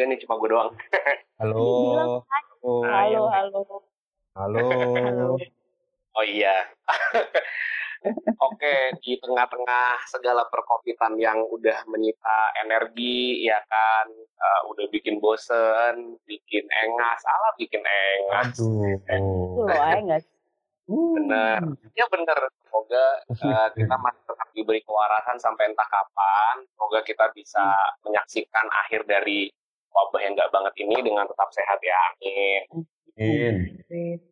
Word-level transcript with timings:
juga 0.00 0.16
nih, 0.16 0.20
cuma 0.24 0.34
gue 0.40 0.48
doang. 0.48 0.72
Halo. 1.44 1.60
Oh, 2.64 2.80
Halo. 2.88 3.28
halo, 3.28 3.60
halo. 3.60 3.60
Halo. 4.32 5.36
Oh 6.16 6.24
iya. 6.24 6.72
Oke, 8.48 8.96
di 9.04 9.20
tengah-tengah 9.20 10.08
segala 10.08 10.48
perkopitan 10.48 11.20
yang 11.20 11.36
udah 11.52 11.84
menyita 11.84 12.56
energi, 12.64 13.44
ya 13.44 13.60
kan, 13.68 14.08
eh, 14.16 14.60
udah 14.72 14.88
bikin 14.88 15.20
bosen, 15.20 16.16
bikin 16.24 16.64
engas, 16.64 17.20
salah 17.20 17.52
bikin 17.60 17.84
engas. 17.84 18.56
Aduh. 18.56 18.96
Sih? 20.16 20.32
Bener. 20.88 21.60
Ya 21.92 22.08
bener. 22.08 22.40
Semoga 22.64 23.04
eh, 23.36 23.68
kita 23.76 23.96
masih 24.00 24.22
tetap 24.24 24.48
diberi 24.56 24.80
kewarasan 24.80 25.36
sampai 25.36 25.68
entah 25.68 25.88
kapan. 25.92 26.64
Semoga 26.72 27.04
kita 27.04 27.28
bisa 27.36 27.76
menyaksikan 28.00 28.64
akhir 28.88 29.04
dari 29.04 29.52
wabah 29.90 30.20
yang 30.20 30.32
nggak 30.32 30.50
banget 30.50 30.74
ini 30.78 30.96
dengan 31.00 31.26
tetap 31.26 31.50
sehat 31.50 31.78
ya. 31.80 32.00
Amin. 32.16 32.60
Amin. 33.20 33.54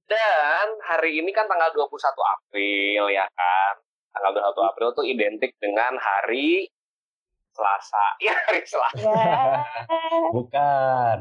Dan 0.06 0.66
hari 0.82 1.18
ini 1.18 1.30
kan 1.30 1.44
tanggal 1.44 1.68
21 1.70 1.92
April 2.14 3.02
ya 3.10 3.26
kan. 3.28 3.74
Tanggal 4.10 4.32
21 4.56 4.70
April 4.70 4.88
tuh 4.92 5.04
identik 5.04 5.52
dengan 5.58 5.94
hari 5.94 6.70
Selasa. 7.52 8.06
Ya 8.24 8.34
hari 8.38 8.62
Selasa. 8.64 9.02
Ya, 9.02 9.66
Bukan. 10.30 11.18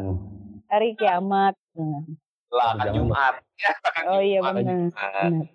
hari 0.70 0.94
kiamat. 0.96 1.54
Lah 2.48 2.72
kan. 2.78 2.94
Jumat. 2.94 3.36
Ya, 3.58 3.74
kan 3.82 4.04
Oh 4.06 4.22
iya 4.22 4.38
Jumat. 4.40 4.54
benar. 4.54 4.78
Nah, 4.94 5.26
benar. 5.34 5.48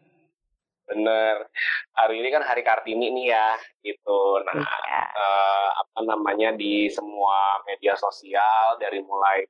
Bener. 0.92 1.48
Hari 1.96 2.14
ini 2.20 2.28
kan 2.28 2.44
hari 2.44 2.60
Kartini 2.60 3.08
nih 3.16 3.26
ya. 3.32 3.48
Gitu. 3.80 4.20
Nah, 4.44 4.52
Iya. 4.52 5.02
eh, 5.16 5.68
apa 5.80 5.98
namanya 6.04 6.52
di 6.52 6.92
semua 6.92 7.56
media 7.64 7.96
sosial 7.96 8.76
dari 8.76 9.00
mulai 9.00 9.40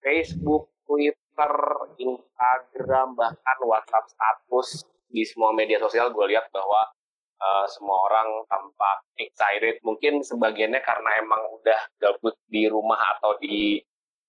Facebook, 0.00 0.72
Twitter, 0.88 1.52
Instagram, 2.00 3.12
bahkan 3.12 3.58
WhatsApp 3.68 4.08
status 4.08 4.88
di 5.12 5.24
semua 5.28 5.52
media 5.52 5.76
sosial 5.80 6.08
gue 6.16 6.26
lihat 6.32 6.48
bahwa 6.48 6.80
eh, 7.38 7.66
semua 7.70 7.94
orang 8.08 8.28
tampak 8.48 8.98
excited. 9.20 9.78
Mungkin 9.84 10.24
sebagiannya 10.24 10.80
karena 10.82 11.10
emang 11.22 11.38
udah 11.60 11.80
gabut 12.00 12.34
di 12.48 12.66
rumah 12.66 12.98
atau 13.14 13.36
di 13.38 13.78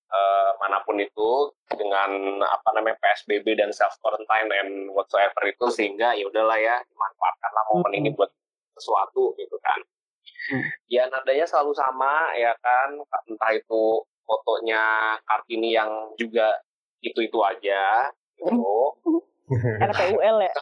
eh, 0.09 0.49
mana 0.57 0.81
pun 0.81 0.97
itu 0.97 1.29
dengan 1.69 2.09
apa 2.41 2.69
namanya 2.73 2.97
PSBB 2.99 3.53
dan 3.55 3.69
self 3.69 3.93
quarantine 4.01 4.49
and 4.51 4.71
whatsoever 4.91 5.45
itu 5.45 5.69
sehingga 5.69 6.17
ya 6.17 6.25
udahlah 6.25 6.57
ya 6.57 6.81
manfaatkanlah 6.93 7.63
momen 7.69 7.93
ini 7.95 8.09
buat 8.13 8.29
sesuatu 8.75 9.33
gitu 9.37 9.57
kan 9.61 9.79
Hmm. 10.49 10.65
ya 10.89 11.05
nadanya 11.05 11.45
selalu 11.45 11.77
sama 11.77 12.33
ya 12.33 12.55
kan 12.57 12.95
entah 13.27 13.51
itu 13.53 14.01
fotonya 14.25 14.81
Kartini 15.21 15.75
yang 15.75 15.89
juga 16.17 16.57
itu 17.01 17.21
itu 17.21 17.37
aja 17.43 18.09
gitu 18.33 18.97
RPUL 19.77 20.37
ya. 20.41 20.53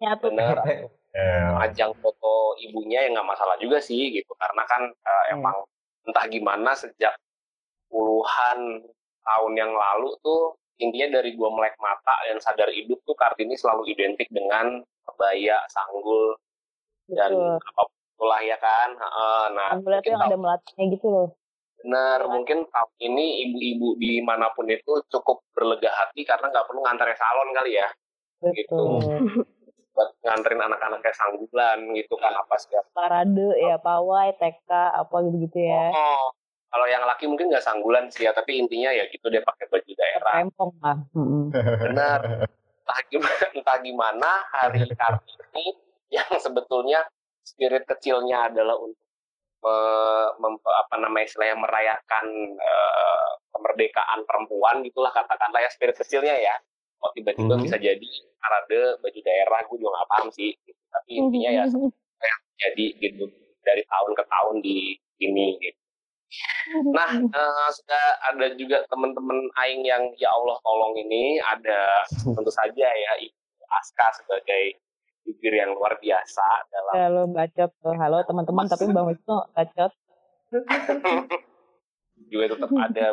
Nyatu. 0.00 0.26
bener 0.32 0.56
Eh, 1.18 1.50
ajang 1.64 1.96
foto 1.98 2.52
ibunya 2.60 3.00
ya 3.02 3.08
nggak 3.10 3.26
masalah 3.26 3.56
juga 3.58 3.80
sih 3.80 4.10
gitu 4.12 4.28
karena 4.38 4.62
kan 4.68 4.82
Hmm. 4.86 5.34
emang 5.38 5.56
entah 6.04 6.24
gimana 6.28 6.70
sejak 6.72 7.16
puluhan 7.88 8.58
tahun 9.24 9.52
yang 9.56 9.72
lalu 9.72 10.12
tuh 10.22 10.56
intinya 10.78 11.18
dari 11.20 11.34
gua 11.34 11.50
melek 11.52 11.74
mata 11.82 12.14
dan 12.30 12.38
sadar 12.38 12.70
hidup 12.70 13.02
tuh 13.02 13.16
Kartini 13.18 13.58
selalu 13.58 13.90
identik 13.90 14.30
dengan 14.30 14.78
kebaya 15.04 15.58
sanggul 15.68 16.38
dan 17.10 17.34
apa 17.58 17.82
pun 17.82 17.96
itulah 18.14 18.40
ya 18.44 18.56
kan 18.56 18.90
Heeh, 18.94 19.44
nah 19.56 19.68
mungkin 19.80 20.10
yang 20.12 20.22
ada 20.22 20.38
melatihnya 20.38 20.84
gitu 20.94 21.06
loh. 21.08 21.28
Benar, 21.78 22.26
Iya. 22.26 22.30
mungkin 22.34 22.58
tahun 22.74 22.94
ini 22.98 23.26
ibu-ibu 23.46 23.88
di 24.02 24.18
mana 24.18 24.50
pun 24.50 24.66
itu 24.66 24.98
cukup 25.14 25.46
berlega 25.54 25.86
hati 25.94 26.26
karena 26.26 26.50
nggak 26.50 26.66
perlu 26.66 26.82
ngantar 26.82 27.06
salon 27.14 27.54
kali 27.54 27.78
ya, 27.78 27.86
Gitu. 28.50 28.74
Betul. 28.74 28.98
buat 29.94 30.14
nganterin 30.22 30.62
anak-anaknya 30.62 31.10
sanggulan 31.14 31.78
gitu 31.94 32.14
kan 32.18 32.30
apa 32.30 32.54
segala. 32.58 32.86
Parade 32.94 33.50
ya, 33.62 33.78
pawai, 33.78 34.30
TK, 34.38 34.70
apa 34.94 35.16
gitu-gitu 35.26 35.58
ya. 35.58 35.90
Oh, 35.90 36.30
kalau 36.68 36.86
yang 36.86 37.02
laki 37.04 37.24
mungkin 37.24 37.48
nggak 37.48 37.64
sanggulan 37.64 38.12
sih 38.12 38.28
ya, 38.28 38.32
tapi 38.32 38.60
intinya 38.60 38.92
ya 38.92 39.08
gitu 39.08 39.28
dia 39.28 39.40
pakai 39.40 39.66
baju 39.68 39.92
daerah. 39.92 40.32
Rempong 40.44 40.72
lah. 40.78 40.96
Benar. 41.88 42.20
Entah 42.84 43.00
gimana, 43.08 43.44
entah 43.56 43.78
gimana 43.80 44.30
hari 44.52 44.84
Kartini 45.00 45.66
yang 46.08 46.28
sebetulnya 46.36 47.04
spirit 47.44 47.84
kecilnya 47.84 48.52
adalah 48.52 48.76
untuk 48.76 49.00
me- 49.58 50.32
mem- 50.38 50.62
apa 50.62 50.94
namanya 51.00 51.24
istilahnya 51.26 51.56
merayakan 51.58 52.26
eh, 52.54 53.28
kemerdekaan 53.50 54.20
perempuan 54.22 54.84
gitulah 54.84 55.10
katakanlah 55.10 55.58
ya 55.58 55.70
spirit 55.72 55.96
kecilnya 55.96 56.36
ya 56.36 56.54
oh 56.98 57.10
tiba-tiba 57.10 57.58
Mhm. 57.58 57.62
bisa 57.66 57.76
jadi 57.76 58.08
parade 58.38 59.02
baju 59.02 59.20
daerah 59.20 59.60
gue 59.66 59.76
juga 59.78 59.90
nggak 59.98 60.08
paham 60.08 60.28
sih 60.30 60.50
gitu. 60.62 60.80
tapi 60.88 61.10
intinya 61.14 61.50
ya 61.50 61.64
yang 61.66 62.40
jadi 62.54 62.86
gitu 62.98 63.24
dari 63.62 63.82
tahun 63.84 64.10
ke 64.14 64.24
tahun 64.26 64.56
di 64.62 64.76
ini 65.18 65.46
gitu. 65.58 65.80
Nah, 66.92 67.10
eh, 67.16 67.68
sudah 67.72 68.04
ada 68.32 68.46
juga 68.60 68.84
teman-teman 68.92 69.48
aing 69.64 69.82
yang 69.84 70.04
ya 70.20 70.28
Allah 70.28 70.60
tolong 70.60 70.92
ini 71.00 71.40
ada 71.40 72.04
tentu 72.36 72.52
saja 72.52 72.88
ya 72.88 73.12
Ibu 73.24 73.64
Aska 73.68 74.06
sebagai 74.20 74.76
figur 75.24 75.52
yang 75.56 75.72
luar 75.76 75.96
biasa 76.00 76.44
dalam 76.72 76.94
Halo 76.96 77.22
bacot 77.32 77.70
tuh. 77.80 77.94
Halo 77.96 78.18
teman-teman, 78.24 78.64
tapi 78.68 78.88
Bang 78.96 79.08
Wisnu 79.08 79.36
bacot. 79.52 79.92
juga 82.28 82.44
tetap 82.56 82.70
ada 82.72 83.06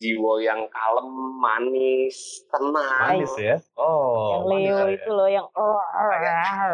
jiwa 0.00 0.32
yang 0.44 0.60
kalem, 0.68 1.08
manis, 1.40 2.44
tenang. 2.52 3.20
Manis 3.20 3.34
ya? 3.40 3.56
Oh. 3.76 4.36
yang 4.36 4.44
Leo 4.48 4.76
manis 4.84 4.92
ya. 4.92 4.96
itu 5.00 5.10
loh, 5.12 5.28
yang 5.28 5.46
oh, 5.56 5.80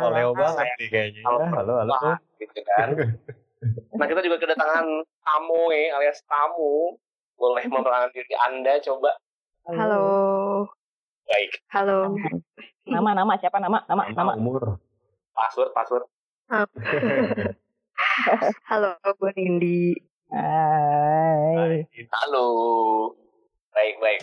Oh, 0.03 0.11
Leo 0.11 0.31
banget 0.35 0.67
nih 0.79 0.89
kayaknya. 0.91 1.23
Halo, 1.27 1.45
halo. 1.51 1.73
Wah, 1.95 2.19
gitu 2.39 2.61
kan. 2.67 2.89
Nah, 3.61 4.07
kita 4.09 4.25
juga 4.25 4.41
kedatangan 4.41 4.87
tamu 5.05 5.69
eh, 5.69 5.93
alias 5.93 6.25
tamu. 6.25 6.97
Boleh 7.37 7.65
memperkenalkan 7.69 8.13
diri 8.13 8.37
Anda 8.37 8.81
coba. 8.81 9.17
Halo, 9.69 10.05
Baik, 11.29 11.53
halo. 11.71 12.17
Nama, 12.89 13.11
nama 13.13 13.33
siapa 13.37 13.61
nama? 13.61 13.85
Nama, 13.85 14.03
nama. 14.17 14.33
Nama 14.35 14.41
umur. 14.41 14.81
password, 15.37 15.71
password. 15.77 16.05
Halo, 18.69 18.97
gue 18.99 19.31
Nindi. 19.37 19.95
Hai. 20.33 21.87
Halo. 22.11 22.49
Baik, 23.71 24.01
baik. 24.03 24.21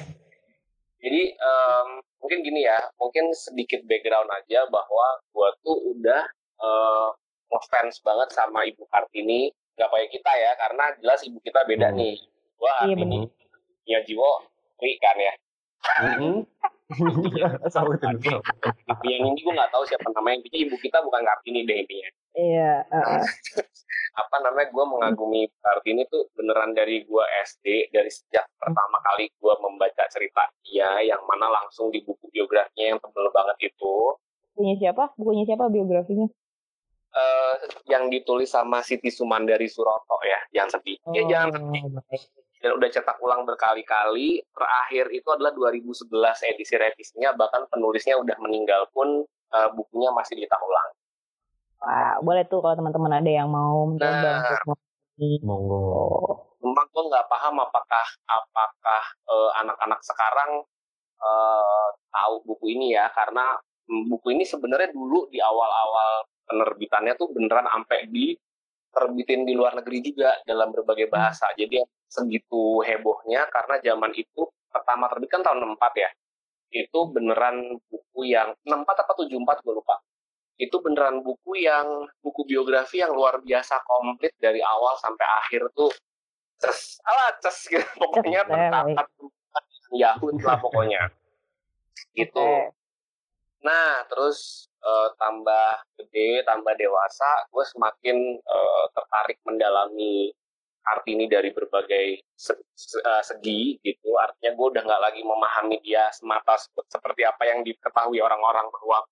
Jadi 1.00 1.22
em, 1.38 1.88
mungkin 2.20 2.44
gini 2.44 2.66
ya, 2.66 2.76
mungkin 3.00 3.32
sedikit 3.32 3.86
background 3.88 4.28
aja 4.34 4.68
bahwa 4.68 5.22
gua 5.32 5.54
tuh 5.64 5.78
udah 5.96 6.26
eh, 6.60 7.10
ngefans 7.48 8.00
banget 8.02 8.30
sama 8.32 8.64
Ibu 8.64 8.84
Kartini. 8.88 9.52
Gak 9.78 9.90
kayak 9.90 10.10
kita 10.10 10.32
ya, 10.34 10.52
karena 10.58 10.86
jelas 10.98 11.22
ibu 11.22 11.38
kita 11.40 11.62
beda 11.64 11.94
Hmm. 11.94 11.98
nih. 11.98 12.16
Gua 12.58 12.74
Iya, 12.82 12.98
Kartini, 12.98 13.20
punya 13.80 14.00
Jiwo, 14.04 14.32
Tri 14.78 14.92
kan 14.98 15.18
ya. 15.18 15.34
Mhm. 16.02 16.36
Sama 17.70 17.94
itu. 17.94 18.36
yang 19.06 19.24
ini 19.28 19.40
gue 19.40 19.54
nggak 19.54 19.70
tahu 19.70 19.84
siapa 19.86 20.08
namanya. 20.10 20.42
Intinya 20.42 20.60
ibu 20.66 20.76
kita 20.80 20.98
bukan 21.00 21.22
Kartini 21.22 21.62
deh 21.64 21.78
intinya. 21.78 22.10
Iya. 22.34 22.72
uh, 22.90 23.22
Apa 24.18 24.42
namanya, 24.42 24.74
gue 24.74 24.86
mengagumi 24.88 25.46
Ibu 25.46 25.58
Kartini 25.62 26.02
tuh 26.10 26.26
beneran 26.34 26.74
dari 26.74 27.06
gua 27.06 27.22
SD, 27.44 27.94
dari 27.94 28.10
sejak 28.10 28.50
pertama 28.58 28.98
kali 29.04 29.30
gua 29.38 29.54
membaca 29.62 30.04
cerita 30.10 30.42
dia, 30.64 30.90
yang 31.06 31.22
mana 31.24 31.54
langsung 31.54 31.94
di 31.94 32.02
buku 32.02 32.26
biografinya 32.32 32.94
yang 32.94 33.00
tebel 33.00 33.30
banget 33.30 33.70
itu. 33.70 33.94
Bukunya 34.58 34.76
siapa? 34.82 35.14
Bukunya 35.14 35.46
siapa 35.46 35.70
biografinya? 35.70 36.26
Eh 37.16 37.56
yang 37.88 38.12
ditulis 38.12 38.52
sama 38.52 38.84
Siti 38.84 39.08
Sumandari 39.08 39.66
Suroto 39.72 40.20
ya, 40.28 40.40
jangan 40.54 40.80
sedih. 40.80 40.98
Ya 41.16 41.24
jangan 41.28 41.56
sedih. 41.56 41.84
Dan 42.58 42.72
udah 42.74 42.90
cetak 42.90 43.18
ulang 43.22 43.46
berkali-kali. 43.46 44.42
Terakhir 44.50 45.14
itu 45.14 45.30
adalah 45.30 45.54
2011 45.54 46.10
edisi 46.52 46.74
revisinya, 46.74 47.32
bahkan 47.38 47.70
penulisnya 47.70 48.18
udah 48.18 48.38
meninggal 48.42 48.90
pun 48.92 49.24
eh, 49.54 49.70
bukunya 49.74 50.10
masih 50.12 50.36
dicetak 50.42 50.60
ulang. 50.60 50.90
Wah, 51.78 52.18
boleh 52.26 52.44
tuh 52.50 52.60
kalau 52.60 52.74
teman-teman 52.74 53.22
ada 53.22 53.30
yang 53.30 53.50
mau 53.54 53.86
mencoba 53.86 54.42
Nah. 54.42 54.76
Monggo. 55.18 55.82
Cuma 56.62 56.82
gue 56.94 57.04
nggak 57.10 57.26
paham 57.26 57.58
apakah 57.58 58.08
apakah 58.30 59.04
eh, 59.30 59.52
anak-anak 59.66 60.02
sekarang 60.06 60.62
eh, 61.22 61.88
tahu 62.14 62.34
buku 62.46 62.78
ini 62.78 62.94
ya, 62.94 63.10
karena 63.14 63.58
mm, 63.90 64.14
buku 64.14 64.38
ini 64.38 64.46
sebenarnya 64.46 64.94
dulu 64.94 65.30
di 65.34 65.42
awal-awal 65.42 66.26
penerbitannya 66.48 67.14
tuh 67.20 67.28
beneran 67.36 67.68
sampai 67.68 68.08
di 68.08 68.34
terbitin 68.90 69.46
di 69.46 69.54
luar 69.54 69.78
negeri 69.78 70.00
juga 70.02 70.40
dalam 70.48 70.74
berbagai 70.74 71.12
bahasa. 71.12 71.52
Jadi 71.54 71.84
segitu 72.08 72.82
hebohnya 72.82 73.46
karena 73.52 73.78
zaman 73.84 74.16
itu 74.16 74.48
pertama 74.72 75.12
terbit 75.12 75.30
kan 75.30 75.44
tahun 75.44 75.78
64 75.78 76.04
ya. 76.04 76.10
Itu 76.72 77.12
beneran 77.12 77.78
buku 77.88 78.20
yang 78.32 78.56
64 78.66 79.04
apa 79.06 79.12
74 79.14 79.64
gue 79.64 79.74
lupa. 79.76 79.96
Itu 80.58 80.82
beneran 80.82 81.22
buku 81.22 81.62
yang 81.62 82.10
buku 82.24 82.48
biografi 82.50 83.04
yang 83.04 83.14
luar 83.14 83.44
biasa 83.44 83.86
komplit 83.86 84.34
dari 84.42 84.64
awal 84.64 84.98
sampai 84.98 85.28
akhir 85.46 85.70
tuh 85.78 85.94
Ces, 86.58 86.98
alah 87.06 87.38
ces 87.38 87.58
gitu. 87.70 87.86
Pokoknya 88.02 88.42
ya, 88.42 88.50
tertakat 88.50 89.08
Yahoo 89.94 90.36
lah 90.42 90.58
pokoknya. 90.60 91.02
Gitu. 92.18 92.50
Nah, 93.68 94.08
terus 94.08 94.72
eh, 94.80 95.10
tambah 95.20 95.84
gede, 96.00 96.48
tambah 96.48 96.74
dewasa, 96.80 97.44
gue 97.52 97.66
semakin 97.68 98.18
eh, 98.40 98.86
tertarik 98.96 99.44
mendalami 99.44 100.32
Kartini 100.88 101.28
dari 101.28 101.52
berbagai 101.52 102.24
se- 102.32 102.64
se- 102.72 103.04
eh, 103.04 103.24
segi 103.28 103.76
gitu. 103.84 104.16
Artinya 104.16 104.56
gue 104.56 104.68
udah 104.72 104.84
nggak 104.88 105.04
lagi 105.04 105.22
memahami 105.28 105.84
dia 105.84 106.08
semata 106.16 106.56
sep- 106.56 106.88
seperti 106.88 107.28
apa 107.28 107.44
yang 107.44 107.60
diketahui 107.68 108.24
orang-orang 108.24 108.72
bahwa 108.72 109.04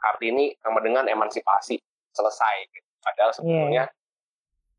Kartini 0.00 0.56
sama 0.64 0.80
dengan 0.80 1.04
emansipasi 1.04 1.76
selesai. 2.16 2.56
Gitu. 2.72 2.88
Padahal 3.04 3.32
sebetulnya 3.36 3.84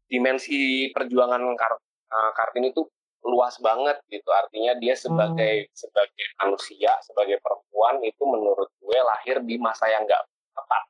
dimensi 0.10 0.90
perjuangan 0.90 1.42
Kar- 1.54 1.86
Kartini 2.34 2.74
itu 2.74 2.82
luas 3.24 3.58
banget 3.60 4.02
gitu. 4.08 4.28
Artinya 4.28 4.74
dia 4.78 4.94
sebagai 4.94 5.70
sebagai 5.74 6.26
manusia, 6.38 6.92
sebagai 7.02 7.38
perempuan 7.40 8.02
itu 8.02 8.24
menurut 8.26 8.70
gue 8.78 9.00
lahir 9.00 9.42
di 9.42 9.56
masa 9.58 9.86
yang 9.88 10.04
nggak 10.04 10.24
tepat. 10.52 10.84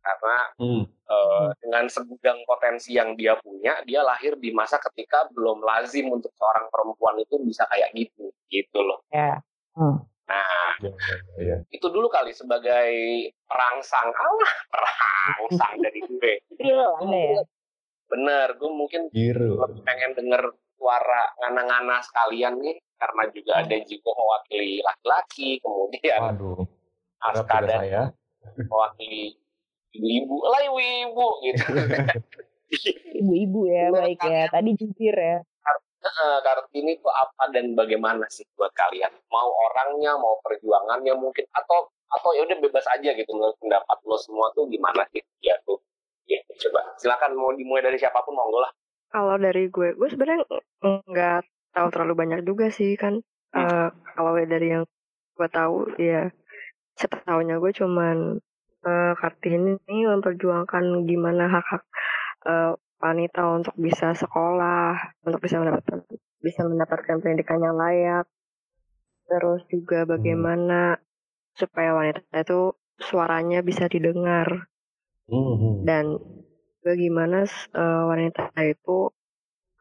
Karena 0.00 0.36
Hmm. 0.56 0.84
eh, 1.06 1.48
dengan 1.62 1.86
segudang 1.86 2.42
potensi 2.44 2.90
yang 2.94 3.14
dia 3.14 3.38
punya, 3.38 3.78
dia 3.86 4.02
lahir 4.02 4.34
di 4.36 4.50
masa 4.50 4.74
ketika 4.90 5.30
belum 5.30 5.62
lazim 5.62 6.10
untuk 6.10 6.34
seorang 6.34 6.66
perempuan 6.66 7.14
itu 7.18 7.38
bisa 7.42 7.62
kayak 7.70 7.94
gitu, 7.94 8.34
gitu 8.50 8.78
loh. 8.82 9.02
Ya. 9.10 9.38
Hmm. 9.74 10.02
Nah, 10.26 10.74
Ya, 10.82 10.90
ya, 10.90 11.16
ya. 11.38 11.56
itu 11.70 11.86
dulu 11.88 12.10
kali 12.10 12.34
sebagai 12.34 12.90
perangsang, 13.46 14.10
Allah, 14.10 14.52
perangsang 14.68 15.78
dari 15.78 16.00
gue. 16.02 16.32
Anda 17.00 17.20
ya. 17.38 17.40
Bener, 18.06 18.48
gue 18.58 18.70
mungkin 18.70 19.02
lebih 19.10 19.82
pengen 19.82 20.10
denger 20.14 20.42
suara 20.76 21.22
ngana-ngana 21.42 21.96
sekalian 22.04 22.60
nih, 22.60 22.76
karena 23.00 23.22
juga 23.32 23.52
ada 23.64 23.76
juga 23.84 24.10
mewakili 24.12 24.80
laki-laki, 24.84 25.48
kemudian 25.60 26.20
Waduh. 26.22 26.64
Aska 27.24 27.42
Berat 27.42 27.48
juga 27.48 27.66
dan 27.66 27.80
saya. 27.80 28.02
mewakili 28.68 29.24
ibu-ibu, 29.96 30.36
lah 30.44 30.60
ibu-ibu 30.68 31.28
gitu. 31.48 31.64
Ibu-ibu 33.22 33.60
ya, 33.70 33.88
Menurut 33.88 34.18
baik 34.18 34.20
ya. 34.26 34.44
Tadi 34.50 34.70
jujur 34.74 35.14
ya. 35.14 35.38
Kartini 36.46 36.94
itu 36.94 37.08
apa 37.10 37.50
dan 37.50 37.74
bagaimana 37.74 38.26
sih 38.30 38.46
buat 38.54 38.70
kalian? 38.78 39.10
Mau 39.26 39.50
orangnya, 39.70 40.14
mau 40.14 40.38
perjuangannya 40.42 41.14
mungkin 41.18 41.46
atau 41.50 41.90
atau 42.06 42.30
ya 42.38 42.46
udah 42.46 42.58
bebas 42.62 42.86
aja 42.94 43.10
gitu 43.10 43.26
menurut 43.34 43.58
pendapat 43.58 43.98
lo 44.06 44.14
semua 44.22 44.46
tuh 44.54 44.70
gimana 44.70 45.02
sih 45.10 45.18
dia 45.42 45.58
tuh? 45.66 45.82
Ya, 46.30 46.38
coba 46.58 46.94
silakan 46.98 47.34
mau 47.34 47.50
dimulai 47.54 47.82
dari 47.82 47.98
siapa 47.98 48.22
pun 48.22 48.38
monggo 48.38 48.62
lah. 48.62 48.70
Kalau 49.10 49.36
dari 49.38 49.70
gue, 49.70 49.94
gue 49.96 50.08
sebenarnya 50.10 50.44
ng- 50.82 51.02
nggak 51.08 51.40
tahu 51.72 51.88
terlalu 51.92 52.14
banyak 52.26 52.40
juga 52.44 52.68
sih 52.68 52.94
kan. 52.98 53.20
Eh, 53.56 53.88
kalau 54.16 54.36
dari 54.36 54.66
yang 54.74 54.84
gue 55.36 55.48
tahu 55.52 55.92
ya 56.00 56.32
setahunya 56.96 57.60
gue 57.60 57.72
cuman 57.76 58.40
eh, 58.86 59.12
Kartini 59.16 59.76
ini 59.88 60.08
memperjuangkan 60.08 61.04
gimana 61.04 61.44
hak-hak 61.48 61.84
eh, 62.48 62.72
wanita 62.96 63.42
untuk 63.52 63.74
bisa 63.76 64.16
sekolah, 64.16 65.20
untuk 65.24 65.40
bisa 65.44 65.60
mendapatkan 65.60 66.00
bisa 66.40 66.64
mendapatkan 66.64 67.20
pendidikan 67.20 67.60
yang 67.60 67.76
layak. 67.76 68.24
Terus 69.26 69.66
juga 69.66 70.06
bagaimana 70.06 70.96
supaya 71.56 71.96
wanita 71.96 72.22
itu 72.36 72.72
suaranya 73.00 73.60
bisa 73.60 73.88
didengar 73.88 74.68
Hmm. 75.26 75.82
dan 75.82 76.22
bagaimana 76.86 77.42
eh, 77.74 78.02
wanita 78.06 78.54
itu 78.62 79.10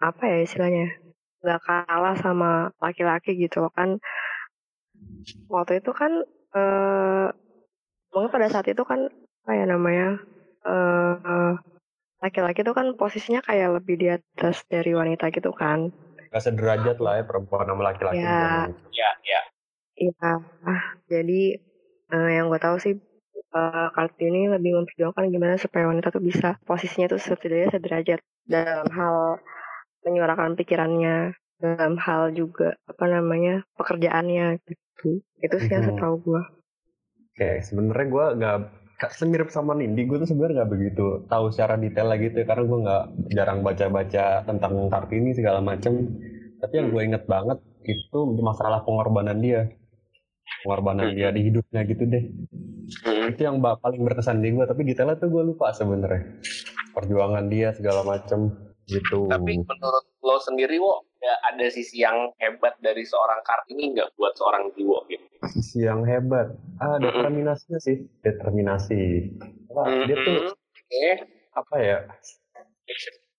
apa 0.01 0.23
ya 0.25 0.37
istilahnya 0.41 0.87
nggak 1.45 1.61
kalah 1.61 2.15
sama 2.17 2.73
laki-laki 2.81 3.37
gitu 3.37 3.61
loh 3.61 3.71
kan 3.71 4.01
waktu 5.45 5.77
itu 5.85 5.91
kan 5.93 6.25
eh 6.57 7.27
mungkin 8.09 8.29
pada 8.33 8.47
saat 8.49 8.65
itu 8.65 8.81
kan 8.81 9.05
apa 9.45 9.51
ya 9.53 9.65
namanya 9.69 10.17
eh 10.65 11.53
laki-laki 12.25 12.65
itu 12.65 12.73
kan 12.73 12.97
posisinya 12.97 13.45
kayak 13.45 13.77
lebih 13.77 13.95
di 14.01 14.07
atas 14.09 14.65
dari 14.65 14.97
wanita 14.97 15.29
gitu 15.29 15.53
kan 15.53 15.93
Gak 16.33 16.41
sederajat 16.51 16.97
lah 16.99 17.21
ya 17.21 17.23
perempuan 17.23 17.63
sama 17.63 17.93
laki-laki. 17.93 18.19
Ya. 18.19 18.67
Ya, 18.91 19.09
ya. 19.23 19.41
iya 19.95 20.31
ah 20.67 20.83
jadi 21.07 21.61
eh, 22.11 22.29
yang 22.35 22.51
gue 22.51 22.59
tahu 22.59 22.75
sih 22.81 22.97
eh, 23.57 23.87
Kartini 23.95 24.41
lebih 24.55 24.71
memperjuangkan 24.77 25.25
gimana 25.33 25.55
supaya 25.65 25.85
wanita 25.91 26.07
tuh 26.15 26.23
bisa 26.29 26.47
posisinya 26.69 27.07
tuh 27.13 27.21
setidaknya 27.27 27.69
sederajat 27.75 28.19
dalam 28.55 28.87
hal 28.97 29.15
menyuarakan 30.05 30.51
pikirannya 30.59 31.17
dalam 31.63 31.95
hal 32.05 32.23
juga 32.39 32.75
apa 32.91 33.05
namanya 33.15 33.63
pekerjaannya 33.79 34.47
gitu 34.67 35.09
itu 35.45 35.55
sih 35.63 35.71
yang 35.75 35.83
Mhm. 35.83 35.89
setahu 35.89 36.15
gue 36.25 36.41
Oke, 37.35 37.49
sebenarnya 37.67 38.05
gue 38.13 38.25
nggak 38.39 38.57
ka- 39.01 39.13
semirip 39.19 39.49
sama 39.51 39.71
Nindi, 39.79 40.01
gue 40.09 40.17
tuh 40.23 40.29
sebenarnya 40.31 40.55
nggak 40.63 40.71
begitu 40.75 41.05
tahu 41.31 41.45
secara 41.53 41.75
detail 41.83 42.07
lagi 42.11 42.23
gitu 42.31 42.37
ya, 42.41 42.45
karena 42.49 42.63
gue 42.69 42.79
nggak 42.85 43.03
jarang 43.37 43.59
baca-baca 43.67 44.25
tentang 44.47 44.73
Kartini 44.93 45.29
segala 45.39 45.59
macem. 45.69 45.93
Tapi 46.61 46.73
yang 46.79 46.87
gue 46.93 47.01
inget 47.07 47.23
banget 47.33 47.57
itu 47.85 48.19
masalah 48.49 48.79
pengorbanan 48.87 49.37
dia, 49.45 49.61
pengorbanan 50.63 51.13
dia 51.13 51.29
di 51.29 51.41
hidupnya 51.45 51.85
gitu 51.85 52.03
deh. 52.05 52.23
Hmm. 53.05 53.33
Itu 53.33 53.41
yang 53.45 53.61
paling 53.61 54.01
berkesan 54.05 54.41
di 54.41 54.53
gue, 54.53 54.65
tapi 54.65 54.85
detailnya 54.85 55.17
tuh 55.17 55.29
gue 55.29 55.43
lupa 55.53 55.73
sebenarnya. 55.73 56.41
Perjuangan 56.93 57.45
dia 57.49 57.73
segala 57.73 58.05
macem 58.05 58.53
gitu. 58.85 59.25
Tapi 59.29 59.61
menurut 59.65 60.05
lo 60.21 60.37
sendiri, 60.41 60.77
wo, 60.77 61.05
ya 61.21 61.33
ada 61.53 61.65
sisi 61.69 62.05
yang 62.05 62.33
hebat 62.37 62.77
dari 62.81 63.01
seorang 63.01 63.41
Kartini 63.41 63.93
nggak 63.97 64.13
buat 64.17 64.33
seorang 64.37 64.73
Jiwo 64.77 65.05
gitu? 65.09 65.25
sisi 65.45 65.85
yang 65.85 66.01
hebat, 66.09 66.57
ah 66.81 66.97
determinasinya 66.97 67.77
sih, 67.77 68.01
determinasi. 68.25 69.29
Wah, 69.69 69.85
dia 70.09 70.17
tuh. 70.17 70.53
Oke. 70.57 71.05
apa 71.55 71.75
ya? 71.79 71.97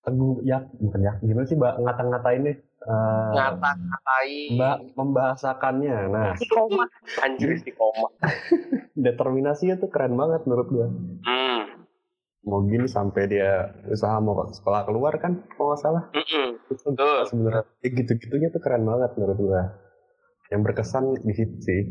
teguh 0.07 0.38
ya 0.47 0.62
bukan 0.78 1.02
ya 1.02 1.12
gimana 1.19 1.47
sih 1.50 1.59
mbak 1.59 1.83
ngata-ngatainnya 1.83 2.54
Eh, 2.54 2.59
ngata-ngatain 2.87 4.50
mbak 4.55 4.76
membahasakannya 4.95 5.97
nah 6.09 6.33
Koma. 6.47 6.85
anjir 7.21 7.59
di 7.59 7.73
koma. 7.73 8.09
determinasinya 8.97 9.76
tuh 9.76 9.90
keren 9.90 10.14
banget 10.14 10.43
menurut 10.45 10.69
gua 10.69 10.87
Hmm. 11.23 11.62
mau 12.43 12.62
gini 12.62 12.87
sampai 12.87 13.26
dia 13.26 13.75
usaha 13.87 14.16
mau 14.19 14.38
ke 14.40 14.55
sekolah 14.55 14.87
keluar 14.87 15.19
kan 15.19 15.43
kalau 15.52 15.71
nggak 15.71 15.83
salah 15.83 16.05
Mm-mm. 16.11 16.49
itu 16.64 16.87
Betul. 16.87 17.19
sebenarnya 17.26 17.64
ya 17.81 17.88
gitu-gitunya 17.90 18.49
tuh 18.49 18.61
keren 18.61 18.83
banget 18.83 19.11
menurut 19.14 19.37
gua 19.37 19.62
yang 20.49 20.62
berkesan 20.62 21.19
di 21.19 21.33
situ 21.33 21.57
sih 21.61 21.83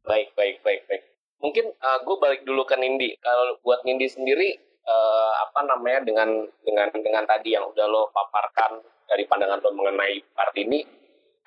Baik, 0.00 0.32
baik, 0.32 0.58
baik, 0.60 0.82
baik. 0.84 1.02
Mungkin 1.38 1.70
gue 1.76 2.16
balik 2.18 2.42
dulu 2.42 2.64
ke 2.64 2.74
Nindi. 2.74 3.14
Kalau 3.16 3.60
buat 3.60 3.84
Nindi 3.84 4.04
sendiri, 4.04 4.48
eh, 4.82 5.32
apa 5.38 5.60
namanya 5.62 6.02
dengan 6.02 6.28
dengan 6.60 6.88
dengan 6.90 7.22
tadi 7.24 7.52
yang 7.52 7.62
udah 7.64 7.86
lo 7.86 8.08
paparkan 8.10 8.80
dari 9.10 9.26
pandangan 9.26 9.58
lo 9.58 9.74
mengenai 9.74 10.22
Kartini, 10.38 10.80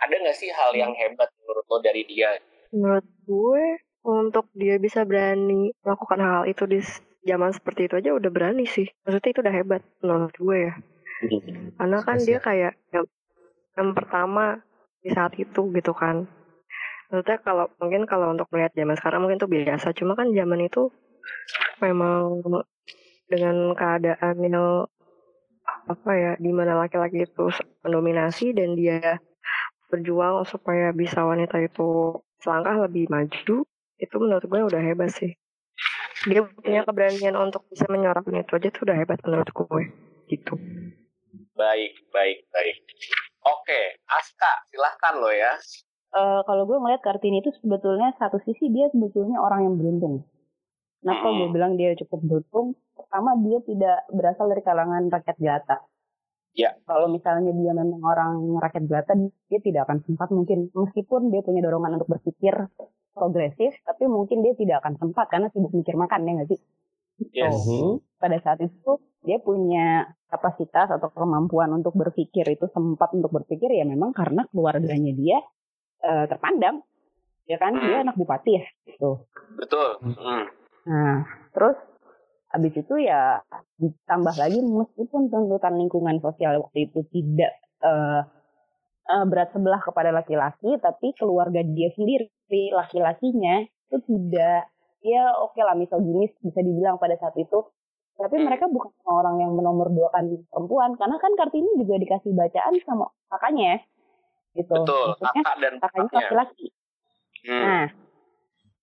ada 0.03 0.13
nggak 0.19 0.35
sih 0.35 0.51
hal 0.51 0.75
yang 0.75 0.91
hebat 0.91 1.31
menurut 1.39 1.65
lo 1.71 1.77
dari 1.79 2.03
dia? 2.03 2.35
menurut 2.73 3.07
gue 3.29 3.65
untuk 4.03 4.49
dia 4.57 4.81
bisa 4.81 5.05
berani 5.05 5.71
melakukan 5.85 6.19
hal 6.19 6.43
itu 6.49 6.65
di 6.65 6.81
zaman 7.23 7.53
seperti 7.53 7.87
itu 7.87 7.95
aja 8.01 8.11
udah 8.17 8.31
berani 8.33 8.65
sih. 8.67 8.89
Maksudnya 9.05 9.29
itu 9.31 9.39
udah 9.45 9.55
hebat 9.55 9.81
menurut 10.01 10.35
gue 10.35 10.57
ya. 10.67 10.73
Karena 11.79 11.97
kan 12.03 12.17
dia 12.19 12.39
kayak 12.41 12.73
yang, 12.91 13.05
yang 13.79 13.89
pertama 13.95 14.59
di 14.99 15.09
saat 15.13 15.31
itu 15.39 15.71
gitu 15.71 15.93
kan. 15.95 16.27
Maksudnya 17.07 17.37
kalau 17.45 17.69
mungkin 17.79 18.03
kalau 18.09 18.33
untuk 18.33 18.49
melihat 18.51 18.73
zaman 18.75 18.97
sekarang 18.99 19.23
mungkin 19.23 19.39
itu 19.39 19.47
biasa. 19.47 19.95
Cuma 19.95 20.17
kan 20.17 20.33
zaman 20.35 20.59
itu 20.67 20.91
memang 21.79 22.43
dengan 23.29 23.71
keadaan 23.77 24.35
yang 24.43 24.83
apa 25.63 26.11
ya 26.15 26.31
di 26.39 26.51
mana 26.51 26.79
laki-laki 26.79 27.27
itu 27.27 27.51
mendominasi 27.83 28.55
dan 28.55 28.75
dia 28.75 29.19
berjuang 29.91 30.43
supaya 30.47 30.91
bisa 30.91 31.21
wanita 31.23 31.59
itu 31.59 32.17
selangkah 32.41 32.87
lebih 32.87 33.07
maju 33.11 33.67
itu 33.99 34.15
menurut 34.19 34.45
gue 34.47 34.61
udah 34.63 34.81
hebat 34.81 35.11
sih 35.11 35.35
dia 36.23 36.43
punya 36.43 36.87
keberanian 36.87 37.35
untuk 37.35 37.67
bisa 37.67 37.87
menyuarakan 37.91 38.43
itu 38.43 38.51
aja 38.55 38.69
tuh 38.71 38.83
udah 38.87 38.97
hebat 38.97 39.19
menurut 39.23 39.49
gue 39.51 39.83
gitu 40.31 40.55
Baik, 41.53 41.93
baik, 42.09 42.49
baik. 42.49 42.77
Oke, 43.45 44.01
Aska, 44.09 44.65
silahkan 44.73 45.21
lo 45.21 45.29
ya. 45.29 45.53
Eh, 46.13 46.41
kalau 46.49 46.65
gue 46.65 46.77
ngeliat 46.81 47.01
Kartini 47.05 47.45
itu 47.45 47.53
sebetulnya 47.61 48.09
satu 48.17 48.41
sisi 48.41 48.73
dia 48.73 48.89
sebetulnya 48.89 49.37
orang 49.37 49.69
yang 49.69 49.75
beruntung. 49.77 50.25
Kenapa 51.01 51.29
Hmm. 51.29 51.37
gue 51.37 51.49
bilang 51.53 51.73
dia 51.77 51.93
cukup 51.93 52.25
beruntung? 52.25 52.73
Pertama 52.93 53.33
dia 53.41 53.59
tidak 53.65 53.97
berasal 54.13 54.45
dari 54.49 54.61
kalangan 54.61 55.09
rakyat 55.09 55.37
jelata. 55.41 55.77
Ya. 56.53 56.77
Kalau 56.85 57.09
misalnya 57.09 57.49
dia 57.49 57.73
memang 57.73 58.01
orang 58.05 58.45
rakyat 58.61 58.83
jelata, 58.85 59.13
dia 59.49 59.59
tidak 59.61 59.89
akan 59.89 60.05
sempat 60.05 60.29
mungkin 60.29 60.69
meskipun 60.69 61.33
dia 61.33 61.41
punya 61.41 61.65
dorongan 61.65 61.97
untuk 61.97 62.13
berpikir 62.13 62.53
progresif, 63.13 63.73
tapi 63.85 64.05
mungkin 64.05 64.45
dia 64.45 64.53
tidak 64.53 64.85
akan 64.85 64.97
sempat 65.01 65.29
karena 65.33 65.49
sibuk 65.49 65.73
mikir 65.73 65.97
makan 65.97 66.25
ya 66.25 66.31
nggak 66.37 66.49
sih? 66.53 66.61
Yes. 67.29 67.53
Mhm. 67.69 68.01
pada 68.17 68.41
saat 68.41 68.57
itu 68.57 68.97
dia 69.21 69.37
punya 69.37 70.09
kapasitas 70.33 70.89
atau 70.89 71.13
kemampuan 71.13 71.69
untuk 71.69 71.93
berpikir 71.93 72.41
itu 72.49 72.65
sempat 72.73 73.13
untuk 73.13 73.29
berpikir 73.29 73.69
ya 73.69 73.85
memang 73.85 74.17
karena 74.17 74.49
keluarganya 74.49 75.13
dia 75.13 75.37
eh, 76.01 76.25
terpandang 76.25 76.81
ya 77.45 77.61
kan 77.61 77.77
dia 77.77 78.01
Hmm. 78.01 78.03
anak 78.09 78.17
bupati 78.17 78.57
ya 78.57 78.65
gitu 78.89 79.29
Betul. 79.61 80.01
Hmm. 80.01 80.49
nah 80.89 81.21
terus 81.53 81.77
habis 82.53 82.73
itu 82.77 82.95
ya 83.01 83.41
ditambah 83.81 84.35
lagi 84.37 84.61
meskipun 84.61 85.33
tuntutan 85.33 85.73
lingkungan 85.73 86.21
sosial 86.21 86.61
waktu 86.61 86.85
itu 86.85 87.01
tidak 87.09 87.51
eh, 87.81 88.21
eh, 89.09 89.25
berat 89.25 89.49
sebelah 89.49 89.81
kepada 89.81 90.13
laki-laki 90.13 90.77
tapi 90.77 91.17
keluarga 91.17 91.65
dia 91.65 91.89
sendiri 91.97 92.29
laki-lakinya 92.77 93.65
itu 93.65 93.97
tidak 94.05 94.69
ya 95.01 95.33
oke 95.41 95.57
lah 95.57 95.73
misoginis 95.73 96.29
bisa 96.45 96.61
dibilang 96.61 97.01
pada 97.01 97.17
saat 97.17 97.33
itu 97.41 97.65
tapi 98.13 98.37
mereka 98.37 98.69
bukan 98.69 98.93
orang 99.09 99.41
yang 99.41 99.57
menomorduakan 99.57 100.45
perempuan 100.53 100.93
karena 101.01 101.17
kan 101.17 101.33
kartini 101.33 101.73
juga 101.81 101.97
dikasih 101.97 102.31
bacaan 102.37 102.73
sama 102.85 103.09
kakaknya 103.33 103.81
ya, 104.53 104.61
gitu 104.61 104.73
Betul. 104.77 105.05
maksudnya 105.17 105.41
Kakak 105.41 105.57
dan 105.57 105.73
kakaknya 105.81 106.13
laki-laki 106.21 106.67
Hmm. 107.43 107.59
nah 107.59 107.85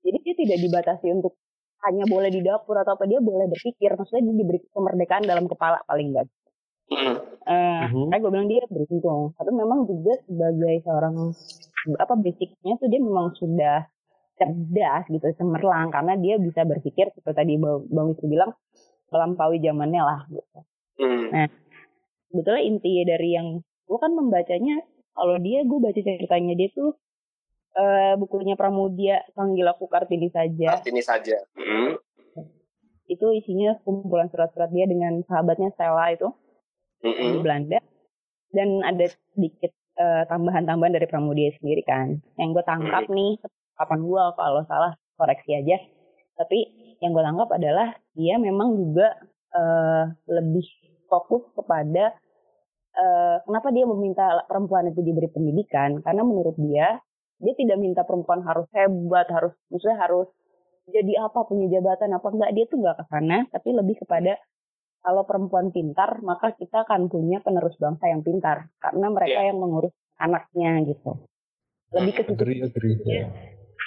jadi 0.04 0.18
dia 0.20 0.34
tidak 0.36 0.58
dibatasi 0.68 1.06
untuk 1.16 1.39
hanya 1.88 2.04
boleh 2.04 2.28
di 2.28 2.40
dapur 2.44 2.76
atau 2.76 2.92
apa 2.96 3.08
dia 3.08 3.20
boleh 3.20 3.48
berpikir 3.48 3.96
maksudnya 3.96 4.28
dia 4.28 4.36
diberi 4.44 4.58
kemerdekaan 4.68 5.24
dalam 5.24 5.44
kepala 5.48 5.80
paling 5.88 6.12
enggak. 6.12 6.28
Eh, 6.90 7.82
Mhm. 7.86 8.10
Makanya 8.10 8.20
gue 8.20 8.30
bilang 8.34 8.48
dia 8.50 8.62
beruntung. 8.66 9.22
Tapi 9.38 9.50
memang 9.54 9.86
juga 9.86 10.12
sebagai 10.26 10.74
seorang 10.84 11.14
apa 11.96 12.14
basicnya 12.18 12.74
tuh 12.76 12.88
dia 12.90 13.00
memang 13.00 13.32
sudah 13.38 13.88
cerdas 14.36 15.04
gitu, 15.08 15.26
cemerlang 15.36 15.88
karena 15.92 16.16
dia 16.16 16.36
bisa 16.40 16.64
berpikir 16.64 17.12
seperti 17.12 17.36
tadi 17.36 17.54
Bang 17.60 17.84
Bang 17.92 18.06
Wisnu 18.12 18.26
bilang 18.28 18.52
melampaui 19.12 19.60
zamannya 19.60 20.02
lah 20.02 20.20
gitu. 20.28 20.58
Hmm. 21.00 21.48
Sebetulnya 22.30 22.62
inti 22.64 23.04
dari 23.04 23.30
yang 23.36 23.60
gue 23.60 23.98
kan 23.98 24.12
membacanya 24.14 24.80
kalau 25.16 25.36
dia 25.42 25.66
gue 25.66 25.78
baca 25.82 26.00
ceritanya 26.00 26.54
dia 26.56 26.68
tuh 26.72 26.94
eh 27.70 28.14
bukunya 28.18 28.58
Pramudia 28.58 29.22
Panggil 29.34 29.66
Aku 29.70 29.86
Kartini 29.86 30.26
saja 30.30 30.74
Kartini 30.74 31.02
saja. 31.02 31.38
Hmm. 31.54 31.94
itu 33.10 33.26
isinya 33.34 33.74
kumpulan 33.82 34.30
surat-surat 34.30 34.70
dia 34.70 34.86
dengan 34.86 35.22
sahabatnya 35.26 35.74
Stella 35.74 36.14
itu 36.14 36.30
di 37.00 37.10
Hmm. 37.10 37.40
Belanda 37.40 37.78
dan 38.52 38.82
ada 38.84 39.06
sedikit 39.34 39.72
eh, 39.96 40.22
tambahan-tambahan 40.28 40.94
dari 40.98 41.06
Pramudia 41.08 41.50
sendiri 41.58 41.82
kan 41.86 42.18
yang 42.36 42.52
gue 42.52 42.64
tangkap 42.66 43.08
nih 43.08 43.38
kapan 43.78 44.00
gue 44.04 44.22
kalau 44.36 44.62
salah 44.68 44.92
koreksi 45.16 45.56
aja 45.56 45.80
tapi 46.36 46.68
yang 47.00 47.16
gue 47.16 47.24
tangkap 47.24 47.48
adalah 47.56 47.96
dia 48.12 48.36
memang 48.36 48.76
juga 48.76 49.16
eh, 49.56 50.04
lebih 50.28 50.66
fokus 51.08 51.48
kepada 51.56 52.12
eh, 52.94 53.36
kenapa 53.48 53.68
dia 53.72 53.88
meminta 53.88 54.44
perempuan 54.44 54.92
itu 54.92 55.00
diberi 55.00 55.30
pendidikan 55.32 56.04
karena 56.04 56.22
menurut 56.22 56.54
dia 56.60 57.00
dia 57.40 57.54
tidak 57.56 57.78
minta 57.80 58.04
perempuan 58.04 58.44
harus 58.44 58.68
hebat 58.76 59.26
harus 59.32 59.56
maksudnya 59.72 59.96
harus 59.96 60.28
jadi 60.90 61.24
apa 61.24 61.46
punya 61.48 61.66
jabatan 61.72 62.12
apa 62.12 62.28
enggak 62.28 62.50
dia 62.52 62.64
tuh 62.68 62.78
nggak 62.84 62.96
ke 63.00 63.04
sana 63.08 63.48
tapi 63.48 63.68
lebih 63.72 63.96
kepada 64.04 64.36
kalau 65.00 65.24
perempuan 65.24 65.72
pintar 65.72 66.20
maka 66.20 66.52
kita 66.52 66.84
akan 66.84 67.08
punya 67.08 67.40
penerus 67.40 67.74
bangsa 67.80 68.12
yang 68.12 68.20
pintar 68.20 68.68
karena 68.84 69.06
mereka 69.08 69.40
yang 69.40 69.56
mengurus 69.56 69.94
anaknya 70.20 70.84
gitu 70.84 71.16
lebih 71.96 72.12
ke 72.12 72.22
situ 72.28 72.36
Agree, 72.36 72.60
agree. 72.60 72.96
Iya. 73.02 73.26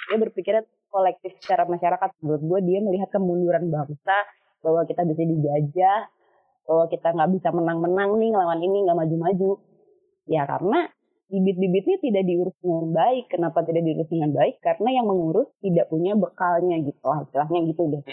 dia 0.04 0.18
berpikirnya 0.20 0.62
kolektif 0.90 1.32
secara 1.40 1.64
masyarakat 1.70 2.10
menurut 2.20 2.42
gue 2.42 2.60
dia 2.66 2.78
melihat 2.82 3.08
kemunduran 3.14 3.70
bangsa 3.70 4.16
bahwa 4.60 4.82
kita 4.84 5.06
bisa 5.06 5.22
dijajah 5.22 6.00
bahwa 6.64 6.84
kita 6.88 7.08
nggak 7.12 7.30
bisa 7.38 7.48
menang-menang 7.52 8.10
nih 8.18 8.30
lawan 8.32 8.60
ini 8.60 8.76
nggak 8.88 8.98
maju-maju 8.98 9.52
ya 10.28 10.42
karena 10.48 10.88
bibit-bibitnya 11.34 11.98
tidak 11.98 12.22
diurus 12.22 12.54
dengan 12.62 12.86
baik 12.94 13.24
kenapa 13.26 13.66
tidak 13.66 13.82
diurus 13.82 14.06
dengan 14.06 14.30
baik 14.30 14.62
karena 14.62 14.88
yang 15.02 15.06
mengurus 15.10 15.50
tidak 15.58 15.90
punya 15.90 16.14
bekalnya 16.14 16.78
gitu 16.78 17.02
lah 17.02 17.26
istilahnya 17.26 17.60
gitu 17.74 17.82
deh 17.90 18.04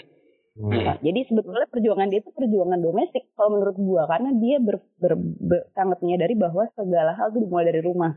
Hmm. 0.52 0.68
Nah, 0.68 1.00
jadi 1.00 1.24
sebetulnya 1.24 1.64
perjuangan 1.64 2.12
dia 2.12 2.20
itu 2.20 2.28
perjuangan 2.28 2.76
domestik 2.76 3.24
kalau 3.32 3.56
menurut 3.56 3.76
gua 3.80 4.04
karena 4.04 4.36
dia 4.36 4.60
ber, 4.60 4.84
ber- 5.00 5.16
ber- 5.40 5.66
sangat 5.72 6.04
menyadari 6.04 6.36
bahwa 6.36 6.68
segala 6.76 7.16
hal 7.16 7.32
itu 7.32 7.48
dimulai 7.48 7.72
dari 7.72 7.80
rumah. 7.80 8.12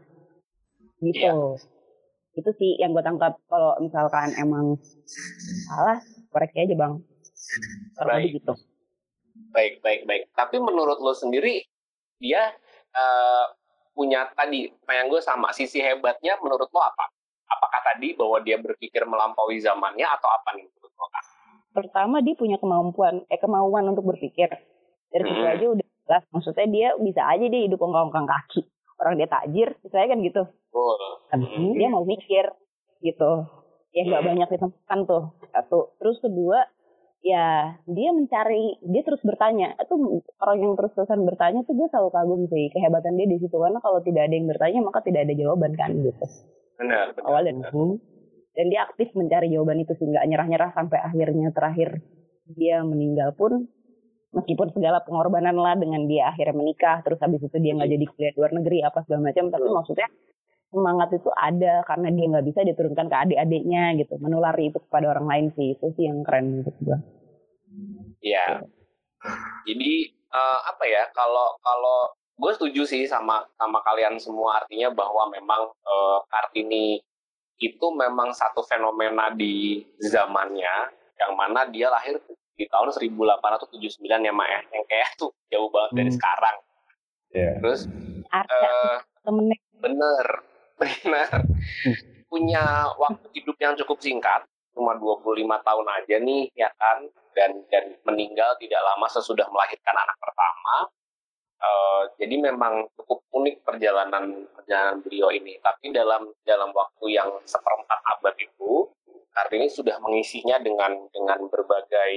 Gitu. 1.00 1.24
Iya. 1.24 1.32
Itu 2.36 2.52
sih 2.60 2.76
yang 2.76 2.92
gua 2.92 3.08
tangkap 3.08 3.40
kalau 3.48 3.80
misalkan 3.80 4.36
emang 4.36 4.76
salah 5.64 6.04
koreksi 6.28 6.68
aja, 6.68 6.76
Bang. 6.76 7.08
Kalau 7.96 8.20
gitu. 8.20 8.54
Baik, 9.56 9.80
baik, 9.80 10.04
baik. 10.04 10.28
Tapi 10.36 10.60
menurut 10.60 11.00
lo 11.00 11.16
sendiri, 11.16 11.64
dia 12.20 12.52
eh, 12.92 13.46
punya 13.96 14.28
tadi, 14.36 14.68
yang 14.68 15.08
gue 15.08 15.24
sama, 15.24 15.56
sisi 15.56 15.80
hebatnya 15.80 16.36
menurut 16.44 16.68
lo 16.68 16.82
apa? 16.84 17.08
Apakah 17.48 17.82
tadi 17.82 18.12
bahwa 18.12 18.44
dia 18.44 18.60
berpikir 18.60 19.08
melampaui 19.08 19.58
zamannya 19.58 20.04
atau 20.04 20.28
apa 20.28 20.54
nih 20.54 20.68
menurut 20.68 20.92
lo? 20.92 21.08
Kak? 21.08 21.24
Pertama 21.72 22.20
dia 22.20 22.36
punya 22.36 22.60
kemampuan 22.60 23.24
eh 23.26 23.40
kemauan 23.40 23.88
untuk 23.88 24.04
berpikir. 24.04 24.52
Dari 25.08 25.24
situ 25.24 25.40
Hmm. 25.40 25.54
aja 25.56 25.66
udah 25.72 25.86
jelas. 25.88 26.24
Maksudnya 26.30 26.68
dia 26.68 26.88
bisa 27.00 27.22
aja 27.24 27.46
dia 27.48 27.62
hidup 27.64 27.80
ongkang-ongkang 27.80 28.28
kaki. 28.28 28.68
Orang 29.00 29.16
dia 29.16 29.28
tajir, 29.28 29.76
saya 29.88 30.12
kan 30.12 30.20
gitu. 30.20 30.44
Tapi 31.32 31.44
Hmm. 31.46 31.72
dia 31.76 31.88
mau 31.88 32.04
mikir 32.04 32.52
gitu 33.00 33.32
ya 33.92 34.04
nggak 34.04 34.22
Hmm. 34.22 34.30
banyak 34.36 34.48
ditemukan 34.52 35.00
tuh 35.08 35.24
satu 35.56 35.80
terus 35.96 36.20
kedua 36.20 36.68
ya 37.26 37.74
dia 37.90 38.10
mencari 38.14 38.78
dia 38.86 39.02
terus 39.02 39.20
bertanya. 39.26 39.74
Itu 39.82 40.22
orang 40.38 40.60
yang 40.62 40.74
terus 40.78 40.94
terusan 40.94 41.26
bertanya 41.26 41.66
tuh 41.66 41.74
gue 41.74 41.90
selalu 41.90 42.10
kagum 42.14 42.42
sih 42.54 42.70
kehebatan 42.70 43.18
dia 43.18 43.26
di 43.26 43.42
situ. 43.42 43.56
Karena 43.58 43.82
kalau 43.82 44.00
tidak 44.06 44.30
ada 44.30 44.36
yang 44.38 44.46
bertanya 44.46 44.80
maka 44.86 45.02
tidak 45.02 45.26
ada 45.26 45.34
jawaban 45.34 45.74
kan 45.74 45.90
gitu. 45.98 46.26
Benar, 46.78 47.18
benar. 47.18 47.26
awal 47.26 47.42
dan 47.50 47.58
dan 48.56 48.66
dia 48.72 48.82
aktif 48.88 49.12
mencari 49.18 49.52
jawaban 49.52 49.82
itu 49.84 49.92
sih 49.98 50.08
nggak 50.08 50.26
nyerah-nyerah 50.32 50.72
sampai 50.78 51.00
akhirnya 51.02 51.50
terakhir 51.50 52.00
dia 52.54 52.86
meninggal 52.86 53.34
pun. 53.34 53.66
Meskipun 54.36 54.68
segala 54.76 55.00
pengorbanan 55.00 55.56
lah 55.56 55.80
dengan 55.80 56.12
dia 56.12 56.28
akhirnya 56.28 56.60
menikah 56.60 57.00
terus 57.08 57.16
habis 57.24 57.40
itu 57.40 57.56
dia 57.56 57.72
nggak 57.72 57.88
jadi 57.88 58.06
kuliah 58.12 58.34
luar 58.36 58.52
negeri 58.54 58.78
apa 58.86 59.02
segala 59.08 59.32
macam. 59.32 59.48
Tapi 59.50 59.68
maksudnya 59.72 60.08
semangat 60.76 61.10
itu 61.16 61.32
ada 61.32 61.82
karena 61.88 62.12
dia 62.12 62.26
nggak 62.36 62.46
bisa 62.46 62.62
diturunkan 62.62 63.08
ke 63.08 63.16
adik-adiknya 63.16 63.96
gitu 63.96 64.20
menulari 64.20 64.68
itu 64.68 64.78
kepada 64.84 65.16
orang 65.16 65.26
lain 65.26 65.46
sih 65.56 65.74
itu 65.74 65.88
sih 65.96 66.06
yang 66.06 66.22
keren 66.28 66.60
menurut 66.60 66.76
gua 66.84 67.00
Iya. 68.22 68.64
Jadi 69.66 69.92
eh, 70.10 70.60
apa 70.64 70.84
ya? 70.86 71.12
Kalau 71.12 71.58
kalau 71.60 72.10
gue 72.36 72.52
setuju 72.52 72.84
sih 72.84 73.04
sama 73.06 73.44
sama 73.56 73.80
kalian 73.84 74.16
semua 74.18 74.64
artinya 74.64 74.92
bahwa 74.92 75.28
memang 75.30 75.62
eh, 75.70 76.20
Kartini 76.28 77.00
itu 77.60 77.88
memang 77.92 78.32
satu 78.32 78.64
fenomena 78.64 79.32
di 79.32 79.80
zamannya 80.04 80.92
yang 81.16 81.32
mana 81.36 81.64
dia 81.68 81.88
lahir 81.88 82.20
di 82.56 82.68
tahun 82.68 82.92
1879 82.92 84.00
ya 84.00 84.32
Mak 84.32 84.48
ya. 84.48 84.62
Yang 84.72 84.86
kayak 84.88 85.10
tuh 85.16 85.32
jauh 85.52 85.68
banget 85.72 85.92
dari 85.96 86.10
Hmm. 86.12 86.18
sekarang. 86.18 86.58
Iya. 87.30 87.52
Terus 87.60 87.82
ada 88.32 88.56
eh 88.56 88.96
temennya 89.22 89.58
bener 89.76 90.26
bener 90.80 91.30
punya 92.30 92.92
waktu 93.00 93.28
hidup 93.32 93.56
yang 93.64 93.74
cukup 93.80 93.98
singkat 94.04 94.44
cuma 94.76 94.92
25 95.00 95.40
tahun 95.64 95.88
aja 95.88 96.16
nih 96.20 96.44
ya 96.52 96.70
kan? 96.76 97.08
Dan 97.32 97.64
dan 97.72 97.96
meninggal 98.04 98.60
tidak 98.60 98.84
lama 98.84 99.08
sesudah 99.08 99.48
melahirkan 99.48 99.96
anak 99.96 100.18
pertama. 100.20 100.76
Eh, 101.56 102.02
jadi 102.20 102.36
memang 102.52 102.92
cukup 103.00 103.24
unik 103.32 103.64
perjalanan 103.64 104.44
perjalanan 104.52 105.00
beliau 105.00 105.32
ini. 105.32 105.56
Tapi 105.64 105.96
dalam 105.96 106.28
dalam 106.44 106.76
waktu 106.76 107.16
yang 107.16 107.32
seperempat 107.48 108.00
abad 108.20 108.36
itu 108.36 108.92
Kartini 109.36 109.68
sudah 109.68 110.00
mengisinya 110.00 110.60
dengan 110.60 110.92
dengan 111.12 111.40
berbagai 111.48 112.12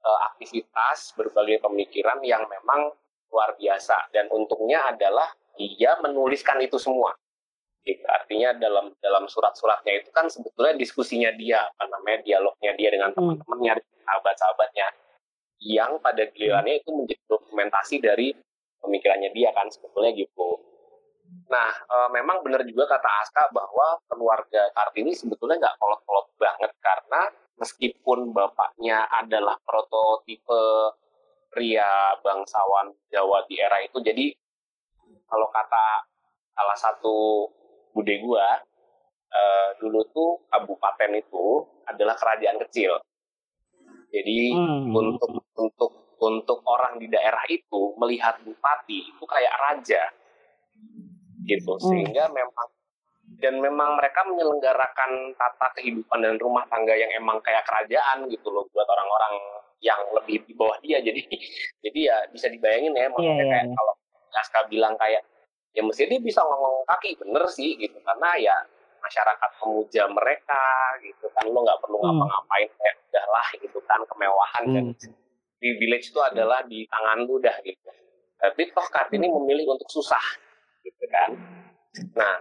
eh, 0.00 0.20
aktivitas 0.32 1.12
berbagai 1.20 1.60
pemikiran 1.60 2.24
yang 2.24 2.48
memang 2.48 2.96
luar 3.28 3.52
biasa. 3.60 4.08
Dan 4.12 4.32
untungnya 4.32 4.88
adalah 4.88 5.28
dia 5.60 6.00
menuliskan 6.00 6.56
itu 6.64 6.80
semua 6.80 7.12
gitu. 7.84 8.04
artinya 8.06 8.52
dalam 8.56 8.92
dalam 9.00 9.24
surat-suratnya 9.26 10.04
itu 10.04 10.10
kan 10.12 10.28
sebetulnya 10.28 10.76
diskusinya 10.76 11.32
dia 11.36 11.64
apa 11.64 11.88
namanya 11.88 12.20
dialognya 12.24 12.72
dia 12.76 12.88
dengan 12.92 13.10
Hmm. 13.16 13.36
teman-temannya 13.40 13.80
sahabat-sahabatnya 14.04 14.86
yang 15.60 16.00
pada 16.00 16.24
gilirannya 16.32 16.80
itu 16.80 16.90
menjadi 16.92 17.22
dokumentasi 17.28 18.00
dari 18.00 18.32
pemikirannya 18.80 19.30
dia 19.36 19.52
kan 19.52 19.68
sebetulnya 19.68 20.12
gitu 20.16 20.60
nah 21.46 21.70
eh, 21.70 22.08
memang 22.10 22.42
benar 22.42 22.66
juga 22.66 22.90
kata 22.90 23.10
Aska 23.22 23.44
bahwa 23.54 24.00
keluarga 24.10 24.66
Kartini 24.74 25.14
sebetulnya 25.14 25.62
nggak 25.62 25.76
kolot-kolot 25.78 26.26
banget 26.40 26.72
karena 26.82 27.22
meskipun 27.60 28.32
bapaknya 28.32 29.04
adalah 29.14 29.54
prototipe 29.62 30.96
pria 31.52 32.14
bangsawan 32.24 32.94
Jawa 33.12 33.44
di 33.46 33.58
era 33.58 33.78
itu 33.82 33.98
jadi 34.00 34.32
kalau 35.30 35.46
kata 35.50 35.86
salah 36.54 36.78
satu 36.78 37.46
bude 37.92 38.14
gua 38.20 38.60
eh, 39.30 39.68
dulu 39.78 40.00
tuh 40.10 40.30
kabupaten 40.48 41.10
itu 41.14 41.44
adalah 41.86 42.14
kerajaan 42.14 42.58
kecil 42.66 42.98
Jadi 44.10 44.50
Hmm. 44.50 44.90
untuk 44.90 45.30
untuk 45.54 45.90
untuk 46.18 46.58
orang 46.66 46.98
di 46.98 47.06
daerah 47.06 47.46
itu 47.46 47.94
melihat 47.94 48.42
bupati 48.42 49.06
itu 49.06 49.22
kayak 49.22 49.54
raja 49.54 50.02
gitu 51.46 51.78
Hmm. 51.78 51.84
sehingga 51.88 52.26
memang 52.28 52.68
dan 53.38 53.62
memang 53.62 53.94
mereka 53.96 54.26
menyelenggarakan 54.26 55.32
tata 55.38 55.70
kehidupan 55.78 56.20
dan 56.20 56.36
rumah 56.36 56.66
tangga 56.66 56.92
yang 56.92 57.08
emang 57.14 57.38
kayak 57.40 57.62
kerajaan 57.62 58.26
gitu 58.26 58.50
loh 58.50 58.66
buat 58.74 58.84
orang-orang 58.84 59.34
yang 59.80 60.00
lebih 60.12 60.42
di 60.44 60.52
bawah 60.52 60.76
dia 60.82 60.98
jadi 61.00 61.22
jadi 61.86 61.98
ya 62.10 62.16
bisa 62.34 62.50
dibayangin 62.50 62.92
ya 62.92 63.06
maksudnya 63.08 63.30
Iya, 63.32 63.46
iya, 63.46 63.52
kayak 63.54 63.66
iya. 63.70 63.74
kalau 63.78 63.94
Aska 64.34 64.60
bilang 64.66 64.94
kayak 64.98 65.22
ya 65.70 65.82
mesti 65.86 66.10
dia 66.10 66.20
bisa 66.20 66.42
ngomong 66.42 66.82
kaki 66.86 67.18
bener 67.20 67.44
sih 67.50 67.78
gitu. 67.78 67.98
Karena 68.02 68.34
ya 68.38 68.56
masyarakat 69.00 69.50
memuja 69.64 70.04
mereka 70.12 70.64
gitu 71.00 71.26
kan. 71.32 71.44
Lo 71.48 71.64
nggak 71.64 71.80
perlu 71.80 71.96
Hmm. 72.00 72.06
ngapa-ngapain 72.20 72.68
kayak 72.76 72.96
udahlah 73.10 73.46
gitu 73.58 73.78
kan 73.88 74.00
kemewahan 74.06 74.64
dan 74.74 74.84
privilege 75.60 76.12
itu 76.12 76.20
adalah 76.20 76.60
di 76.64 76.84
tangan 76.88 77.24
lu 77.24 77.36
dah 77.40 77.56
gitu. 77.64 77.90
Tapi 78.40 78.72
toh 78.72 78.86
Kartini 78.88 79.28
memilih 79.28 79.76
untuk 79.76 79.88
susah 79.92 80.24
gitu 80.80 81.04
kan. 81.12 81.36
Nah 82.16 82.40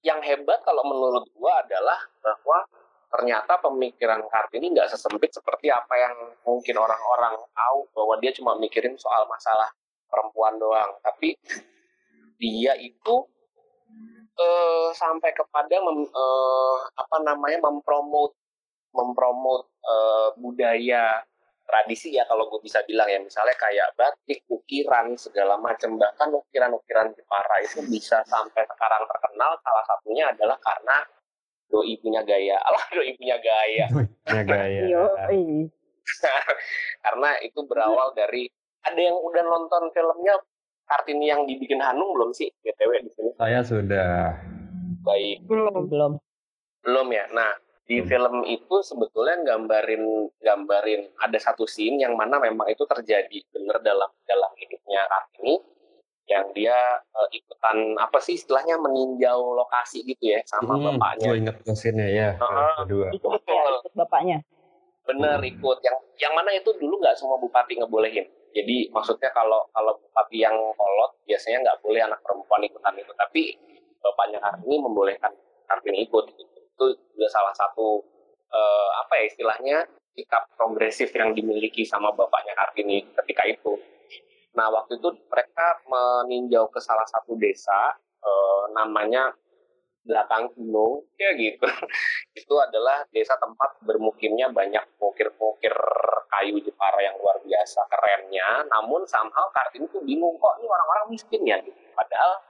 yang 0.00 0.20
hebat 0.24 0.64
kalau 0.64 0.80
menurut 0.84 1.28
gua 1.36 1.60
adalah 1.60 2.00
bahwa 2.24 2.64
ternyata 3.10 3.58
pemikiran 3.60 4.22
Kartini 4.28 4.72
nggak 4.72 4.88
sesempit 4.88 5.34
seperti 5.34 5.68
apa 5.68 5.94
yang 5.98 6.14
mungkin 6.46 6.76
orang-orang 6.78 7.36
tahu 7.52 7.78
bahwa 7.96 8.14
dia 8.22 8.32
cuma 8.32 8.56
mikirin 8.56 8.96
soal 8.96 9.26
masalah 9.28 9.68
perempuan 10.08 10.56
doang. 10.60 10.96
Tapi 11.02 11.34
dia 12.40 12.72
itu 12.80 13.16
eh, 14.40 14.88
sampai 14.96 15.30
kepada 15.36 15.76
mem- 15.84 16.08
eh, 16.08 16.76
apa 16.96 17.16
namanya 17.20 17.60
mempromot 17.68 18.32
mempromot 18.90 19.68
eh, 19.84 20.28
budaya 20.40 21.20
tradisi 21.70 22.10
ya 22.18 22.26
kalau 22.26 22.50
gue 22.50 22.58
bisa 22.66 22.82
bilang 22.82 23.06
ya. 23.06 23.22
Misalnya 23.22 23.54
kayak 23.54 23.94
batik, 23.94 24.42
ukiran 24.50 25.14
segala 25.14 25.54
macam 25.54 25.94
bahkan 25.94 26.34
ukiran-ukiran 26.34 27.14
Jepara 27.14 27.56
itu 27.62 27.86
bisa 27.86 28.18
sampai 28.26 28.66
sekarang 28.66 29.06
terkenal. 29.06 29.54
Salah 29.62 29.84
satunya 29.86 30.24
adalah 30.34 30.58
karena 30.58 31.06
doi 31.70 31.94
punya 32.02 32.26
gaya. 32.26 32.58
Alah 32.66 32.84
doi 32.90 33.14
punya 33.14 33.38
gaya. 33.38 33.86
Punya 34.26 34.42
gaya. 34.42 34.82
Karena 37.06 37.38
itu 37.46 37.62
berawal 37.70 38.10
dari 38.18 38.50
ada 38.82 38.98
yang 38.98 39.14
udah 39.14 39.44
nonton 39.46 39.92
filmnya 39.94 40.34
Kartini 40.90 41.26
yang 41.26 41.46
dibikin 41.46 41.78
Hanung 41.78 42.10
belum 42.10 42.30
sih 42.30 42.50
btw 42.58 42.98
di 43.00 43.10
sini 43.10 43.30
Saya 43.36 43.62
sudah. 43.62 44.34
baik 45.00 45.46
Belum. 45.46 45.86
belum. 45.86 46.12
belum 46.80 47.06
ya 47.08 47.24
nah 47.30 47.54
di 47.84 47.98
film 48.02 48.42
itu 48.44 48.76
sebetulnya 48.80 49.42
gambarin 49.42 50.02
gambarin 50.38 51.10
ada 51.18 51.34
satu 51.36 51.64
scene 51.64 51.98
yang 51.98 52.14
mana 52.14 52.38
memang 52.38 52.66
itu 52.66 52.82
terjadi 52.84 53.38
bener 53.50 53.78
dalam 53.80 54.06
dalam 54.24 54.50
hidupnya 54.54 55.02
Kartini 55.06 55.58
yang 56.26 56.46
dia 56.52 56.78
eh, 57.00 57.28
ikutan 57.34 57.76
apa 57.96 58.18
sih 58.18 58.34
istilahnya 58.34 58.78
meninjau 58.78 59.50
lokasi 59.52 60.02
gitu 60.04 60.30
ya 60.30 60.38
sama 60.44 60.74
Hmm, 60.74 60.94
bapaknya 60.94 61.26
gue 61.26 61.38
inget 61.40 61.56
mesinnya 61.64 62.06
ya. 62.06 62.28
Heeh. 62.38 62.74
Kedua. 62.86 63.06
Ikut 63.10 63.42
ya, 63.42 63.62
ikut 63.76 63.94
bapaknya. 63.96 64.38
bener 65.02 65.36
Hmm. 65.36 65.50
ikut 65.50 65.78
yang 65.82 65.96
yang 66.20 66.32
mana 66.32 66.54
itu 66.54 66.70
dulu 66.72 66.94
nggak 66.96 67.18
semua 67.18 67.34
bupati 67.34 67.74
ngebolehin 67.74 68.30
jadi 68.50 68.90
maksudnya 68.90 69.30
kalau 69.30 69.62
kalau 69.70 69.94
bupati 70.02 70.42
yang 70.42 70.56
kolot 70.74 71.10
biasanya 71.22 71.62
nggak 71.62 71.78
boleh 71.86 72.00
anak 72.02 72.18
perempuan 72.26 72.62
ikutan 72.66 72.94
itu 72.98 73.12
tapi 73.14 73.42
bapaknya 74.02 74.42
Kartini 74.42 74.76
membolehkan 74.80 75.32
Kartini 75.70 76.08
ikut. 76.08 76.24
Itu 76.34 76.86
juga 77.14 77.28
salah 77.30 77.54
satu 77.54 78.02
eh, 78.50 78.90
apa 79.06 79.12
ya 79.22 79.24
istilahnya 79.30 79.78
sikap 80.16 80.50
progresif 80.58 81.14
yang 81.14 81.30
dimiliki 81.36 81.86
sama 81.86 82.10
bapaknya 82.10 82.56
Kartini 82.58 83.06
ketika 83.14 83.46
itu. 83.46 83.78
Nah 84.58 84.66
waktu 84.74 84.98
itu 84.98 85.14
mereka 85.30 85.78
meninjau 85.86 86.66
ke 86.74 86.82
salah 86.82 87.06
satu 87.06 87.38
desa 87.38 87.94
eh, 88.18 88.62
namanya 88.74 89.30
belakang 90.10 90.50
gunung 90.58 91.06
ya 91.14 91.30
gitu. 91.38 91.62
Itu 92.40 92.54
adalah 92.58 93.06
desa 93.14 93.38
tempat 93.38 93.78
bermukimnya 93.86 94.50
banyak 94.50 94.82
pokir-pokir 94.98 95.70
kayu 96.26 96.58
Jepara 96.58 96.98
yang 96.98 97.14
luar 97.22 97.38
biasa 97.38 97.86
kerennya. 97.86 98.66
Namun 98.66 99.06
somehow 99.06 99.46
Kartini 99.54 99.86
tuh 99.94 100.02
bingung 100.02 100.34
kok 100.42 100.58
ini 100.58 100.66
orang-orang 100.66 101.14
miskin 101.14 101.46
ya? 101.46 101.62
Gitu. 101.62 101.78
Padahal 101.94 102.42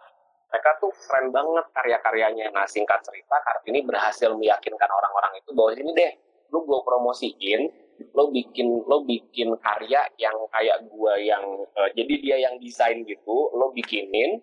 mereka 0.51 0.71
tuh 0.81 0.91
keren 0.97 1.29
banget 1.29 1.67
karya-karyanya. 1.77 2.47
Nah 2.57 2.65
singkat 2.65 3.05
cerita 3.05 3.37
Kartini 3.45 3.85
berhasil 3.85 4.33
meyakinkan 4.33 4.89
orang-orang 4.89 5.37
itu 5.37 5.53
bahwa 5.53 5.77
ini 5.77 5.93
deh 5.93 6.13
lu 6.51 6.67
gue 6.67 6.81
promosiin 6.83 7.71
lo 8.17 8.33
bikin 8.33 8.67
lo 8.89 9.05
bikin 9.05 9.53
karya 9.61 10.01
yang 10.17 10.33
kayak 10.49 10.89
gua 10.89 11.21
yang 11.21 11.45
eh, 11.77 11.91
jadi 11.93 12.15
dia 12.17 12.37
yang 12.49 12.55
desain 12.57 13.05
gitu 13.05 13.53
lo 13.53 13.71
bikinin 13.77 14.41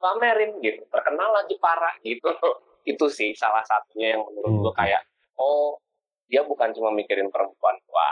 pamerin 0.01 0.59
gitu. 0.59 0.83
Terkenal 0.89 1.29
lah 1.31 1.43
Jepara 1.47 1.91
gitu. 2.03 2.27
Itu 2.91 3.07
sih 3.07 3.31
salah 3.37 3.63
satunya 3.63 4.17
yang 4.17 4.27
menurut 4.27 4.51
Hmm. 4.51 4.61
gue 4.67 4.73
kayak 4.75 5.01
oh 5.39 5.79
dia 6.27 6.43
bukan 6.43 6.75
cuma 6.75 6.91
mikirin 6.91 7.31
perempuan 7.31 7.79
tua 7.87 8.09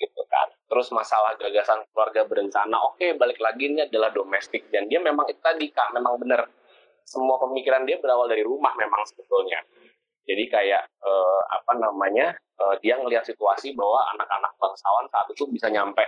gitu 0.00 0.22
kan. 0.30 0.48
Terus 0.70 0.88
masalah 0.94 1.36
gagasan 1.36 1.84
keluarga 1.92 2.24
berencana 2.24 2.80
oke 2.88 3.04
balik 3.20 3.36
lagi 3.42 3.68
ini 3.68 3.84
adalah 3.84 4.08
domestik. 4.14 4.70
Dan 4.72 4.88
dia 4.88 5.02
memang 5.02 5.28
itu 5.28 5.40
tadi 5.44 5.68
kak 5.68 5.92
memang 5.92 6.16
benar 6.16 6.48
semua 7.04 7.36
pemikiran 7.36 7.84
dia 7.84 8.00
berawal 8.00 8.30
dari 8.32 8.40
rumah 8.40 8.72
memang 8.80 9.04
sebetulnya. 9.04 9.60
Jadi 10.24 10.48
kayak 10.48 10.88
eh, 11.04 11.40
apa 11.52 11.72
namanya 11.76 12.32
eh, 12.32 12.74
dia 12.80 12.96
ngelihat 12.96 13.28
situasi 13.28 13.76
bahwa 13.76 14.00
anak-anak 14.16 14.56
bangsawan 14.56 15.04
saat 15.12 15.28
itu 15.28 15.44
bisa 15.52 15.68
nyampe 15.68 16.00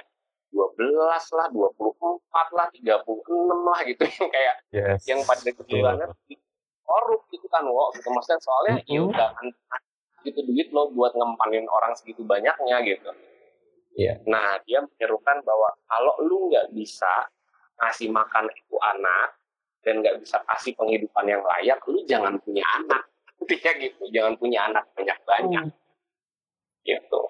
12 0.57 1.37
lah, 1.37 1.47
24 1.53 2.49
lah, 2.51 2.67
36 2.73 3.29
lah 3.63 3.81
gitu 3.85 4.03
yang 4.17 4.29
kayak 4.29 4.55
Yes. 4.73 5.01
yang 5.05 5.21
pada 5.23 5.45
Betul. 5.45 5.85
banget 5.85 6.11
korup 6.83 7.23
gitu 7.29 7.45
kan 7.47 7.67
wo 7.67 7.91
gitu 7.93 8.09
maksudnya 8.09 8.41
soalnya 8.41 8.75
ya 8.87 9.03
Mhm. 9.03 9.11
udah 9.11 9.29
kan 9.35 9.47
gitu 10.23 10.41
duit 10.43 10.69
lo 10.71 10.89
buat 10.91 11.13
ngempanin 11.13 11.67
orang 11.67 11.93
segitu 11.95 12.23
banyaknya 12.23 12.83
gitu. 12.83 13.11
Iya. 13.95 14.19
Nah 14.25 14.57
dia 14.63 14.81
menyerukan 14.81 15.43
bahwa 15.43 15.69
kalau 15.85 16.15
lu 16.21 16.49
nggak 16.49 16.73
bisa 16.73 17.29
ngasih 17.77 18.09
makan 18.09 18.49
itu 18.51 18.75
anak 18.81 19.37
dan 19.83 20.01
nggak 20.01 20.19
bisa 20.19 20.41
kasih 20.47 20.75
penghidupan 20.75 21.27
yang 21.27 21.43
layak, 21.45 21.79
lu 21.87 22.01
jangan 22.05 22.41
punya 22.41 22.65
anak. 22.75 23.03
Intinya 23.41 23.73
gitu, 23.79 24.03
jangan 24.11 24.35
punya 24.35 24.67
anak 24.67 24.85
banyak-banyak 24.95 25.65
Hmm. 25.69 25.75
gitu. 26.83 27.23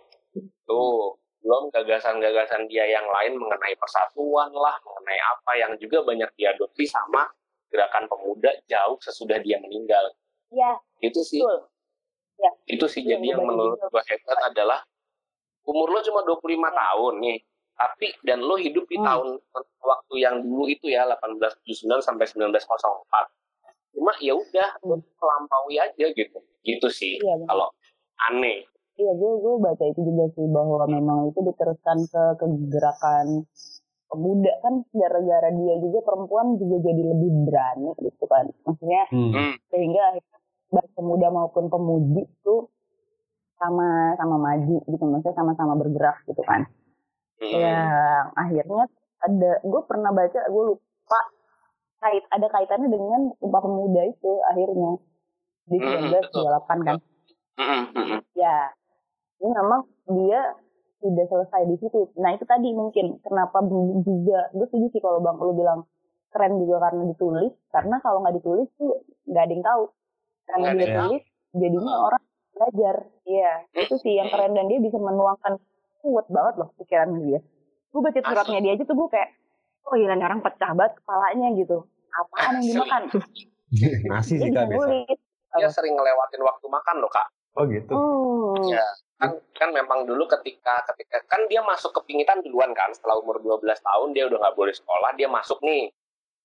Tuh, 0.64 1.16
belum 1.46 1.70
gagasan-gagasan 1.70 2.66
dia 2.66 2.82
yang 2.84 3.06
lain 3.06 3.38
mengenai 3.38 3.78
persatuan 3.78 4.50
lah, 4.50 4.74
mengenai 4.82 5.18
apa 5.22 5.52
yang 5.54 5.72
juga 5.78 6.02
banyak 6.02 6.26
diadopsi 6.34 6.90
sama 6.90 7.30
gerakan 7.70 8.10
pemuda 8.10 8.50
jauh 8.66 8.98
sesudah 8.98 9.38
dia 9.38 9.62
meninggal. 9.62 10.10
Iya, 10.50 10.74
Itu 10.98 11.22
sih, 11.22 11.38
betul. 11.38 11.70
itu 12.66 12.86
sih 12.90 13.02
Iya, 13.02 13.14
jadi 13.14 13.38
yang 13.38 13.46
menurut 13.46 13.78
gua 13.86 14.02
hebat 14.02 14.38
adalah 14.44 14.82
umur 15.62 15.86
lo 15.88 16.02
cuma 16.02 16.22
25 16.22 16.42
tahun 16.66 17.14
nih, 17.22 17.38
tapi 17.76 18.06
dan 18.22 18.42
lo 18.42 18.58
hidup 18.58 18.86
di 18.86 18.98
Hmm. 18.98 19.06
tahun 19.06 19.28
waktu 19.80 20.14
yang 20.18 20.42
dulu 20.42 20.66
itu 20.66 20.90
ya 20.90 21.06
1879 21.06 22.02
sampai 22.02 22.26
1904. 22.26 23.30
Cuma 23.94 24.12
ya 24.18 24.34
udah 24.34 24.68
lo 24.82 24.98
Hmm. 24.98 25.02
melampaui 25.14 25.78
aja 25.78 26.06
gitu. 26.10 26.38
Gitu 26.62 26.86
sih 26.90 27.22
benar. 27.22 27.46
kalau 27.46 27.68
aneh. 28.26 28.66
Iya, 28.96 29.12
gue 29.12 29.32
gue 29.44 29.54
baca 29.60 29.84
itu 29.84 30.00
juga 30.00 30.24
sih 30.32 30.46
bahwa 30.48 30.88
memang 30.88 31.28
itu 31.28 31.40
diteruskan 31.44 31.98
ke 32.08 32.22
kegerakan 32.40 33.44
pemuda 34.06 34.52
kan 34.62 34.74
gara-gara 34.94 35.50
dia 35.52 35.74
juga 35.82 35.98
perempuan 36.06 36.56
juga 36.56 36.80
jadi 36.80 37.02
lebih 37.04 37.30
berani 37.44 37.92
gitu 38.00 38.24
kan. 38.24 38.48
Maksudnya 38.64 39.02
Hmm. 39.12 39.30
Hmm. 39.36 39.54
sehingga 39.68 40.00
akhirnya 40.14 40.38
baik 40.72 40.90
pemuda 40.96 41.26
maupun 41.28 41.64
pemudi 41.68 42.24
itu 42.24 42.54
sama 43.56 44.16
sama 44.20 44.36
maju 44.36 44.76
gitu 44.84 45.04
maksudnya 45.04 45.36
sama-sama 45.36 45.76
bergerak 45.76 46.16
gitu 46.24 46.40
kan. 46.44 46.64
Hmm. 47.36 47.52
Yang 47.52 48.24
akhirnya 48.32 48.82
ada 49.26 49.52
gue 49.60 49.82
pernah 49.84 50.10
baca 50.12 50.40
gue 50.48 50.64
lupa 50.72 51.20
kait 52.00 52.24
ada 52.32 52.46
kaitannya 52.48 52.88
dengan 52.92 53.20
Sumpah 53.40 53.60
Pemuda 53.60 54.02
itu 54.08 54.32
akhirnya 54.48 54.92
di 55.66 55.76
Hmm, 55.82 56.14
1928 56.14 56.86
kan. 56.86 56.96
Hmm, 57.56 57.84
hmm, 57.90 58.04
hmm. 58.04 58.20
Ya, 58.36 58.70
Ini 59.40 59.52
memang 59.52 59.80
dia 60.10 60.40
tidak 61.00 61.26
selesai 61.28 61.62
di 61.68 61.76
situ. 61.78 62.08
Nah 62.16 62.32
itu 62.32 62.44
tadi 62.48 62.72
mungkin 62.72 63.20
kenapa 63.20 63.60
juga 64.02 64.48
gue 64.56 64.66
setuju 64.66 64.86
sih 64.96 65.00
kalau 65.04 65.20
bang 65.20 65.36
lu 65.38 65.52
bilang 65.52 65.80
keren 66.32 66.56
juga 66.60 66.88
karena 66.88 67.02
ditulis. 67.12 67.52
Karena 67.68 67.96
kalau 68.00 68.24
nggak 68.24 68.36
ditulis 68.40 68.68
tuh 68.80 69.04
nggak 69.28 69.42
ada 69.44 69.52
yang 69.52 69.64
tahu. 69.64 69.82
Karena 70.46 70.68
dia 70.74 70.86
tulis 70.96 71.24
jadinya 71.52 71.94
orang 72.10 72.22
belajar. 72.56 72.96
Iya 73.28 73.52
itu 73.76 73.94
sih 74.00 74.12
yang 74.16 74.28
keren. 74.32 74.56
Dan 74.56 74.66
dia 74.72 74.80
bisa 74.80 74.96
menuangkan 74.96 75.60
kuat 76.00 76.26
banget 76.32 76.54
loh 76.64 76.68
pikiran 76.80 77.10
dia. 77.20 77.38
Gue 77.92 78.00
baca 78.00 78.20
suratnya 78.20 78.60
dia 78.64 78.72
aja 78.76 78.84
tuh 78.84 78.96
gue 78.96 79.08
kayak 79.12 79.30
oh 79.86 79.94
gila 79.94 80.14
nih 80.18 80.26
orang 80.26 80.40
pecah 80.42 80.70
banget 80.72 80.92
kepalanya 81.02 81.48
gitu. 81.54 81.78
Apaan 82.16 82.64
yang 82.64 82.66
dimakan? 82.72 83.02
Nasi 84.10 84.40
sih 84.40 84.50
kak 84.50 84.66
biasa. 84.72 84.92
Dia 85.56 85.68
sering 85.72 85.94
ngelewatin 85.96 86.42
waktu 86.42 86.66
makan 86.68 86.96
loh 87.04 87.10
kak. 87.12 87.28
Oh 87.56 87.64
gitu. 87.64 87.94
hmm. 87.96 88.68
Ya, 88.68 88.84
kan 89.16 89.30
kan 89.56 89.68
memang 89.72 90.04
dulu 90.04 90.28
ketika 90.28 90.84
ketika 90.92 91.24
kan 91.24 91.40
dia 91.48 91.64
masuk 91.64 91.88
ke 91.96 92.00
pingitan 92.04 92.44
duluan 92.44 92.76
kan 92.76 92.92
setelah 92.92 93.16
umur 93.16 93.40
12 93.40 93.64
tahun 93.80 94.08
dia 94.12 94.28
udah 94.28 94.38
nggak 94.38 94.56
boleh 94.56 94.74
sekolah 94.76 95.16
dia 95.16 95.28
masuk 95.28 95.56
nih 95.64 95.88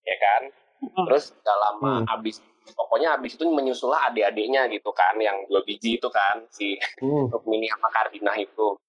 ya 0.08 0.16
kan? 0.18 0.42
Terus 0.82 1.36
gak 1.46 1.58
lama 1.62 2.02
Hmm. 2.02 2.14
abis 2.18 2.42
pokoknya 2.74 3.18
abis 3.20 3.38
itu 3.38 3.46
menyusullah 3.46 4.10
adik-adiknya 4.10 4.66
gitu 4.72 4.90
kan 4.94 5.14
yang 5.20 5.46
dua 5.46 5.62
biji 5.62 6.00
itu 6.00 6.10
kan 6.10 6.42
si 6.50 6.80
Hmm. 6.98 7.28
Rukmini 7.34 7.68
sama 7.70 7.92
Kardinah 7.92 8.34
itu. 8.40 8.80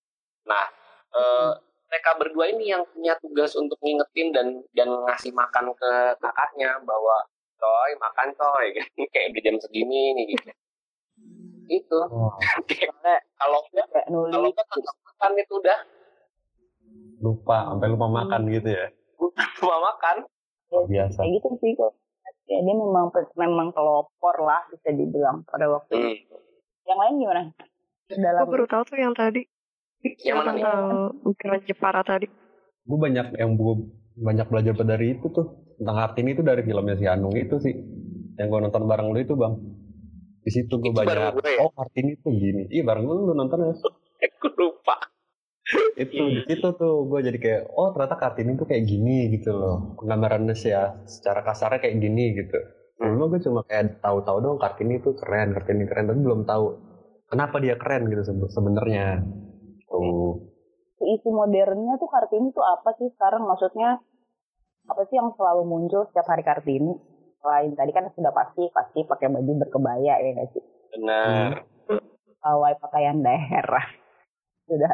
Nah 0.48 0.64
eh, 1.12 1.50
mereka 1.92 2.16
berdua 2.16 2.48
ini 2.48 2.72
yang 2.72 2.88
punya 2.88 3.12
tugas 3.20 3.52
untuk 3.58 3.76
ngingetin 3.84 4.32
dan 4.32 4.46
dan 4.72 4.88
ngasih 4.88 5.34
makan 5.36 5.74
ke 5.76 5.92
kakaknya 6.16 6.80
bahwa 6.86 7.20
coy 7.60 7.90
makan 8.00 8.28
coy 8.32 8.66
kayak 9.12 9.28
di 9.36 9.40
jam 9.44 9.56
segini 9.60 10.16
nih 10.16 10.24
gitu 10.38 10.48
itu 11.66 11.98
Oh, 12.08 12.32
kalau 13.38 13.58
enggak 13.68 13.90
kalau 14.06 14.26
nulis 14.30 14.52
enggak 14.52 14.66
kagak 14.68 14.96
makan 15.02 15.30
itu 15.36 15.52
udah 15.56 15.78
lupa 17.18 17.56
sampai 17.68 17.86
lupa 17.88 18.06
makan 18.08 18.40
gitu 18.50 18.68
ya. 18.68 18.86
cuma 19.58 19.76
makan 19.88 20.16
Biasa. 20.88 21.18
kayak 21.20 21.30
gitu 21.38 21.48
sih 21.60 21.72
kok 21.76 21.92
ya, 22.48 22.58
dia 22.58 22.74
memang 22.74 23.12
memang 23.36 23.68
pelopor 23.70 24.36
lah 24.40 24.64
bisa 24.68 24.90
dibilang 24.90 25.44
pada 25.46 25.68
waktu 25.68 25.92
Hmm. 25.92 26.12
itu 26.12 26.36
yang 26.82 26.98
lain 26.98 27.14
gimana 27.18 27.42
dalam 28.10 28.42
Gue 28.42 28.52
baru 28.52 28.66
tahu 28.66 28.82
tuh 28.84 28.98
yang 28.98 29.14
tadi. 29.14 29.46
Yang 30.18 30.36
mana 30.36 30.50
nih? 30.50 30.54
tentang 30.58 30.82
ukiran 31.22 31.60
Jepara 31.62 32.00
tadi. 32.02 32.26
Gue 32.82 32.98
banyak 32.98 33.38
yang 33.38 33.54
gue 33.54 33.74
banyak 34.18 34.46
belajar 34.50 34.74
dari 34.76 35.14
itu 35.14 35.30
tuh 35.30 35.46
tentang 35.78 35.96
Kartini 35.96 36.34
itu 36.34 36.42
dari 36.42 36.60
filmnya 36.60 36.98
si 36.98 37.06
Anung 37.06 37.32
itu 37.32 37.56
sih 37.56 37.72
yang 38.34 38.50
gue 38.50 38.58
nonton 38.60 38.84
bareng 38.84 39.14
lu 39.14 39.18
itu 39.18 39.32
bang 39.32 39.54
di 40.42 40.50
situ 40.50 40.74
gue 40.82 40.90
banyak 40.90 41.38
gue 41.38 41.50
ya? 41.54 41.62
oh 41.62 41.70
Kartini 41.70 42.18
tuh 42.18 42.34
gini. 42.34 42.66
Iya 42.66 42.82
bareng 42.82 43.04
lu 43.06 43.30
lu 43.30 43.32
nonton 43.34 43.62
ya. 43.62 43.72
Aku 44.26 44.48
lupa. 44.58 44.98
Itu 45.94 46.22
di 46.34 46.42
situ 46.50 46.68
tuh 46.74 47.06
gue 47.06 47.20
jadi 47.22 47.38
kayak 47.38 47.62
oh 47.70 47.94
ternyata 47.94 48.18
Kartini 48.18 48.58
tuh 48.58 48.66
kayak 48.66 48.82
gini 48.82 49.30
gitu 49.30 49.54
loh. 49.54 49.94
Penggambarannya 50.02 50.54
sih 50.58 50.74
ya 50.74 50.98
secara 51.06 51.46
kasarnya 51.46 51.78
kayak 51.78 51.96
gini 52.02 52.34
gitu. 52.34 52.58
Dulu 52.98 53.34
gue 53.34 53.40
cuma 53.46 53.62
kayak 53.66 54.02
tahu-tahu 54.02 54.38
dong 54.42 54.58
Kartini 54.58 54.98
tuh 54.98 55.14
keren 55.14 55.54
Kartini 55.54 55.86
keren 55.86 56.10
tapi 56.10 56.20
belum 56.22 56.42
tahu 56.42 56.64
kenapa 57.30 57.62
dia 57.62 57.78
keren 57.78 58.10
gitu 58.10 58.22
sebe- 58.26 58.50
sebenarnya. 58.50 59.22
Tuh 59.86 60.50
isu 61.02 61.30
modernnya 61.30 61.98
tuh 62.02 62.10
Kartini 62.10 62.50
tuh 62.50 62.66
apa 62.66 62.94
sih 62.98 63.10
sekarang? 63.14 63.46
Maksudnya 63.46 64.02
apa 64.90 65.02
sih 65.06 65.14
yang 65.14 65.30
selalu 65.38 65.62
muncul 65.66 66.02
setiap 66.10 66.26
hari 66.26 66.42
Kartini 66.42 67.11
selain 67.42 67.74
tadi 67.74 67.90
kan 67.90 68.06
sudah 68.14 68.30
pasti 68.30 68.70
pasti 68.70 69.02
pakai 69.02 69.28
baju 69.28 69.52
berkebaya 69.66 70.14
ya 70.16 70.30
nggak 70.32 70.48
sih? 70.54 70.62
Benar. 70.94 71.66
Pawai 72.38 72.74
pakaian 72.78 73.18
daerah. 73.20 73.86
Sudah. 74.66 74.92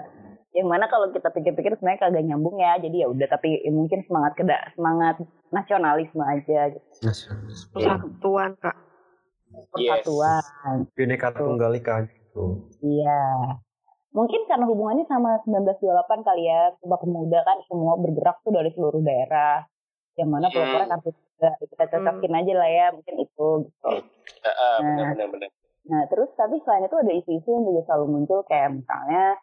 Yang 0.57 0.69
mana 0.69 0.89
kalau 0.89 1.13
kita 1.13 1.29
pikir-pikir 1.29 1.77
sebenarnya 1.77 2.09
kagak 2.09 2.25
nyambung 2.25 2.57
ya. 2.57 2.81
Jadi 2.81 3.05
ya 3.05 3.09
udah 3.13 3.29
tapi 3.29 3.61
mungkin 3.69 4.01
semangat 4.09 4.33
keda 4.35 4.73
semangat 4.73 5.21
nasionalisme 5.53 6.25
aja 6.25 6.73
gitu. 6.73 6.87
Persatuan 7.73 8.57
kak. 8.59 8.77
Yes. 9.49 10.05
persatuan 10.05 10.45
Bineka 10.93 11.33
Tunggal 11.33 11.73
Ika 11.77 12.05
gitu. 12.05 12.69
Iya. 12.85 13.57
Mungkin 14.13 14.49
karena 14.49 14.65
hubungannya 14.69 15.05
sama 15.05 15.41
1928 15.45 16.27
kali 16.27 16.49
ya 16.49 16.73
Sumpah 16.81 17.01
Pemuda 17.01 17.41
kan 17.45 17.61
semua 17.69 17.97
bergerak 17.97 18.41
tuh 18.45 18.53
dari 18.53 18.73
seluruh 18.73 19.01
daerah. 19.01 19.65
Yang 20.17 20.29
mana 20.29 20.47
Hmm. 20.49 20.55
peloporan 20.57 20.89
juga 20.91 21.11
kita 21.39 21.85
cocokin 21.89 22.35
aja 22.35 22.53
lah 22.55 22.71
ya 22.71 22.87
mungkin 22.91 23.15
itu 23.19 23.47
gitu 23.67 23.91
Eh, 24.39 24.49
eh, 24.49 24.77
benar 24.83 25.07
benar 25.15 25.29
benar 25.33 25.51
Nah, 25.89 26.05
terus 26.13 26.29
tapi 26.37 26.61
selain 26.63 26.85
itu 26.85 26.97
ada 27.01 27.13
isu-isu 27.17 27.49
yang 27.49 27.65
juga 27.65 27.81
selalu 27.89 28.07
muncul 28.13 28.45
kayak 28.45 28.77
misalnya 28.77 29.41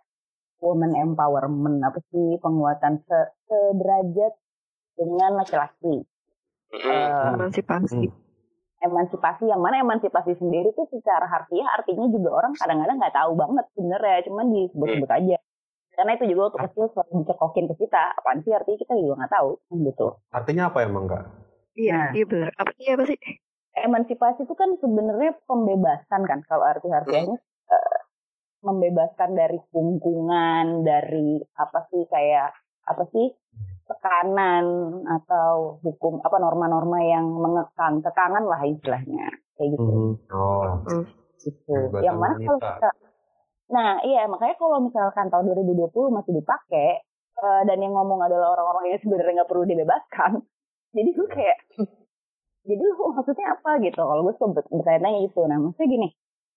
woman 0.62 0.94
empowerment 0.94 1.82
apa 1.82 1.98
sih 2.14 2.38
penguatan 2.38 3.02
se 3.02 3.18
sederajat 3.50 4.34
dengan 4.94 5.42
laki-laki. 5.42 6.06
Eh, 6.70 7.30
Emansipasi. 7.34 8.06
emansipasi 8.78 9.50
yang 9.50 9.58
mana 9.58 9.82
emansipasi 9.82 10.38
sendiri 10.38 10.70
tuh 10.78 10.86
secara 10.94 11.26
harfiah 11.26 11.66
artinya 11.74 12.06
juga 12.14 12.30
orang 12.38 12.54
kadang-kadang 12.54 12.98
nggak 13.02 13.16
tahu 13.18 13.32
banget 13.34 13.66
sebenarnya 13.74 14.20
cuman 14.30 14.46
disebut-sebut 14.54 15.12
aja. 15.18 15.38
Karena 15.98 16.12
itu 16.14 16.26
juga 16.30 16.42
waktu 16.54 16.60
kecil 16.70 16.86
selalu 16.94 17.14
dicekokin 17.26 17.66
ke 17.74 17.76
kita. 17.82 18.04
Apaan 18.22 18.46
sih 18.46 18.54
artinya 18.54 18.78
kita 18.78 18.94
juga 19.02 19.14
nggak 19.18 19.34
tahu 19.34 19.50
kan 19.66 19.78
gitu. 19.82 20.08
artinya 20.30 20.64
apa 20.70 20.80
emang 20.86 21.10
kak 21.10 21.26
Iya, 21.76 21.94
Nah. 21.96 22.10
iya 22.16 22.26
benar. 22.26 22.52
Apa 22.56 22.72
iya 22.80 22.92
apa 22.96 23.06
sih? 23.08 23.20
emansipasi 23.76 24.48
itu 24.48 24.56
kan 24.56 24.72
sebenarnya 24.80 25.36
pembebasan 25.44 26.24
kan 26.24 26.40
kalau 26.48 26.64
arti 26.64 26.88
harfiahnya 26.88 27.36
eh, 27.68 27.98
membebaskan 28.64 29.36
dari 29.36 29.60
kungkungan 29.70 30.88
dari 30.88 31.44
apa 31.60 31.84
sih 31.92 32.08
kayak 32.08 32.56
apa 32.88 33.04
sih 33.12 33.36
tekanan 33.86 34.66
atau 35.06 35.78
hukum 35.84 36.24
apa 36.24 36.40
norma-norma 36.40 37.04
yang 37.04 37.28
mengekang 37.30 38.02
tekangan 38.02 38.48
lah 38.48 38.64
istilahnya 38.64 39.28
kayak 39.60 39.76
gitu. 39.76 40.18
Oh. 40.32 40.82
Gitu. 41.44 41.68
Kebebasan 41.68 42.06
yang 42.08 42.18
mana 42.18 42.40
kalau 42.40 42.60
kita 42.64 42.90
nah 43.66 43.98
iya 44.06 44.30
makanya 44.30 44.56
kalau 44.62 44.78
misalkan 44.78 45.26
tahun 45.34 45.50
2020 45.52 45.90
masih 46.16 46.32
dipakai 46.38 47.02
eh, 47.44 47.62
dan 47.68 47.78
yang 47.82 47.92
ngomong 47.98 48.22
adalah 48.24 48.56
orang-orang 48.56 48.94
yang 48.94 49.02
sebenarnya 49.02 49.42
nggak 49.42 49.52
perlu 49.52 49.66
dibebaskan 49.68 50.32
jadi 50.96 51.10
gue 51.12 51.28
kayak 51.28 51.58
jadi 52.66 52.82
lu 52.82 53.14
maksudnya 53.14 53.54
apa? 53.54 53.78
Gitu. 53.78 54.00
Kalau 54.00 54.26
gue 54.26 54.34
suka 54.40 54.48
ber- 54.58 54.72
bertanya 54.72 55.20
itu 55.22 55.42
nah 55.46 55.60
maksudnya 55.60 55.88
gini 55.92 56.08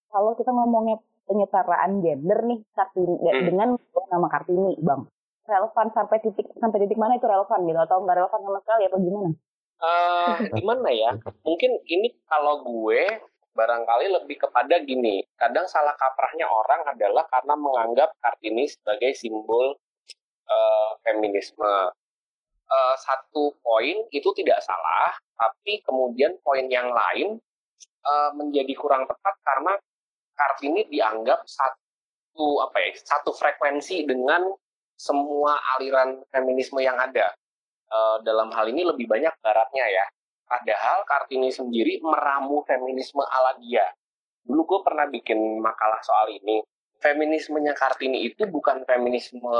kalau 0.08 0.32
kita 0.38 0.48
ngomongnya 0.54 0.96
penyetaraan 1.28 2.00
gender 2.00 2.38
nih 2.48 2.64
kartini 2.72 3.20
Hmm. 3.20 3.44
dengan 3.44 3.68
nama 4.08 4.28
kartini 4.32 4.80
bang 4.80 5.04
relevan 5.44 5.88
sampai 5.92 6.16
titik 6.24 6.48
sampai 6.60 6.84
titik 6.84 6.96
mana 6.96 7.16
itu 7.16 7.28
relevan 7.28 7.64
gitu? 7.68 7.80
Atau 7.80 8.04
nggak 8.04 8.16
relevan 8.16 8.40
sama 8.40 8.58
sekali 8.64 8.82
apa 8.88 8.96
gimana? 9.00 9.28
Eh, 9.78 10.36
gimana 10.60 10.88
ya? 10.92 11.10
Mungkin 11.44 11.72
ini 11.84 12.08
kalau 12.28 12.64
gue 12.64 13.00
barangkali 13.52 14.06
lebih 14.12 14.48
kepada 14.48 14.80
gini. 14.84 15.24
Kadang 15.36 15.66
salah 15.68 15.96
kaprahnya 15.96 16.46
orang 16.46 16.84
adalah 16.88 17.24
karena 17.28 17.54
menganggap 17.56 18.12
kartini 18.20 18.68
sebagai 18.68 19.12
simbol 19.16 19.76
eh, 20.48 20.90
feminisme 21.04 21.92
Eh, 22.68 22.96
satu 23.00 23.56
poin 23.64 23.96
itu 24.12 24.28
tidak 24.36 24.60
salah 24.60 25.16
tapi 25.40 25.80
kemudian 25.80 26.36
poin 26.44 26.68
yang 26.68 26.92
lain 26.92 27.40
eh, 28.04 28.30
menjadi 28.36 28.72
kurang 28.76 29.08
tepat 29.08 29.34
karena 29.40 29.72
kartini 30.36 30.84
dianggap 30.92 31.48
satu 31.48 32.60
apa 32.68 32.76
ya 32.84 32.92
satu 32.92 33.32
frekuensi 33.32 34.04
dengan 34.04 34.44
semua 35.00 35.56
aliran 35.78 36.20
feminisme 36.28 36.84
yang 36.84 37.00
ada 37.00 37.32
Eh, 37.88 38.16
dalam 38.20 38.52
hal 38.52 38.68
ini 38.68 38.84
lebih 38.84 39.08
banyak 39.08 39.32
baratnya 39.40 39.86
ya. 39.88 40.04
Padahal 40.44 41.04
Kartini 41.08 41.48
sendiri 41.48 42.00
meramu 42.04 42.60
feminisme 42.68 43.20
ala 43.24 43.56
dia. 43.60 43.84
Dulu 44.44 44.64
gue 44.64 44.80
pernah 44.84 45.08
bikin 45.08 45.60
makalah 45.60 46.00
soal 46.04 46.32
ini. 46.36 46.60
Feminismenya 47.00 47.72
Kartini 47.72 48.28
itu 48.28 48.44
bukan 48.48 48.84
feminisme 48.84 49.52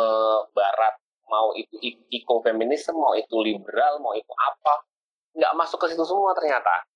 barat. 0.52 0.94
Mau 1.28 1.52
itu 1.52 1.76
ekofeminisme, 2.08 2.96
mau 2.96 3.12
itu 3.12 3.36
liberal, 3.44 4.00
mau 4.00 4.16
itu 4.16 4.32
apa. 4.32 4.84
Nggak 5.36 5.52
masuk 5.54 5.78
ke 5.84 5.86
situ 5.92 6.04
semua 6.08 6.32
ternyata. 6.32 6.88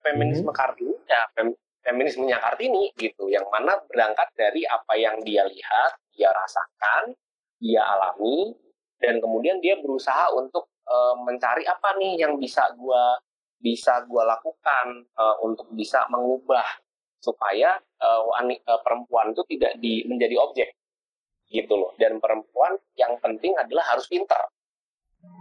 Feminisme 0.00 0.48
Kartini 0.52 0.96
ya 1.08 1.28
fem- 1.36 1.56
feminismenya 1.84 2.40
Kartini 2.40 2.92
gitu. 2.96 3.28
Yang 3.28 3.46
mana 3.52 3.76
berangkat 3.84 4.28
dari 4.36 4.64
apa 4.64 4.96
yang 4.96 5.20
dia 5.24 5.44
lihat, 5.44 5.92
dia 6.12 6.32
rasakan, 6.32 7.12
dia 7.60 7.84
alami, 7.84 8.56
dan 9.00 9.20
kemudian 9.20 9.60
dia 9.60 9.76
berusaha 9.80 10.32
untuk 10.36 10.68
eh, 10.88 11.14
mencari 11.20 11.64
apa 11.68 11.96
nih 12.00 12.20
yang 12.24 12.36
bisa 12.40 12.68
gua 12.76 13.16
bisa 13.60 14.04
gua 14.08 14.24
lakukan 14.36 15.04
eh, 15.04 15.36
untuk 15.44 15.68
bisa 15.76 16.04
mengubah 16.08 16.64
supaya 17.20 17.76
eh, 17.76 18.22
perempuan 18.84 19.36
itu 19.36 19.44
tidak 19.56 19.76
di, 19.80 20.04
menjadi 20.08 20.36
objek 20.40 20.79
gitu 21.50 21.74
loh. 21.76 21.92
Dan 21.98 22.22
perempuan 22.22 22.78
yang 22.96 23.18
penting 23.18 23.58
adalah 23.58 23.94
harus 23.94 24.06
pinter 24.06 24.40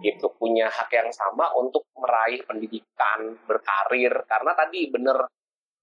gitu 0.04 0.36
punya 0.36 0.68
hak 0.68 0.92
yang 0.92 1.12
sama 1.12 1.56
untuk 1.56 1.88
meraih 1.96 2.44
pendidikan 2.44 3.36
berkarir. 3.48 4.12
Karena 4.28 4.52
tadi 4.56 4.92
bener 4.92 5.18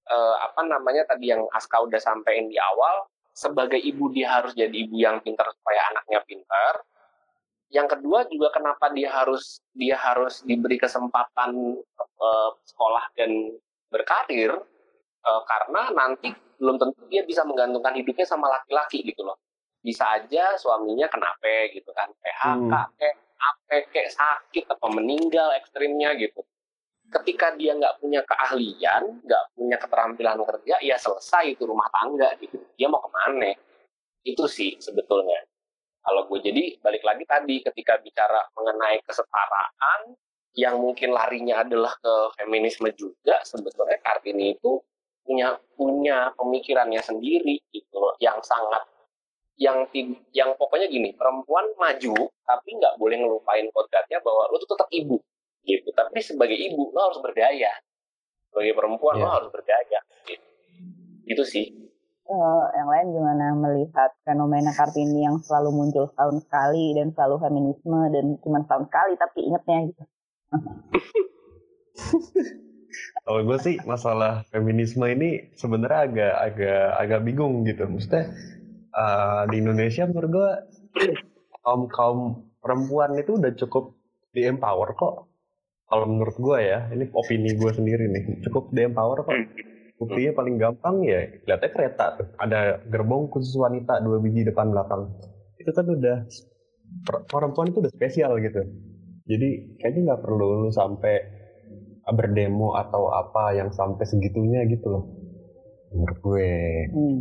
eh, 0.08 0.36
apa 0.40 0.60
namanya 0.64 1.08
tadi 1.08 1.32
yang 1.32 1.44
Aska 1.52 1.80
udah 1.80 2.00
sampein 2.00 2.48
di 2.52 2.60
awal 2.60 3.08
sebagai 3.36 3.76
ibu 3.76 4.08
dia 4.12 4.40
harus 4.40 4.56
jadi 4.56 4.72
ibu 4.72 4.96
yang 4.96 5.20
pintar 5.20 5.48
supaya 5.52 5.80
anaknya 5.92 6.20
pintar. 6.24 6.74
Yang 7.68 7.98
kedua 7.98 8.24
juga 8.30 8.48
kenapa 8.54 8.88
dia 8.94 9.10
harus 9.12 9.60
dia 9.74 9.98
harus 9.98 10.40
diberi 10.46 10.78
kesempatan 10.80 11.50
uh, 11.98 12.50
sekolah 12.64 13.04
dan 13.18 13.52
berkarir 13.90 14.54
uh, 15.26 15.42
karena 15.44 15.90
nanti 15.92 16.30
belum 16.56 16.80
tentu 16.80 17.04
dia 17.12 17.26
bisa 17.26 17.44
menggantungkan 17.44 17.92
hidupnya 18.00 18.24
sama 18.24 18.48
laki-laki 18.48 19.04
gitu 19.04 19.26
loh 19.26 19.36
bisa 19.86 20.18
aja 20.18 20.58
suaminya 20.58 21.06
kenapa 21.06 21.70
gitu 21.70 21.94
kan. 21.94 22.10
PHK 22.18 22.42
hmm. 22.58 22.90
kayak 22.98 23.16
apa 23.36 23.74
kayak 23.94 24.10
sakit 24.10 24.64
atau 24.66 24.88
meninggal 24.90 25.54
ekstrimnya 25.54 26.18
gitu. 26.18 26.42
Ketika 27.06 27.54
dia 27.54 27.78
nggak 27.78 28.02
punya 28.02 28.26
keahlian 28.26 29.22
nggak 29.22 29.44
punya 29.54 29.76
keterampilan 29.78 30.42
kerja 30.42 30.74
ya 30.82 30.98
selesai 30.98 31.54
itu 31.54 31.62
rumah 31.62 31.86
tangga 31.94 32.34
gitu. 32.42 32.58
Dia 32.74 32.90
mau 32.90 32.98
ke 32.98 33.10
mana? 33.14 33.54
Itu 34.26 34.50
sih 34.50 34.74
sebetulnya. 34.82 35.46
Kalau 36.02 36.26
gue 36.26 36.38
jadi 36.42 36.82
balik 36.82 37.06
lagi 37.06 37.22
tadi 37.26 37.62
ketika 37.62 37.98
bicara 38.02 38.42
mengenai 38.58 39.02
kesetaraan 39.06 40.14
yang 40.56 40.80
mungkin 40.80 41.12
larinya 41.12 41.62
adalah 41.62 41.92
ke 42.00 42.14
feminisme 42.40 42.88
juga 42.96 43.42
sebetulnya 43.44 44.00
Kartini 44.00 44.56
itu 44.56 44.80
punya 45.26 45.58
punya 45.74 46.30
pemikirannya 46.38 47.02
sendiri 47.02 47.58
gitu 47.74 47.98
loh 47.98 48.14
yang 48.22 48.38
sangat 48.40 48.86
yang 49.56 49.88
yang 50.36 50.52
pokoknya 50.60 50.86
gini 50.92 51.16
perempuan 51.16 51.64
maju 51.80 52.14
tapi 52.44 52.68
nggak 52.76 53.00
boleh 53.00 53.16
ngelupain 53.16 53.64
kodratnya 53.72 54.20
bahwa 54.20 54.52
lo 54.52 54.60
tuh 54.60 54.76
tetap 54.76 54.88
ibu 54.92 55.16
gitu 55.64 55.88
tapi 55.96 56.20
sebagai 56.20 56.56
ibu 56.56 56.92
lo 56.92 57.08
harus 57.08 57.20
berdaya 57.24 57.72
sebagai 58.52 58.76
perempuan 58.76 59.16
yeah. 59.16 59.24
lo 59.24 59.30
harus 59.32 59.50
berdaya 59.50 60.00
gitu. 60.28 60.46
itu 61.24 61.42
sih 61.48 61.66
uh, 62.28 62.68
yang 62.76 62.88
lain 62.92 63.06
gimana 63.16 63.46
melihat 63.56 64.12
fenomena 64.28 64.76
kartini 64.76 65.24
yang 65.24 65.40
selalu 65.40 65.72
muncul 65.72 66.04
tahun 66.12 66.44
sekali 66.44 66.92
dan 66.92 67.16
selalu 67.16 67.40
feminisme 67.40 68.00
dan 68.12 68.36
cuma 68.44 68.60
tahun 68.68 68.84
sekali 68.92 69.14
tapi 69.16 69.38
ingetnya 69.40 69.78
gitu 69.88 70.04
Kalau 73.26 73.42
gue 73.42 73.58
sih 73.60 73.76
masalah 73.84 74.46
feminisme 74.48 75.02
ini 75.04 75.50
sebenarnya 75.58 76.00
agak 76.06 76.34
agak 76.46 76.86
agak 77.02 77.20
bingung 77.26 77.66
gitu. 77.66 77.84
Maksudnya 77.84 78.32
uh, 78.96 79.42
di 79.52 79.60
Indonesia 79.60 80.08
menurut 80.08 80.30
gue 80.32 80.50
kaum 81.60 81.86
kaum 81.92 82.20
perempuan 82.58 83.14
itu 83.20 83.36
udah 83.36 83.52
cukup 83.54 83.94
di 84.32 84.48
empower 84.48 84.96
kok. 84.96 85.28
Kalau 85.86 86.04
menurut 86.10 86.34
gue 86.34 86.58
ya, 86.66 86.90
ini 86.90 87.06
opini 87.14 87.54
gue 87.54 87.70
sendiri 87.70 88.10
nih, 88.10 88.42
cukup 88.42 88.74
di 88.74 88.82
empower 88.82 89.22
kok. 89.22 89.38
Buktinya 89.96 90.34
paling 90.34 90.58
gampang 90.58 91.00
ya, 91.06 91.24
lihatnya 91.46 91.70
kereta 91.72 92.04
tuh. 92.18 92.28
Ada 92.36 92.84
gerbong 92.90 93.30
khusus 93.30 93.54
wanita 93.54 94.02
dua 94.02 94.18
biji 94.18 94.44
depan 94.44 94.74
belakang. 94.74 95.14
Itu 95.56 95.70
kan 95.72 95.86
udah 95.86 96.26
perempuan 97.30 97.70
itu 97.70 97.80
udah 97.80 97.92
spesial 97.94 98.34
gitu. 98.42 98.60
Jadi 99.30 99.78
kayaknya 99.78 100.00
nggak 100.12 100.22
perlu 100.26 100.66
lu 100.66 100.70
sampai 100.74 101.16
berdemo 102.06 102.78
atau 102.78 103.10
apa 103.10 103.58
yang 103.58 103.70
sampai 103.70 104.04
segitunya 104.06 104.66
gitu 104.68 104.86
loh. 104.90 105.04
Menurut 105.94 106.18
gue. 106.18 106.50
Hmm. 106.90 107.18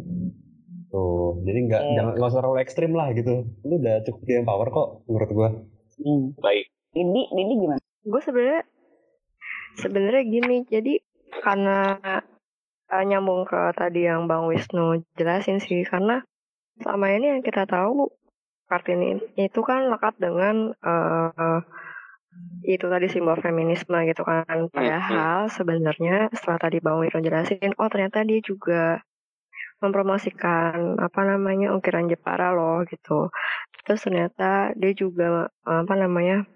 Tuh, 0.96 1.44
jadi 1.44 1.60
nggak 1.68 1.82
hmm. 1.84 1.96
jangan 2.00 2.12
nggak 2.16 2.32
usah 2.32 2.40
terlalu 2.40 2.60
ekstrim 2.64 2.92
lah 2.96 3.12
gitu. 3.12 3.44
Lu 3.68 3.76
udah 3.84 4.00
cukup 4.08 4.22
di 4.24 4.34
empower 4.40 4.68
kok 4.72 4.88
menurut 5.12 5.30
gue. 5.36 5.50
Hmm. 6.00 6.26
Baik. 6.40 6.72
Ini 6.96 7.22
ini 7.36 7.54
gimana? 7.60 7.84
gue 8.06 8.22
sebenarnya 8.22 8.64
sebenarnya 9.82 10.24
gini 10.30 10.58
jadi 10.70 10.94
karena 11.42 11.98
uh, 12.94 13.04
nyambung 13.04 13.50
ke 13.50 13.74
tadi 13.74 14.06
yang 14.06 14.30
bang 14.30 14.46
Wisnu 14.46 15.02
jelasin 15.18 15.58
sih 15.58 15.82
karena 15.84 16.22
selama 16.80 17.12
ini 17.18 17.26
yang 17.34 17.42
kita 17.42 17.66
tahu 17.66 18.14
kartini 18.70 19.18
itu 19.42 19.60
kan 19.66 19.90
lekat 19.90 20.16
dengan 20.22 20.70
uh, 20.86 21.60
itu 22.68 22.86
tadi 22.86 23.08
simbol 23.10 23.40
feminisme 23.42 23.96
gitu 24.06 24.22
kan 24.22 24.70
padahal 24.70 25.50
sebenarnya 25.50 26.30
setelah 26.30 26.60
tadi 26.62 26.78
bang 26.78 27.02
Wisnu 27.02 27.26
jelasin 27.26 27.74
oh 27.82 27.90
ternyata 27.90 28.22
dia 28.22 28.40
juga 28.46 29.02
mempromosikan 29.86 30.98
apa 30.98 31.22
namanya 31.24 31.72
ukiran 31.78 32.10
Jepara 32.10 32.52
loh 32.52 32.82
gitu 32.90 33.30
terus 33.86 34.02
ternyata 34.02 34.74
dia 34.74 34.92
juga 34.98 35.54
apa 35.62 35.94
namanya 35.94 36.50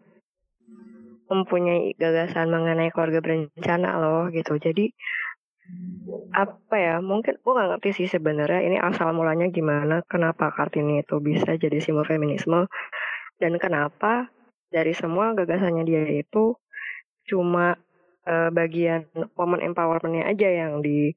mempunyai 1.30 1.94
gagasan 1.96 2.50
mengenai 2.50 2.90
keluarga 2.90 3.22
berencana 3.22 4.02
loh 4.02 4.34
gitu. 4.34 4.58
Jadi 4.58 4.90
apa 6.34 6.76
ya 6.82 6.98
mungkin 6.98 7.38
gue 7.38 7.54
gak 7.54 7.70
ngerti 7.78 7.90
sih 7.94 8.08
sebenarnya 8.10 8.66
ini 8.66 8.78
asal 8.82 9.14
mulanya 9.14 9.54
gimana 9.54 10.02
kenapa 10.10 10.50
kartini 10.50 11.06
itu 11.06 11.22
bisa 11.22 11.54
jadi 11.62 11.78
simbol 11.78 12.10
feminisme 12.10 12.66
dan 13.38 13.54
kenapa 13.62 14.34
dari 14.74 14.98
semua 14.98 15.38
gagasannya 15.38 15.86
dia 15.86 16.10
itu 16.10 16.58
cuma 17.30 17.78
uh, 18.26 18.50
bagian 18.50 19.06
woman 19.38 19.62
empowermentnya 19.62 20.26
aja 20.26 20.50
yang 20.50 20.82
di 20.82 21.14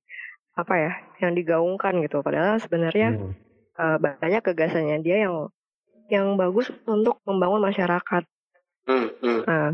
apa 0.52 0.74
ya 0.76 0.92
yang 1.22 1.32
digaungkan 1.38 2.02
gitu 2.02 2.20
padahal 2.20 2.58
sebenarnya 2.58 3.14
hmm. 3.14 3.32
uh, 3.78 3.96
banyak 4.02 4.42
gagasannya 4.42 4.98
dia 5.00 5.30
yang 5.30 5.48
yang 6.10 6.36
bagus 6.36 6.68
untuk 6.84 7.22
membangun 7.24 7.64
masyarakat. 7.64 8.22
Hmm, 8.84 9.08
hmm. 9.22 9.40
Nah, 9.48 9.70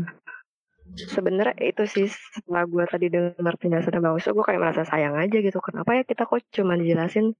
sebenarnya 0.95 1.55
itu 1.61 1.83
sih 1.85 2.07
setelah 2.09 2.65
gue 2.65 2.83
tadi 2.89 3.07
dengar 3.11 3.55
penjelasan 3.59 4.01
bang 4.01 4.15
Wisnu 4.15 4.33
gue 4.33 4.45
kayak 4.45 4.61
merasa 4.61 4.83
sayang 4.87 5.15
aja 5.17 5.37
gitu 5.37 5.59
kenapa 5.61 6.01
ya 6.01 6.03
kita 6.05 6.25
kok 6.25 6.41
cuma 6.49 6.73
dijelasin 6.79 7.37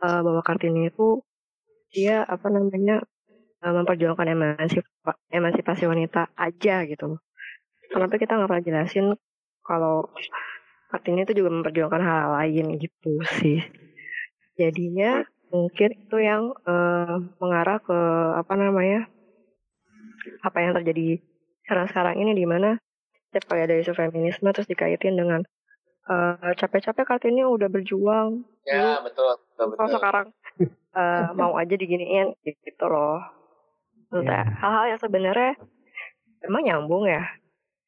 uh, 0.00 0.20
bahwa 0.24 0.40
kartini 0.40 0.88
itu 0.88 1.20
dia 1.92 2.24
apa 2.24 2.48
namanya 2.48 3.04
uh, 3.60 3.72
memperjuangkan 3.76 4.26
emansip 4.32 4.84
emansipasi 5.28 5.84
wanita 5.84 6.32
aja 6.32 6.88
gitu 6.88 7.20
kenapa 7.92 8.16
kita 8.16 8.40
nggak 8.40 8.48
pernah 8.48 8.64
jelasin 8.64 9.06
kalau 9.62 10.08
kartini 10.92 11.24
itu 11.24 11.32
juga 11.32 11.50
memperjuangkan 11.56 12.02
hal, 12.04 12.18
-hal 12.20 12.30
lain 12.36 12.76
gitu 12.76 13.16
sih 13.40 13.64
jadinya 14.60 15.24
mungkin 15.48 15.96
itu 15.96 16.16
yang 16.20 16.52
uh, 16.64 17.20
mengarah 17.40 17.80
ke 17.80 17.98
apa 18.36 18.52
namanya 18.56 19.08
apa 20.44 20.58
yang 20.60 20.72
terjadi 20.76 21.20
sekarang-sekarang 21.64 22.16
ini 22.20 22.32
di 22.36 22.46
mana 22.48 22.80
setiap 23.28 23.52
kali 23.52 23.64
ada 23.64 23.76
isu 23.80 23.92
feminisme 23.96 24.48
terus 24.52 24.68
dikaitin 24.68 25.16
dengan 25.16 25.40
uh, 26.08 26.52
capek-capek 26.52 27.04
Kartini 27.08 27.44
udah 27.46 27.68
berjuang. 27.72 28.44
Ya 28.68 29.00
dulu, 29.00 29.08
betul. 29.08 29.32
betul, 29.40 29.64
betul. 29.72 29.76
Kalau 29.76 29.90
sekarang 29.96 30.26
uh, 30.92 31.26
mau 31.40 31.52
aja 31.56 31.74
diginiin 31.74 32.36
gitu 32.44 32.86
loh. 32.88 33.24
Entah 34.12 34.44
yeah. 34.44 34.56
hal-hal 34.60 34.84
yang 34.92 35.00
sebenarnya 35.00 35.52
emang 36.44 36.62
nyambung 36.68 37.08
ya 37.08 37.24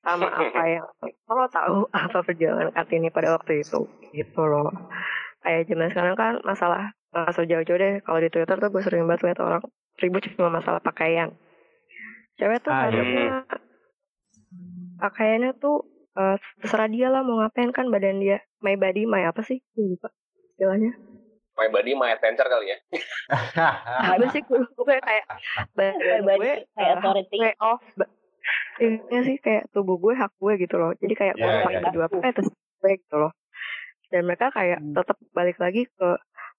sama 0.04 0.28
apa 0.28 0.62
yang 0.68 0.86
kalau 1.24 1.46
tahu 1.48 1.78
apa 2.04 2.18
perjuangan 2.20 2.68
Kartini 2.76 3.08
pada 3.08 3.32
waktu 3.34 3.64
itu 3.64 3.88
gitu 4.12 4.42
loh. 4.44 4.68
Kayak 5.40 5.68
zaman 5.68 5.88
sekarang 5.92 6.14
kan 6.16 6.34
masalah 6.44 6.92
nggak 7.12 7.32
jauh-jauh 7.48 7.78
deh. 7.80 7.94
Kalau 8.04 8.18
di 8.20 8.28
Twitter 8.28 8.56
tuh 8.60 8.70
gue 8.70 8.82
sering 8.84 9.08
banget 9.08 9.32
lihat 9.32 9.40
orang 9.40 9.62
ribut 9.98 10.24
cuma 10.36 10.52
masalah 10.52 10.80
pakaian. 10.84 11.32
Cewek 12.36 12.60
tuh 12.66 12.72
ah, 12.74 12.90
harusnya 12.90 13.46
pakaiannya 14.98 15.50
tuh 15.62 15.86
uh, 16.18 16.36
terserah 16.60 16.90
dia 16.90 17.08
lah 17.08 17.22
mau 17.22 17.40
ngapain 17.40 17.70
kan 17.72 17.88
badan 17.88 18.20
dia. 18.20 18.42
My 18.60 18.76
body 18.76 19.08
my 19.08 19.24
apa 19.24 19.40
sih? 19.46 19.62
Lupa 19.78 20.10
istilahnya. 20.54 20.92
My 21.54 21.70
body 21.70 21.94
my 21.94 22.10
adventure 22.10 22.50
kali 22.50 22.74
ya. 22.74 22.78
Ada 24.18 24.26
sih 24.34 24.42
gue, 24.42 24.58
gue 24.58 24.96
kayak 24.98 25.26
badan 25.78 26.20
gue 26.26 26.66
kayak 26.74 26.90
eh, 26.90 26.94
authority. 26.98 27.38
off 27.62 27.84
ini 28.83 29.18
sih 29.24 29.37
kayak 29.40 29.70
tubuh 29.70 29.96
gue 29.96 30.14
hak 30.16 30.33
gue 30.37 30.52
gitu 30.61 30.76
loh. 30.76 30.92
Jadi 30.98 31.14
kayak 31.14 31.35
yeah, 31.38 31.46
gue 31.46 31.64
pakai 31.64 31.74
yeah. 31.78 31.85
baju 31.85 31.98
apa 32.07 32.14
eh 32.24 32.33
terus 32.35 32.50
gue 32.52 32.92
gitu 33.00 33.16
loh. 33.16 33.33
Dan 34.12 34.22
mereka 34.28 34.46
kayak 34.52 34.78
hmm. 34.80 34.94
tetap 34.94 35.16
balik 35.33 35.57
lagi 35.59 35.88
ke 35.88 36.09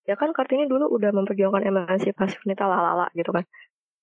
ya 0.06 0.15
kan 0.17 0.30
kartini 0.34 0.69
dulu 0.69 0.86
udah 0.91 1.10
memperjuangkan 1.13 1.65
emansipasi 1.65 2.41
wanita 2.45 2.63
lalala 2.65 3.08
gitu 3.17 3.32
kan. 3.34 3.45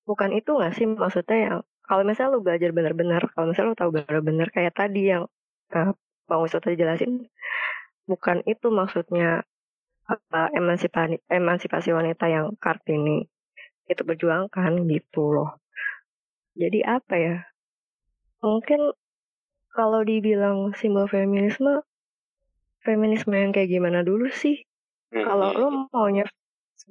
Bukan 0.03 0.35
itu 0.35 0.51
gak 0.59 0.75
sih 0.75 0.87
maksudnya 0.87 1.39
yang 1.39 1.59
kalau 1.87 2.03
misalnya 2.03 2.39
lu 2.39 2.41
belajar 2.43 2.71
benar-benar 2.75 3.23
kalau 3.35 3.51
misalnya 3.51 3.71
lu 3.75 3.79
tahu 3.79 3.91
benar-benar 3.95 4.49
kayak 4.51 4.75
tadi 4.75 5.13
yang 5.15 5.27
uh, 5.75 5.93
bang 6.27 6.41
Wisnu 6.43 6.59
tadi 6.63 6.77
jelasin 6.79 7.13
bukan 8.07 8.43
itu 8.47 8.67
maksudnya 8.71 9.45
uh, 10.09 10.49
emansipasi 10.55 11.23
emansipasi 11.31 11.91
wanita 11.95 12.27
yang 12.31 12.55
kartini 12.59 13.27
itu 13.87 14.03
berjuangkan 14.03 14.87
gitu 14.89 15.23
loh. 15.37 15.59
Jadi 16.57 16.81
apa 16.85 17.15
ya 17.19 17.37
mungkin 18.43 18.93
kalau 19.73 20.05
dibilang 20.05 20.77
simbol 20.77 21.09
feminisme 21.09 21.81
feminisme 22.83 23.33
yang 23.33 23.55
kayak 23.55 23.71
gimana 23.71 24.03
dulu 24.03 24.29
sih 24.29 24.67
hmm. 25.15 25.25
kalau 25.25 25.49
lo 25.55 25.69
maunya 25.95 26.27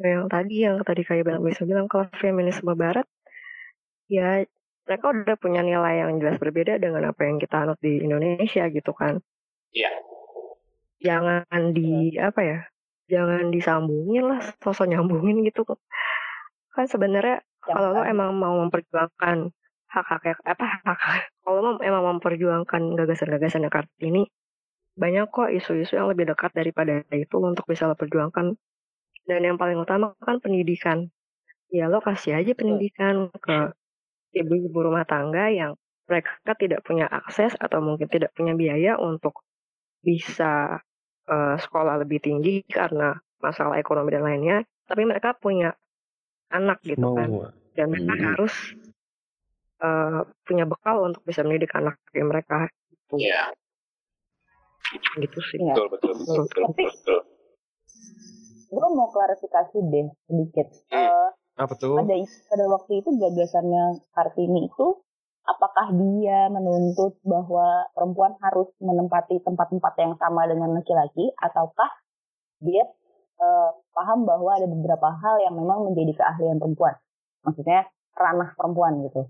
yang 0.01 0.31
tadi 0.31 0.63
yang 0.63 0.79
tadi 0.81 1.03
kayak 1.03 1.27
Bang 1.27 1.43
bisa 1.43 1.67
bilang 1.67 1.91
kalau 1.91 2.07
feminisme 2.15 2.71
barat 2.73 3.05
ya 4.07 4.41
mereka 4.87 5.13
udah 5.13 5.35
punya 5.37 5.61
nilai 5.61 6.01
yang 6.01 6.17
jelas 6.17 6.39
berbeda 6.41 6.79
dengan 6.79 7.11
apa 7.11 7.27
yang 7.27 7.37
kita 7.37 7.67
anut 7.67 7.77
di 7.77 8.01
Indonesia 8.01 8.65
gitu 8.71 8.91
kan. 8.97 9.21
Iya. 9.71 9.93
Jangan 10.99 11.75
di 11.75 12.17
apa 12.17 12.41
ya? 12.41 12.59
jangan 13.11 13.51
disambungin 13.51 14.23
lah 14.23 14.39
sosok 14.63 14.87
nyambungin 14.87 15.43
gitu 15.43 15.67
kan 16.71 16.87
sebenarnya 16.87 17.43
kalau 17.59 17.91
lo 17.91 18.01
emang 18.07 18.31
mau 18.39 18.55
memperjuangkan 18.63 19.51
hak 19.91 20.08
hak 20.08 20.39
apa 20.47 20.65
hak 20.88 20.99
hak 20.99 21.21
kalau 21.43 21.75
emang 21.84 22.17
memperjuangkan 22.17 22.95
gagasan-gagasan 22.95 23.67
yang 23.67 23.73
kartini 23.73 24.23
banyak 24.95 25.27
kok 25.27 25.51
isu-isu 25.51 25.99
yang 25.99 26.08
lebih 26.08 26.32
dekat 26.32 26.51
daripada 26.56 27.04
itu 27.12 27.36
untuk 27.39 27.67
bisa 27.67 27.88
lo 27.88 27.95
perjuangkan 27.99 28.56
dan 29.27 29.39
yang 29.43 29.60
paling 29.60 29.80
utama 29.80 30.15
kan 30.23 30.39
pendidikan 30.39 31.12
ya 31.71 31.91
lo 31.91 31.99
kasih 31.99 32.39
aja 32.39 32.51
pendidikan 32.56 33.32
ke 33.39 33.71
ibu-ibu 34.36 34.91
rumah 34.91 35.04
tangga 35.04 35.51
yang 35.51 35.75
mereka 36.12 36.51
tidak 36.60 36.84
punya 36.84 37.08
akses 37.08 37.56
atau 37.56 37.80
mungkin 37.80 38.12
tidak 38.12 38.36
punya 38.36 38.51
biaya 38.51 38.99
untuk 38.99 39.43
bisa 40.04 40.84
uh, 41.32 41.56
sekolah 41.56 42.04
lebih 42.04 42.19
tinggi 42.19 42.67
karena 42.67 43.15
masalah 43.39 43.80
ekonomi 43.80 44.12
dan 44.12 44.27
lainnya, 44.27 44.58
tapi 44.86 45.08
mereka 45.08 45.34
punya 45.34 45.71
anak 46.51 46.84
gitu 46.84 46.99
Mau. 46.99 47.15
kan, 47.15 47.30
dan 47.73 47.86
mereka 47.89 48.13
hmm. 48.13 48.23
harus 48.34 48.54
uh, 49.81 50.23
punya 50.45 50.63
bekal 50.69 51.03
untuk 51.09 51.25
bisa 51.25 51.41
mendidik 51.41 51.73
anak 51.75 51.97
mereka. 52.13 52.69
Gitu. 52.87 53.27
Iya. 53.27 53.51
Gitu 55.19 55.39
sih. 55.51 55.59
Ya. 55.59 55.73
Betul 55.75 55.87
betul 55.91 56.13
betul 56.21 56.37
betul. 56.45 56.63
Tapi, 56.71 56.83
betul. 56.87 57.19
Gue 58.71 58.87
mau 58.95 59.09
klarifikasi 59.11 59.77
deh 59.91 60.07
sedikit. 60.29 60.67
Hmm. 60.93 61.09
Uh, 61.09 61.29
Apa 61.59 61.73
tuh? 61.75 61.99
Pada 61.99 62.15
pada 62.47 62.65
waktu 62.71 62.91
itu 63.03 63.09
gagasannya 63.19 63.99
Kartini 64.15 64.71
itu 64.71 64.87
apakah 65.41 65.91
dia 65.91 66.47
menuntut 66.53 67.17
bahwa 67.25 67.89
perempuan 67.97 68.37
harus 68.39 68.69
menempati 68.77 69.41
tempat-tempat 69.41 69.93
yang 69.97 70.13
sama 70.21 70.45
dengan 70.45 70.77
laki-laki 70.77 71.33
ataukah 71.41 71.89
dia 72.61 72.85
uh, 73.41 73.73
paham 73.91 74.23
bahwa 74.23 74.53
ada 74.53 74.69
beberapa 74.69 75.09
hal 75.17 75.41
yang 75.41 75.57
memang 75.57 75.89
menjadi 75.89 76.13
keahlian 76.21 76.61
perempuan 76.61 76.93
maksudnya 77.41 77.89
ranah 78.13 78.53
perempuan 78.53 79.01
gitu 79.09 79.25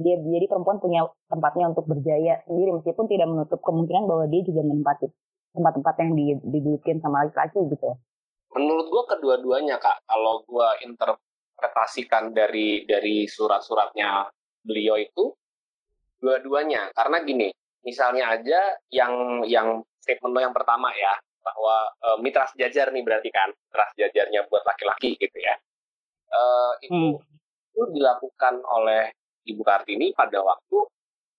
dia 0.00 0.16
jadi 0.18 0.46
perempuan 0.48 0.80
punya 0.80 1.04
tempatnya 1.28 1.70
untuk 1.70 1.84
berjaya 1.86 2.40
sendiri 2.48 2.80
meskipun 2.80 3.06
tidak 3.06 3.28
menutup 3.28 3.60
kemungkinan 3.60 4.08
bahwa 4.08 4.24
dia 4.26 4.42
juga 4.42 4.64
menempati 4.64 5.06
tempat-tempat 5.54 5.94
yang 6.00 6.10
didudukin 6.46 6.96
sama 7.04 7.26
laki-laki 7.26 7.60
gitu. 7.68 7.90
Menurut 8.56 8.86
gua 8.90 9.04
kedua-duanya 9.06 9.78
kak. 9.78 10.02
Kalau 10.08 10.42
gua 10.46 10.74
interpretasikan 10.82 12.34
dari 12.34 12.82
dari 12.88 13.28
surat-suratnya 13.28 14.26
beliau 14.66 14.98
itu 14.98 15.34
dua-duanya. 16.18 16.90
Karena 16.96 17.22
gini 17.22 17.48
misalnya 17.86 18.34
aja 18.36 18.60
yang 18.92 19.44
yang 19.46 19.80
statement 20.00 20.32
lo 20.32 20.40
yang 20.40 20.56
pertama 20.56 20.92
ya 20.92 21.14
bahwa 21.40 21.76
e, 21.96 22.08
mitra 22.20 22.44
sejajar 22.52 22.92
nih 22.92 23.00
berarti 23.00 23.32
kan 23.32 23.48
mitra 23.48 23.84
sejajarnya 23.96 24.44
buat 24.48 24.62
laki-laki 24.64 25.16
gitu 25.16 25.38
ya. 25.40 25.54
E, 26.28 26.40
itu 26.84 26.92
hmm. 26.92 27.14
itu 27.72 27.82
dilakukan 27.96 28.60
oleh 28.64 29.12
ibu 29.52 29.62
kartini 29.66 30.14
pada 30.14 30.40
waktu 30.40 30.78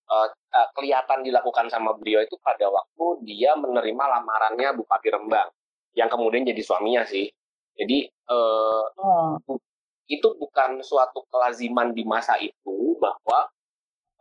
e, 0.05 0.15
e, 0.31 0.59
kelihatan 0.75 1.23
dilakukan 1.23 1.67
sama 1.71 1.95
beliau 1.95 2.21
itu 2.21 2.35
pada 2.43 2.67
waktu 2.67 3.05
dia 3.25 3.55
menerima 3.55 4.03
lamarannya 4.19 4.75
bupati 4.75 5.09
rembang 5.09 5.49
yang 5.95 6.07
kemudian 6.07 6.47
jadi 6.47 6.61
suaminya 6.61 7.03
sih 7.07 7.27
jadi 7.75 8.07
e, 8.07 8.37
oh. 8.99 9.39
itu 10.11 10.27
bukan 10.35 10.83
suatu 10.83 11.23
kelaziman 11.31 11.95
di 11.95 12.03
masa 12.03 12.35
itu 12.39 12.99
bahwa 12.99 13.47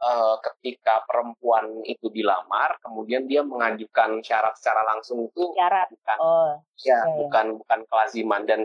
uh, 0.00 0.36
ketika 0.40 1.04
perempuan 1.04 1.84
itu 1.84 2.08
dilamar, 2.10 2.80
kemudian 2.80 3.28
dia 3.28 3.44
mengajukan 3.44 4.24
syarat 4.24 4.56
secara 4.56 4.82
langsung 4.88 5.28
itu 5.28 5.52
syarat. 5.54 5.86
bukan 5.92 6.16
oh, 6.20 6.52
ya, 6.80 6.98
ya 7.04 7.16
bukan 7.20 7.46
bukan 7.60 7.80
kelaziman 7.86 8.42
dan 8.48 8.60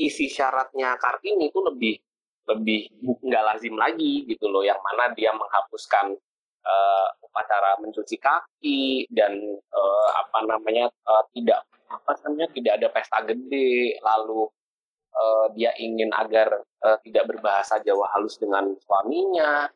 isi 0.00 0.26
syaratnya 0.32 0.96
Kartini 0.96 1.52
itu 1.52 1.60
lebih 1.60 2.00
lebih 2.48 2.90
nggak 3.02 3.44
lazim 3.46 3.74
lagi 3.78 4.26
gitu 4.26 4.50
loh, 4.50 4.66
yang 4.66 4.78
mana 4.82 5.14
dia 5.14 5.30
menghapuskan 5.30 6.16
uh, 6.66 7.08
upacara 7.22 7.78
mencuci 7.78 8.18
kaki 8.18 9.06
dan 9.10 9.32
uh, 9.70 10.08
apa 10.18 10.38
namanya 10.46 10.90
uh, 11.06 11.24
tidak 11.34 11.62
apa 11.86 12.12
namanya 12.24 12.48
tidak 12.56 12.72
ada 12.80 12.88
pesta 12.90 13.18
gede, 13.22 14.00
lalu 14.00 14.48
uh, 15.14 15.46
dia 15.54 15.70
ingin 15.78 16.10
agar 16.12 16.60
uh, 16.82 16.98
tidak 17.04 17.28
berbahasa 17.30 17.78
Jawa 17.84 18.10
halus 18.16 18.40
dengan 18.40 18.72
suaminya 18.80 19.68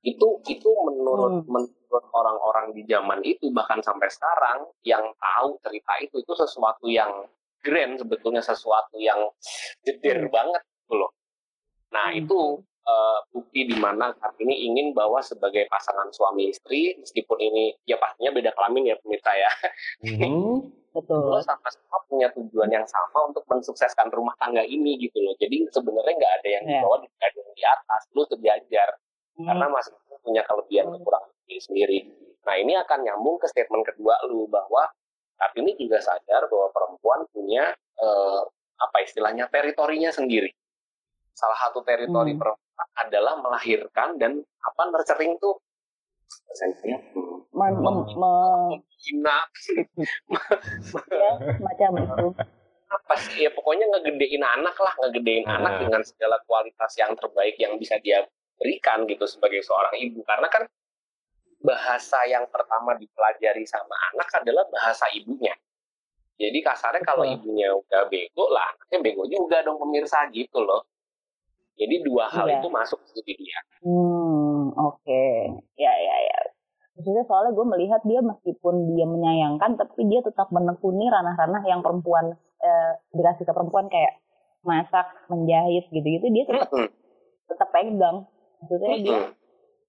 itu 0.00 0.40
itu 0.48 0.70
menurut 0.88 1.44
hmm. 1.44 1.48
menurut 1.52 2.04
orang-orang 2.16 2.72
di 2.72 2.88
zaman 2.88 3.20
itu 3.20 3.52
bahkan 3.52 3.84
sampai 3.84 4.08
sekarang 4.08 4.64
yang 4.80 5.04
tahu 5.20 5.60
cerita 5.60 5.92
itu 6.00 6.24
itu 6.24 6.32
sesuatu 6.32 6.88
yang 6.88 7.12
grand 7.60 8.00
sebetulnya 8.00 8.40
sesuatu 8.40 8.96
yang 8.96 9.20
jeder 9.84 10.24
hmm. 10.24 10.32
banget 10.32 10.62
gitu 10.64 10.94
loh. 10.96 11.12
Nah 11.90 12.14
hmm. 12.14 12.20
itu 12.24 12.40
uh, 12.86 13.18
bukti 13.34 13.70
di 13.70 13.76
mana 13.78 14.14
ini 14.38 14.70
ingin 14.70 14.86
bahwa 14.96 15.20
sebagai 15.22 15.66
pasangan 15.70 16.08
suami 16.10 16.50
istri 16.50 16.96
meskipun 16.98 17.38
ini 17.38 17.74
ya 17.86 17.98
pastinya 17.98 18.34
beda 18.34 18.50
kelamin 18.54 18.94
ya 18.94 18.96
pemirsa 19.02 19.32
ya. 19.34 19.50
Hmm. 20.06 20.70
Betul. 20.90 21.38
sama-sama 21.46 22.02
punya 22.10 22.26
tujuan 22.34 22.66
yang 22.66 22.82
sama 22.82 23.30
untuk 23.30 23.46
mensukseskan 23.46 24.10
rumah 24.10 24.34
tangga 24.42 24.66
ini 24.66 24.98
gitu 24.98 25.22
loh. 25.22 25.38
Jadi 25.38 25.70
sebenarnya 25.70 26.18
nggak 26.18 26.34
ada 26.42 26.48
yang 26.50 26.64
di 26.66 26.74
iya. 26.74 26.82
bawah, 26.82 26.98
nggak 26.98 27.28
ada 27.30 27.38
yang 27.38 27.54
di 27.54 27.62
atas. 27.62 28.02
Lu 28.10 28.26
sejajar 28.26 28.88
hmm. 29.38 29.46
karena 29.46 29.66
masing 29.70 29.94
punya 30.20 30.42
kelebihan 30.44 30.90
hmm. 30.90 30.94
kekurangan 30.98 31.30
diri 31.46 31.60
sendiri. 31.62 31.98
Nah 32.42 32.54
ini 32.58 32.72
akan 32.74 32.98
nyambung 33.06 33.38
ke 33.38 33.46
statement 33.46 33.86
kedua 33.86 34.18
lu 34.26 34.50
bahwa 34.50 34.90
saat 35.38 35.54
ini 35.56 35.78
juga 35.78 36.02
sadar 36.02 36.50
bahwa 36.50 36.68
perempuan 36.74 37.20
punya 37.32 37.72
eh, 37.78 38.40
apa 38.80 38.96
istilahnya 39.04 39.48
teritorinya 39.48 40.12
sendiri. 40.12 40.52
Salah 41.40 41.56
satu 41.56 41.80
teritori 41.80 42.36
hmm. 42.36 42.40
perempuan 42.40 42.88
adalah 43.00 43.40
melahirkan 43.40 44.20
dan 44.20 44.44
apa 44.60 44.82
nurturing 44.92 45.40
tuh 45.40 45.56
mem, 47.56 47.74
mem, 47.80 47.96
menghina 48.12 49.38
ya 51.08 51.30
macam 51.58 51.90
itu 51.96 52.28
apa 52.90 53.14
sih 53.18 53.46
ya 53.46 53.50
pokoknya 53.54 53.86
ngegedein 53.88 54.44
anak 54.44 54.76
lah 54.76 54.94
ngegedein 55.00 55.46
hmm. 55.46 55.56
anak 55.62 55.72
dengan 55.80 56.02
segala 56.04 56.36
kualitas 56.44 56.92
yang 57.00 57.16
terbaik 57.16 57.56
yang 57.56 57.78
bisa 57.80 57.96
dia 58.04 58.26
berikan 58.60 59.08
gitu 59.08 59.24
sebagai 59.24 59.64
seorang 59.64 59.96
ibu 59.96 60.20
karena 60.28 60.46
kan 60.52 60.68
bahasa 61.60 62.16
yang 62.28 62.48
pertama 62.48 62.96
dipelajari 62.96 63.64
sama 63.68 63.92
anak 64.12 64.28
adalah 64.32 64.64
bahasa 64.72 65.04
ibunya. 65.12 65.52
Jadi 66.40 66.64
kasarnya 66.64 67.04
kalau 67.04 67.20
ibunya 67.20 67.68
udah 67.68 68.08
bego 68.08 68.48
lah, 68.48 68.72
anaknya 68.72 68.98
bego 69.04 69.28
juga 69.28 69.60
dong 69.60 69.76
pemirsa 69.76 70.24
gitu 70.32 70.64
loh. 70.64 70.88
Jadi 71.80 71.94
dua 72.04 72.28
hal 72.28 72.46
iya. 72.46 72.60
itu 72.60 72.68
masuk 72.68 73.00
di 73.24 73.32
dia. 73.40 73.58
Hmm, 73.80 74.76
oke. 74.76 75.00
Okay. 75.00 75.48
Ya, 75.80 75.92
ya, 75.96 76.16
ya. 76.28 76.38
Maksudnya 77.00 77.24
soalnya 77.24 77.56
gue 77.56 77.66
melihat 77.72 78.04
dia 78.04 78.20
meskipun 78.20 78.92
dia 78.92 79.08
menyayangkan, 79.08 79.80
tapi 79.80 80.04
dia 80.12 80.20
tetap 80.20 80.52
menekuni 80.52 81.08
ranah-ranah 81.08 81.64
yang 81.64 81.80
perempuan, 81.80 82.36
eh, 82.60 82.92
dikasih 83.16 83.48
ke 83.48 83.52
perempuan 83.56 83.88
kayak 83.88 84.20
masak, 84.60 85.08
menjahit 85.32 85.88
gitu-gitu, 85.88 86.28
dia 86.28 86.44
tetap, 86.44 86.68
mm 86.68 86.84
-hmm. 86.84 86.92
tetap 87.48 87.68
pegang 87.72 88.28
maksudnya 88.60 88.96
dia 89.00 89.20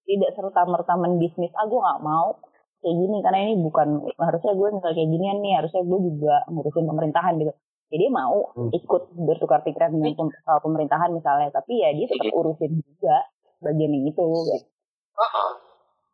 tidak 0.07 0.31
serta 0.33 0.61
merta 0.65 0.95
bisnis 1.19 1.53
ah 1.55 1.67
gue 1.67 1.79
nggak 1.79 2.01
mau 2.03 2.39
kayak 2.81 2.95
gini 2.97 3.17
karena 3.21 3.39
ini 3.45 3.55
bukan 3.61 3.87
harusnya 4.17 4.53
gue 4.57 4.67
misalnya 4.73 4.97
kayak 4.97 5.11
ginian 5.13 5.37
nih 5.43 5.53
harusnya 5.61 5.81
gue 5.85 5.99
juga 6.01 6.35
ngurusin 6.49 6.85
pemerintahan 6.89 7.33
gitu 7.37 7.53
jadi 7.91 8.07
dia 8.07 8.11
mau 8.11 8.55
hmm. 8.55 8.71
ikut 8.71 9.03
bertukar 9.19 9.67
pikiran 9.67 9.91
dengan 9.91 10.31
pemerintahan 10.47 11.11
misalnya 11.11 11.51
tapi 11.51 11.83
ya 11.83 11.91
dia 11.91 12.07
tetap 12.07 12.31
urusin 12.31 12.79
juga 12.79 13.27
bagian 13.59 13.93
itu 13.93 14.07
gitu. 14.07 14.55
Uh 15.11 15.21
-uh. 15.21 15.51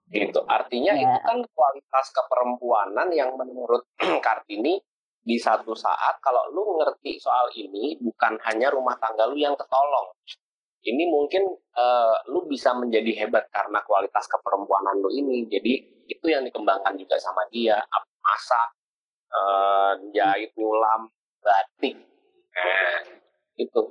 gitu 0.10 0.40
artinya 0.50 0.98
ya. 0.98 1.06
itu 1.06 1.18
kan 1.22 1.40
kualitas 1.46 2.06
keperempuanan 2.12 3.08
yang 3.14 3.38
menurut 3.38 3.86
Kartini 4.26 4.82
di 5.28 5.38
satu 5.38 5.76
saat 5.76 6.18
kalau 6.24 6.50
lu 6.56 6.80
ngerti 6.82 7.20
soal 7.20 7.52
ini 7.54 8.00
bukan 8.00 8.40
hanya 8.48 8.72
rumah 8.74 8.96
tangga 8.98 9.28
lu 9.28 9.38
yang 9.38 9.54
ketolong 9.60 10.16
ini 10.88 11.04
mungkin 11.12 11.44
uh, 11.76 12.16
lu 12.32 12.48
bisa 12.48 12.72
menjadi 12.72 13.26
hebat 13.26 13.52
karena 13.52 13.84
kualitas 13.84 14.24
keperempuanan 14.32 15.04
lu 15.04 15.12
ini. 15.12 15.44
Jadi 15.52 15.74
itu 16.08 16.26
yang 16.32 16.48
dikembangkan 16.48 16.96
juga 16.96 17.20
sama 17.20 17.44
dia, 17.52 17.76
masak, 18.24 18.68
uh, 19.28 19.94
jahit, 20.16 20.56
nyulam, 20.56 21.12
batik. 21.42 21.96
Nah, 22.54 23.02
itu. 23.58 23.82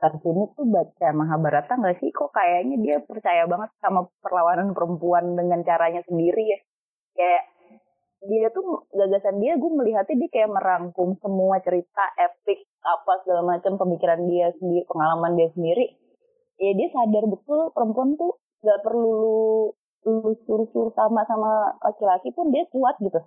Kartini 0.00 0.44
tuh 0.52 0.66
baca 0.68 1.08
Mahabharata 1.16 1.80
nggak 1.80 1.96
sih? 2.00 2.12
Kok 2.12 2.28
kayaknya 2.34 2.76
dia 2.84 2.96
percaya 3.00 3.48
banget 3.48 3.72
sama 3.80 4.04
perlawanan 4.20 4.76
perempuan 4.76 5.32
dengan 5.32 5.64
caranya 5.64 6.04
sendiri 6.04 6.44
ya? 6.44 6.58
Kayak 7.16 7.44
dia 8.24 8.48
tuh 8.52 8.88
gagasan 8.92 9.36
dia 9.40 9.56
gue 9.60 9.68
melihatnya 9.68 10.16
dia 10.16 10.30
kayak 10.32 10.52
merangkum 10.52 11.16
semua 11.20 11.60
cerita 11.60 12.04
epic 12.16 12.64
apa 12.80 13.12
segala 13.20 13.56
macam 13.56 13.76
pemikiran 13.76 14.24
dia 14.24 14.48
sendiri 14.56 14.88
pengalaman 14.88 15.36
dia 15.36 15.52
sendiri 15.52 15.92
ya 16.56 16.72
dia 16.72 16.88
sadar 16.88 17.28
betul 17.28 17.68
perempuan 17.76 18.16
tuh 18.16 18.40
gak 18.64 18.80
perlu 18.80 19.68
lu 20.04 20.36
suruh-suruh 20.44 20.92
sama 20.92 21.24
sama 21.24 21.72
laki-laki 21.80 22.28
pun 22.32 22.52
dia 22.52 22.68
kuat 22.68 22.96
gitu 23.00 23.20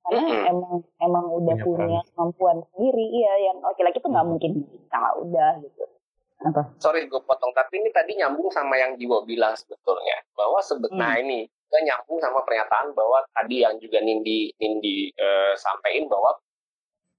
karena 0.00 0.20
Mm-mm. 0.22 0.50
emang 0.50 0.74
emang 0.98 1.24
udah 1.28 1.54
Punya 1.60 1.66
punya, 1.66 1.98
peran. 2.00 2.08
kemampuan 2.12 2.56
sendiri 2.72 3.04
iya 3.12 3.32
yang 3.46 3.58
laki-laki 3.60 3.98
tuh 3.98 4.08
nggak 4.08 4.24
Hmm. 4.24 4.32
mungkin 4.32 4.50
bisa 4.64 5.00
udah 5.20 5.50
gitu 5.60 5.84
apa 6.40 6.62
sorry 6.80 7.04
gue 7.04 7.20
potong 7.20 7.52
tapi 7.52 7.78
ini 7.78 7.92
tadi 7.92 8.16
nyambung 8.16 8.48
sama 8.48 8.72
yang 8.74 8.96
Jiwo 8.96 9.20
bilang 9.22 9.52
sebetulnya 9.52 10.24
bahwa 10.32 10.56
sebet 10.60 10.88
Hmm. 10.88 10.98
nah 10.98 11.14
ini 11.14 11.44
juga 11.44 11.78
nyambung 11.84 12.18
sama 12.18 12.40
pernyataan 12.42 12.96
bahwa 12.96 13.20
tadi 13.30 13.60
yang 13.60 13.76
juga 13.76 14.00
Nindi 14.00 14.48
Nindi 14.56 15.12
eh, 15.12 15.52
sampaikan 15.54 16.08
bahwa 16.08 16.32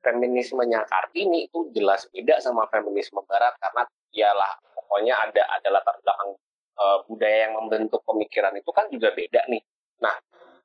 feminismenya 0.02 0.82
Kartini 0.90 1.46
itu 1.46 1.70
jelas 1.72 2.10
beda 2.10 2.42
sama 2.42 2.66
feminisme 2.68 3.22
Barat 3.24 3.54
karena 3.62 3.86
ialah 4.12 4.52
pokoknya 4.74 5.14
ada 5.22 5.44
ada 5.54 5.70
latar 5.70 5.96
belakang 6.02 6.34
eh, 6.76 6.98
budaya 7.06 7.38
yang 7.46 7.54
membentuk 7.56 8.02
pemikiran 8.04 8.58
itu 8.58 8.72
kan 8.74 8.90
juga 8.90 9.14
beda 9.14 9.46
nih. 9.48 9.62
Nah 10.02 10.18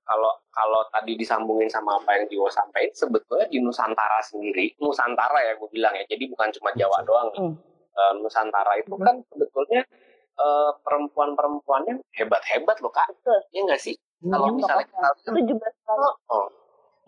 kalau 0.07 0.31
kalau 0.55 0.81
tadi 0.95 1.19
disambungin 1.19 1.67
sama 1.67 1.99
apa 1.99 2.15
yang 2.17 2.25
Jiwo 2.31 2.47
sampaikan 2.47 2.95
sebetulnya 2.95 3.51
di 3.51 3.59
Nusantara 3.59 4.23
sendiri 4.23 4.71
Nusantara 4.79 5.43
ya 5.43 5.59
gue 5.59 5.69
bilang 5.69 5.93
ya 5.99 6.07
jadi 6.07 6.25
bukan 6.31 6.49
cuma 6.55 6.71
Jawa 6.79 7.03
doang 7.03 7.29
nih. 7.35 7.43
Hmm. 7.43 7.55
Eh, 7.97 8.13
Nusantara 8.23 8.73
itu 8.79 8.95
kan 8.97 9.19
sebetulnya 9.29 9.83
eh, 10.37 10.71
perempuan-perempuannya 10.85 11.97
hebat-hebat 12.13 12.77
loh 12.85 12.93
kak, 12.93 13.09
Betul. 13.09 13.41
ya 13.51 13.61
nggak 13.67 13.81
sih? 13.81 13.97
Kalau 14.21 14.49
Hmm, 14.49 14.57
misalnya 14.61 14.87
kita 14.89 15.09
itu 15.29 15.41
juga 15.53 15.67
selalu 15.85 16.09
oh, 16.31 16.47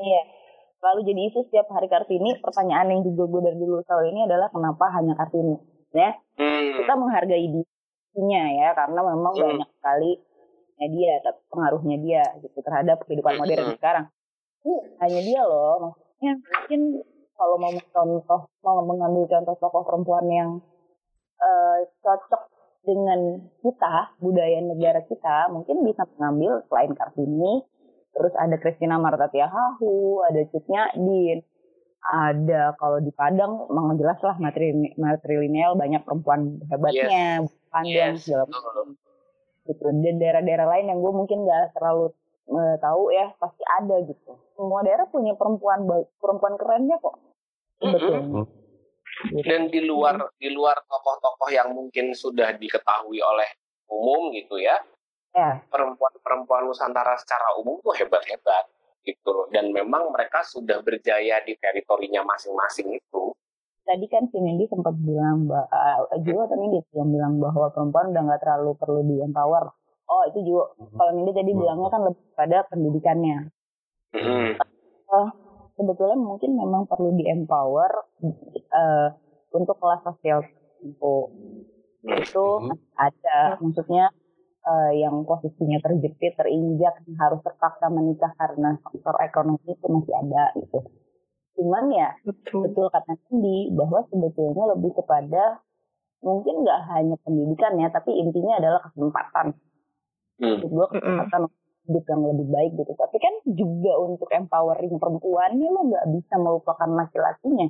iya. 0.01 0.23
Selalu 0.79 1.01
jadi 1.11 1.21
isu 1.27 1.39
setiap 1.51 1.67
hari 1.75 1.91
kartini. 1.91 2.39
Pertanyaan 2.39 2.87
yang 2.89 3.01
juga 3.03 3.27
gue 3.27 3.41
dari 3.51 3.59
dulu 3.59 3.83
tahu 3.83 4.03
ini 4.09 4.25
adalah 4.31 4.47
kenapa 4.49 4.87
hanya 4.95 5.13
kartini? 5.19 5.57
Ya. 5.91 6.15
Hmm, 6.39 6.79
kita 6.79 6.93
menghargai 6.95 7.47
dirinya 7.51 8.43
ya 8.55 8.69
karena 8.79 9.01
memang 9.03 9.33
Hmm. 9.35 9.45
banyak 9.59 9.71
sekali 9.77 10.11
media 10.79 11.13
tapi 11.21 11.41
pengaruhnya 11.51 11.97
dia 11.99 12.23
gitu 12.41 12.59
terhadap 12.63 13.03
kehidupan 13.05 13.35
Hmm. 13.37 13.41
modern 13.43 13.67
sekarang 13.77 14.07
ini 14.65 14.75
hanya 15.03 15.21
dia 15.23 15.43
loh 15.45 15.75
maksudnya 15.83 16.33
mungkin 16.43 16.81
kalau 17.39 17.57
mau 17.57 17.71
contoh 17.71 18.41
mau 18.67 18.83
mengambil 18.83 19.25
contoh 19.31 19.55
tokoh 19.59 19.83
perempuan 19.87 20.27
yang 20.27 20.51
eh, 21.39 21.77
cocok 22.03 22.43
dengan 22.83 23.21
kita 23.63 24.17
budaya 24.19 24.59
negara 24.65 25.03
kita 25.05 25.53
mungkin 25.53 25.85
bisa 25.85 26.07
mengambil 26.17 26.63
selain 26.67 26.95
kartini 26.95 27.63
terus 28.17 28.35
ada 28.35 28.57
Christina 28.59 28.99
Marta 28.99 29.31
Tiahahu 29.31 30.25
ada 30.27 30.41
Cut 30.51 30.65
Nyadin 30.67 31.45
ada 31.99 32.73
kalau 32.79 33.03
di 33.03 33.11
Padang 33.13 33.67
memang 33.69 33.99
jelas 33.99 34.19
lah 34.23 34.39
matrilineal 34.97 35.75
banyak 35.75 36.03
perempuan 36.07 36.63
hebatnya 36.71 37.43
Yes, 37.85 38.25
segala 38.25 38.47
betul. 38.49 38.59
macam 38.65 39.08
gitu. 39.69 39.83
Dan 39.93 40.17
daerah-daerah 40.17 40.67
lain 40.67 40.91
yang 40.91 40.99
gue 41.05 41.13
mungkin 41.13 41.45
nggak 41.45 41.77
terlalu 41.77 42.11
eh, 42.49 42.77
tahu 42.81 43.03
ya 43.13 43.31
pasti 43.37 43.63
ada 43.79 43.97
gitu. 44.03 44.33
Semua 44.57 44.81
daerah 44.81 45.05
punya 45.07 45.37
perempuan 45.37 45.85
perempuan 46.19 46.57
kerennya 46.57 46.97
kok. 46.99 47.17
Mm-mm. 47.79 47.95
sebetulnya 47.95 48.59
Gitu. 49.35 49.47
dan 49.51 49.67
di 49.67 49.81
luar 49.83 50.15
di 50.39 50.49
luar 50.55 50.79
tokoh-tokoh 50.87 51.51
yang 51.51 51.75
mungkin 51.75 52.15
sudah 52.15 52.55
diketahui 52.55 53.19
oleh 53.19 53.51
umum 53.91 54.31
gitu 54.31 54.63
ya 54.63 54.79
ya. 55.35 55.59
perempuan-perempuan 55.67 56.71
Nusantara 56.71 57.19
secara 57.19 57.59
umum 57.59 57.83
tuh 57.83 57.95
hebat-hebat 57.99 58.71
gitu. 59.03 59.31
Loh. 59.33 59.47
dan 59.51 59.73
memang 59.73 60.13
mereka 60.13 60.45
sudah 60.45 60.85
berjaya 60.85 61.41
di 61.43 61.57
teritorinya 61.59 62.23
masing-masing 62.29 62.95
itu 62.95 63.33
tadi 63.89 64.05
kan 64.13 64.29
si 64.29 64.37
Nindi 64.37 64.69
sempat 64.69 64.93
bilang 65.01 65.49
uh, 65.49 65.99
Jiwo 66.21 66.45
atau 66.45 66.57
Nindi 66.61 66.85
yang 66.93 67.09
bilang 67.09 67.41
bahwa 67.41 67.73
perempuan 67.73 68.13
udah 68.13 68.23
nggak 68.29 68.41
terlalu 68.45 68.77
perlu 68.77 69.01
di 69.09 69.17
empower 69.25 69.73
oh 70.13 70.23
itu 70.29 70.45
Jiwo 70.45 70.77
kalau 70.93 71.11
Nindi 71.17 71.33
tadi 71.33 71.51
Hmm. 71.57 71.61
bilangnya 71.65 71.89
kan 71.89 72.03
lebih 72.05 72.25
pada 72.37 72.59
pendidikannya 72.69 73.39
Mm-mm. 74.13 74.51
sebetulnya 75.79 76.19
mungkin 76.21 76.51
memang 76.59 76.85
perlu 76.85 77.17
di 77.17 77.25
empower 77.25 77.93
eh, 78.69 79.09
untuk 79.57 79.77
kelas 79.81 80.05
sosial 80.05 80.45
tertentu 80.45 81.33
itu 82.05 82.47
Mhm. 82.61 82.77
ada 82.95 83.39
maksudnya 83.63 84.13
eh, 84.69 84.93
yang 85.01 85.25
posisinya 85.25 85.81
terjepit 85.81 86.37
terinjak 86.37 87.01
harus 87.17 87.41
terpaksa 87.41 87.89
menikah 87.89 88.33
karena 88.37 88.77
faktor 88.85 89.17
ekonomi 89.25 89.65
itu 89.65 89.87
masih 89.89 90.15
ada 90.19 90.53
gitu 90.61 90.79
cuman 91.59 91.91
ya 91.91 92.15
Betul. 92.23 92.71
betul 92.71 92.87
kata 92.95 93.19
Cindy 93.27 93.75
bahwa 93.75 94.07
sebetulnya 94.07 94.65
lebih 94.79 94.95
kepada 94.95 95.59
mungkin 96.23 96.63
nggak 96.63 96.81
hanya 96.95 97.19
pendidikan 97.27 97.75
ya 97.83 97.91
tapi 97.91 98.15
intinya 98.15 98.63
adalah 98.63 98.81
kesempatan 98.87 99.59
Hmm. 100.39 100.55
Maksud 100.55 100.71
gue 100.71 100.87
kesempatan 100.95 101.43
hidup 101.91 102.05
yang 102.07 102.23
lebih 102.31 102.47
baik 102.47 102.71
gitu 102.79 102.93
tapi 102.95 103.17
kan 103.19 103.35
juga 103.59 103.93
untuk 104.07 104.31
empowering 104.31 104.95
perempuan 105.03 105.51
ini 105.59 105.67
lo 105.67 105.83
nggak 105.83 106.07
bisa 106.15 106.39
melupakan 106.39 106.87
laki-lakinya 106.87 107.67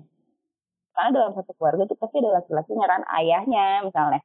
karena 0.92 1.10
dalam 1.16 1.32
satu 1.32 1.56
keluarga 1.56 1.88
tuh 1.88 1.96
pasti 1.96 2.20
ada 2.20 2.42
laki-lakinya 2.42 2.86
kan 2.92 3.00
ayahnya 3.22 3.88
misalnya 3.88 4.20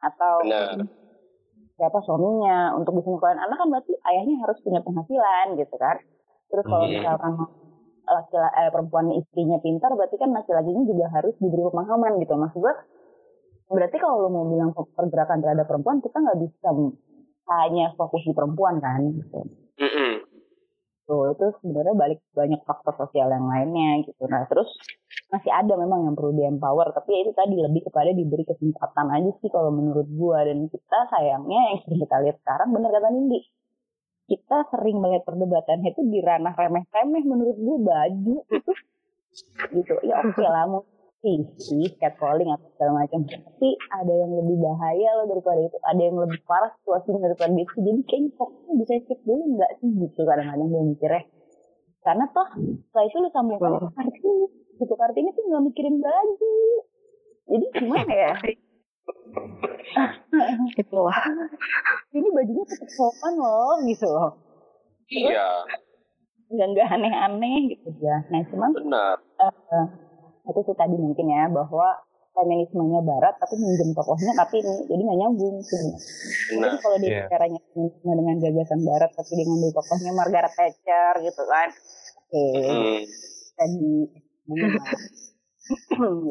atau 0.00 0.40
Benar. 0.40 0.88
siapa 1.76 1.98
suaminya 2.00 2.72
untuk 2.80 2.96
bisa 2.96 3.12
nyekolahin 3.12 3.44
anak 3.44 3.56
kan 3.60 3.68
berarti 3.68 3.92
ayahnya 4.08 4.36
harus 4.40 4.58
punya 4.64 4.80
penghasilan 4.80 5.46
gitu 5.60 5.74
kan 5.76 5.96
terus 6.48 6.64
kalau 6.64 6.88
Hmm. 6.88 7.44
Laki 8.02 8.36
eh, 8.36 8.70
perempuan 8.70 9.14
istrinya 9.14 9.58
pintar 9.62 9.94
berarti 9.94 10.16
kan 10.18 10.30
laki-lakinya 10.34 10.82
juga 10.84 11.06
harus 11.14 11.34
diberi 11.38 11.62
pemahaman 11.70 12.18
gitu 12.18 12.34
maksud 12.34 12.58
gue 12.60 12.74
berarti 13.72 13.96
kalau 13.96 14.26
lo 14.26 14.28
mau 14.28 14.44
bilang 14.48 14.70
pergerakan 14.74 15.40
terhadap 15.40 15.64
perempuan 15.64 16.04
kita 16.04 16.18
nggak 16.18 16.38
bisa 16.44 16.68
hanya 17.62 17.94
fokus 17.96 18.22
di 18.26 18.32
perempuan 18.36 18.82
kan 18.82 19.00
gitu 19.16 19.40
Mm-mm. 19.80 20.32
Tuh, 21.02 21.34
itu 21.34 21.46
sebenarnya 21.58 21.98
balik 21.98 22.22
banyak 22.30 22.62
faktor 22.62 22.94
sosial 22.94 23.26
yang 23.34 23.50
lainnya 23.50 24.06
gitu. 24.06 24.22
Nah, 24.30 24.46
terus 24.46 24.70
masih 25.34 25.50
ada 25.50 25.74
memang 25.74 26.06
yang 26.06 26.14
perlu 26.14 26.30
di 26.30 26.46
empower, 26.46 26.94
tapi 26.94 27.10
ya 27.10 27.26
itu 27.26 27.32
tadi 27.34 27.58
lebih 27.58 27.90
kepada 27.90 28.14
diberi 28.14 28.46
kesempatan 28.46 29.10
aja 29.10 29.30
sih 29.42 29.50
kalau 29.50 29.74
menurut 29.74 30.06
gua 30.14 30.46
dan 30.46 30.70
kita 30.70 30.98
sayangnya 31.10 31.74
yang 31.74 31.78
sering 31.82 32.00
kita 32.06 32.16
lihat 32.22 32.36
sekarang 32.46 32.70
bener 32.70 32.90
kata 32.94 33.08
Nindi. 33.10 33.40
Kita 34.30 34.58
sering 34.70 35.02
melihat 35.02 35.26
perdebatan 35.26 35.82
itu 35.82 36.00
di 36.08 36.22
ranah 36.22 36.54
remeh-temeh 36.54 37.22
menurut 37.26 37.56
gua 37.58 37.78
baju 37.80 38.36
itu 38.48 38.72
gitu. 39.72 39.94
Ya 40.04 40.20
oke 40.20 40.44
lah 40.44 40.68
mau 40.68 40.84
sih 41.22 41.86
catcalling 42.02 42.50
atau 42.50 42.66
segala 42.74 43.06
macam. 43.06 43.22
Tapi 43.22 43.68
ada 43.94 44.10
yang 44.10 44.32
lebih 44.42 44.58
bahaya 44.58 45.08
loh 45.22 45.26
daripada 45.30 45.60
itu. 45.62 45.78
Ada 45.86 46.00
yang 46.02 46.16
lebih 46.18 46.40
parah 46.44 46.70
situasinya 46.82 47.30
daripada 47.30 47.52
itu. 47.54 47.76
Jadi 47.78 48.00
kayaknya 48.10 48.30
fokusnya 48.34 48.72
bisa 48.82 48.92
cek 49.06 49.20
dulu 49.22 49.42
nggak 49.54 49.70
sih 49.78 49.88
gitu 50.02 50.20
kadang-kadang 50.26 50.68
gue 50.68 50.82
mikirnya. 50.94 51.22
Karena 52.02 52.24
toh 52.34 52.48
setelah 52.90 53.04
itu 53.06 53.16
lu 53.22 53.30
ke 53.30 53.90
Kartini. 53.94 54.46
Gitu 54.82 54.94
Kartini 54.98 55.28
tuh 55.30 55.42
nggak 55.46 55.62
mikirin 55.70 55.96
baju. 56.02 56.54
Jadi 57.46 57.66
gimana 57.78 58.12
ya? 58.12 58.34
Itulah. 60.82 61.18
Ini 62.12 62.28
bajunya 62.32 62.64
tetap 62.68 62.90
sopan 62.92 63.34
loh 63.36 63.76
gitu 63.84 64.06
loh. 64.08 64.30
iya 65.12 65.64
Nggak 66.52 66.66
nggak 66.76 66.88
aneh-aneh 66.88 67.56
gitu 67.76 67.88
ya. 68.00 68.24
Nah 68.28 68.40
cuman 68.48 68.70
benar 68.76 69.16
eh, 69.40 69.86
itu 70.48 70.60
sih 70.68 70.76
tadi 70.76 70.96
mungkin 70.96 71.26
ya 71.32 71.48
bahwa 71.48 72.00
feminismenya 72.32 73.04
barat 73.04 73.36
tapi 73.36 73.60
minjem 73.60 73.92
tokohnya 73.92 74.32
tapi 74.32 74.64
ini 74.64 74.74
jadi 74.88 75.02
nggak 75.04 75.18
nyambung 75.20 75.56
sih. 75.60 75.84
Jadi 76.56 76.76
kalau 76.80 76.96
dia 77.00 77.10
Iya. 77.12 77.24
caranya 77.28 77.60
feminisme 77.72 78.10
dengan 78.16 78.36
gagasan 78.40 78.80
barat 78.84 79.10
tapi 79.12 79.30
dia 79.36 79.44
ngambil 79.48 79.70
tokohnya 79.76 80.12
Margaret 80.16 80.52
Thatcher 80.56 81.12
gitu 81.20 81.42
kan. 81.44 81.68
Oke, 82.32 82.44
Mm. 82.64 83.00
tadi 83.52 83.92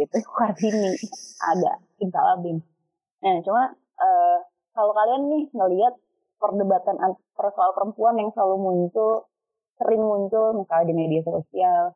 gitu 0.01 0.17
Kartini 0.33 0.89
ada 1.39 1.71
Simsalabim. 1.97 2.57
Nah 3.23 3.35
cuma 3.45 3.63
eh, 4.01 4.37
kalau 4.75 4.93
kalian 4.97 5.21
nih 5.31 5.43
ngelihat 5.53 5.93
perdebatan 6.41 6.97
an- 7.05 7.21
per- 7.37 7.53
soal 7.53 7.71
perempuan 7.77 8.17
yang 8.17 8.29
selalu 8.33 8.57
muncul 8.57 9.29
sering 9.77 10.01
muncul 10.01 10.53
misalnya 10.57 10.89
di 10.89 10.95
media 10.97 11.21
sosial 11.25 11.93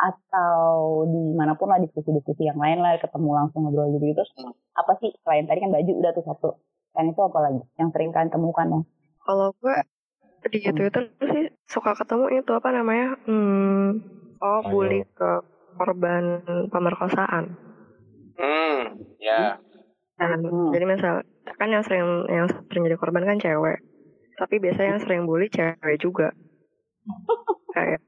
atau 0.00 1.04
di 1.10 1.22
mana 1.36 1.52
pun 1.58 1.68
lah 1.70 1.78
diskusi-diskusi 1.82 2.48
yang 2.48 2.56
lain 2.56 2.80
lah 2.80 2.96
ketemu 2.96 3.30
langsung 3.36 3.66
ngobrol 3.66 3.92
gitu 3.94 4.16
terus 4.16 4.30
Hmm. 4.38 4.54
apa 4.78 4.92
sih 5.02 5.10
selain 5.22 5.44
tadi 5.44 5.60
kan 5.60 5.70
baju 5.74 5.92
udah 6.00 6.10
tuh 6.16 6.24
satu 6.24 6.50
dan 6.96 7.04
itu 7.12 7.20
apa 7.20 7.38
lagi 7.44 7.60
yang 7.78 7.88
sering 7.92 8.10
kalian 8.14 8.32
temukan 8.32 8.66
ya 8.70 8.80
Kalau 9.26 9.48
gue 9.60 9.76
di 10.48 10.58
Hmm. 10.64 10.72
Twitter 10.72 11.02
sih 11.20 11.44
suka 11.68 11.92
ketemu 11.94 12.40
itu 12.40 12.50
apa 12.56 12.68
namanya? 12.72 13.08
Hmm, 13.28 14.00
oh, 14.40 14.60
bully 14.64 15.04
ke 15.12 15.44
korban 15.76 16.40
pemerkosaan. 16.72 17.44
Hmm, 18.40 18.96
ya 19.20 19.60
Nah, 20.20 20.36
Hmm. 20.36 20.68
Jadi 20.76 20.84
misal 20.84 21.24
kan 21.56 21.68
yang 21.72 21.80
sering 21.80 22.04
yang 22.28 22.46
sering 22.68 22.84
jadi 22.84 23.00
korban 23.00 23.24
kan 23.24 23.40
cewek. 23.40 23.80
Tapi 24.36 24.54
biasanya 24.60 24.96
yang 24.96 25.02
sering 25.02 25.22
bully 25.24 25.48
cewek 25.48 25.96
juga. 25.96 26.28
Kayak 27.72 28.04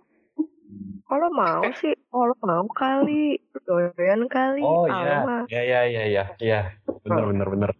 kalau 1.09 1.29
mau 1.33 1.65
sih, 1.81 1.93
kalau 2.09 2.37
mau 2.41 2.65
kali, 2.73 3.37
doyan 3.65 4.29
kali. 4.29 4.65
Oh 4.65 4.85
ah, 4.89 5.05
iya, 5.05 5.15
mah. 5.25 5.45
ya 5.49 5.61
ya 5.65 5.81
ya 5.89 6.05
ya 6.09 6.25
ya, 6.41 6.61
bener 7.05 7.25
bener 7.33 7.49
bener. 7.49 7.71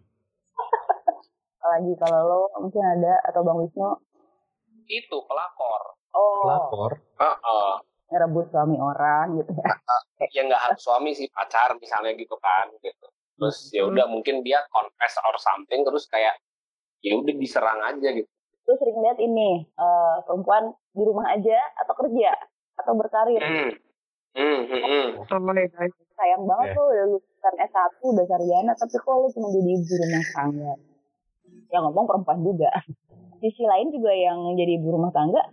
apalagi 1.63 1.95
kalau 1.95 2.19
lo 2.27 2.39
mungkin 2.59 2.83
ada 2.83 3.23
atau 3.31 3.39
bang 3.39 3.57
Wisnu 3.63 3.89
itu 4.91 5.17
pelakor 5.25 5.95
Oh, 6.13 6.45
lapor 6.45 6.91
Heeh. 7.17 7.71
ngerebut 8.11 8.51
suami 8.53 8.77
orang 8.77 9.41
gitu 9.41 9.49
ya. 9.57 9.73
ya 10.29 10.41
nggak 10.45 10.59
harus 10.59 10.79
suami 10.83 11.15
sih 11.17 11.25
pacar 11.31 11.73
misalnya 11.81 12.13
gitu 12.19 12.35
kan 12.37 12.67
gitu 12.83 13.07
terus 13.37 13.73
ya 13.73 13.83
udah 13.89 14.05
mungkin 14.07 14.45
dia 14.45 14.61
confess 14.69 15.17
or 15.25 15.35
something 15.41 15.81
terus 15.81 16.05
kayak 16.09 16.37
ya 17.03 17.17
udah 17.17 17.33
diserang 17.35 17.81
aja 17.81 18.09
gitu 18.13 18.29
Terus 18.63 18.79
sering 18.79 18.97
lihat 19.03 19.19
ini 19.19 19.67
eh, 19.67 20.15
perempuan 20.23 20.71
di 20.95 21.03
rumah 21.03 21.27
aja 21.35 21.59
atau 21.83 21.93
kerja 21.99 22.31
atau 22.79 22.93
berkarir. 22.95 23.41
hmm. 23.43 23.71
Hmm, 24.33 24.61
hmm, 24.65 24.81
hmm. 24.81 25.07
Oh. 25.21 25.25
Sayang 26.17 26.43
banget 26.49 26.73
lo 26.73 26.89
udah 26.89 27.05
lulusan 27.05 27.55
S1 27.69 28.01
udah 28.01 28.25
sarjana 28.25 28.73
tapi 28.73 28.95
kok 28.97 29.13
lo 29.13 29.29
cuma 29.29 29.47
jadi 29.53 29.69
ibu 29.77 29.93
rumah 29.93 30.25
tangga. 30.33 30.73
Ya 31.69 31.77
ngomong 31.85 32.05
perempuan 32.09 32.39
juga. 32.41 32.69
Sisi 33.43 33.61
lain 33.67 33.93
juga 33.93 34.09
yang 34.09 34.57
jadi 34.57 34.81
ibu 34.81 34.89
rumah 34.89 35.13
tangga, 35.13 35.43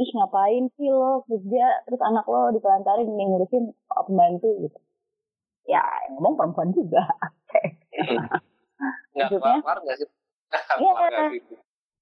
ih 0.00 0.10
ngapain 0.10 0.66
sih 0.74 0.90
lo 0.90 1.22
kerja 1.28 1.86
terus 1.86 2.00
anak 2.02 2.26
lo 2.26 2.50
ditelantarin 2.50 3.06
nih 3.14 3.26
ngurusin 3.30 3.64
pembantu 3.86 4.48
gitu. 4.64 4.78
Ya 5.66 5.82
ngomong 6.14 6.34
perempuan 6.38 6.70
juga. 6.72 7.02
nggak 9.16 9.28
Maksudnya? 9.32 9.56
keluar 9.60 9.78
nggak 9.82 9.96
sih 9.98 10.08
Iya. 10.80 10.92
keluar 10.92 11.12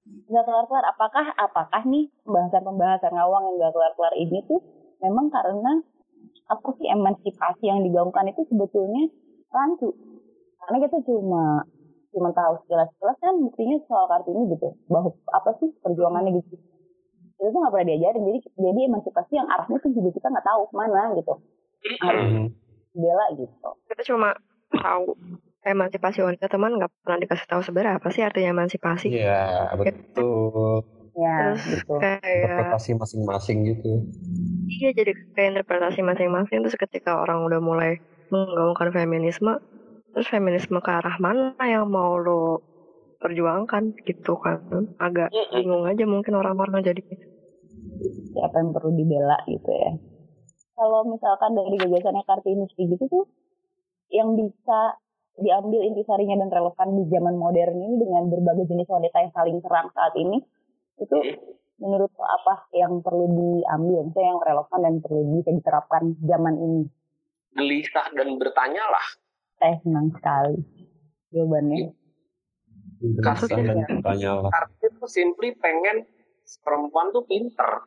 nggak 0.05 0.45
keluar-keluar. 0.45 0.85
Apakah 0.91 1.27
apakah 1.35 1.83
nih 1.87 2.13
pembahasan-pembahasan 2.25 3.13
ngawang 3.15 3.43
yang 3.49 3.55
nggak 3.57 3.73
keluar-keluar 3.73 4.13
ini 4.15 4.39
tuh 4.45 4.61
memang 5.01 5.33
karena 5.33 5.81
apa 6.45 6.69
sih 6.77 6.89
emansipasi 6.89 7.65
yang 7.65 7.81
digaungkan 7.81 8.29
itu 8.29 8.45
sebetulnya 8.49 9.09
rancu. 9.49 9.97
Karena 10.61 10.77
kita 10.85 10.99
cuma 11.09 11.65
cuma 12.15 12.31
tahu 12.31 12.53
sekilas-sekilas 12.65 13.19
kan 13.19 13.35
buktinya 13.41 13.77
soal 13.89 14.05
kartini 14.07 14.45
gitu. 14.53 14.77
Bahwa 14.93 15.09
apa 15.33 15.57
sih 15.57 15.73
perjuangannya 15.81 16.37
gitu. 16.37 16.57
Itu 17.41 17.49
tuh 17.49 17.59
nggak 17.65 17.73
pernah 17.73 17.89
diajarin. 17.89 18.23
Jadi 18.29 18.39
jadi 18.61 18.81
emansipasi 18.93 19.33
yang 19.41 19.49
arahnya 19.49 19.79
tuh 19.81 19.93
juga 19.93 20.11
kita 20.13 20.27
nggak 20.29 20.47
tahu 20.47 20.61
ke 20.69 20.75
mana 20.77 21.03
gitu. 21.17 21.35
Harus 22.05 22.25
Hmm. 22.29 22.47
Bela 22.95 23.25
gitu. 23.37 23.69
Kita 23.91 24.03
cuma 24.11 24.29
tahu 24.71 25.05
emansipasi 25.65 26.19
wanita 26.21 26.47
teman 26.53 26.77
nggak 26.77 26.93
pernah 27.03 27.19
dikasih 27.23 27.47
tahu 27.49 27.61
sebenarnya 27.65 27.95
apa 27.99 28.09
sih 28.15 28.23
artinya 28.23 28.51
emansipasi. 28.57 29.07
Iya, 29.11 29.41
betul. 29.79 30.85
Ya 31.15 31.35
Terus 31.39 31.63
gitu. 31.73 31.93
kayak 32.03 32.23
Interpretasi 32.23 32.91
masing-masing 32.99 33.59
gitu. 33.71 33.91
iya 34.75 34.91
jadi 34.99 35.13
kayak 35.35 35.49
interpretasi 35.55 36.01
masing-masing 36.03 36.59
terus 36.65 36.77
ketika 36.77 37.11
orang 37.23 37.47
udah 37.47 37.61
mulai 37.63 37.91
menggaungkan 38.33 38.91
feminisme 38.91 39.53
terus 40.13 40.29
feminisme 40.31 40.79
ke 40.83 40.91
arah 40.91 41.17
mana 41.23 41.55
yang 41.63 41.87
mau 41.87 42.19
lo 42.19 42.63
perjuangkan 43.23 43.95
gitu 44.05 44.37
kan 44.37 44.59
agak 45.01 45.31
Mm-mm. 45.33 45.55
bingung 45.55 45.85
aja 45.89 46.05
mungkin 46.05 46.35
orang-orang 46.37 46.83
jadi 46.85 47.01
siapa 48.35 48.57
yang 48.61 48.71
perlu 48.75 48.91
dibela 48.99 49.37
gitu 49.49 49.71
ya. 49.71 49.91
Kalau 50.75 51.07
misalkan 51.07 51.55
dari 51.55 51.79
gagasannya 51.79 52.23
Kartini 52.27 52.67
kayak 52.75 52.87
gitu 52.99 53.05
tuh, 53.07 53.25
yang 54.11 54.35
bisa 54.35 54.99
diambil 55.39 55.83
intisarinya 55.87 56.47
dan 56.47 56.51
relevan 56.51 56.89
di 56.99 57.05
zaman 57.11 57.35
modern 57.35 57.79
ini 57.79 57.95
dengan 57.99 58.31
berbagai 58.31 58.71
jenis 58.71 58.87
wanita 58.91 59.17
yang 59.23 59.33
saling 59.35 59.59
serang 59.63 59.91
saat 59.95 60.15
ini, 60.19 60.43
itu 60.99 61.17
menurut 61.79 62.11
lo 62.15 62.27
apa 62.27 62.71
yang 62.75 63.03
perlu 63.03 63.27
diambil, 63.35 64.07
misalnya 64.07 64.31
yang 64.31 64.43
relevan 64.43 64.81
dan 64.83 64.95
perlu 65.03 65.21
bisa 65.39 65.51
diterapkan 65.51 66.03
zaman 66.23 66.55
ini? 66.59 66.83
gelisah 67.55 68.11
dan 68.19 68.35
bertanyalah 68.37 69.07
Saya 69.63 69.79
senang 69.87 70.11
sekali 70.11 70.59
jawabannya. 71.31 71.95
Bertanya 73.23 74.33
lah. 74.43 74.51
Kartini 74.51 74.89
tuh 74.99 75.11
simply 75.11 75.55
pengen 75.55 76.05
perempuan 76.67 77.15
tuh 77.15 77.25
pinter 77.25 77.87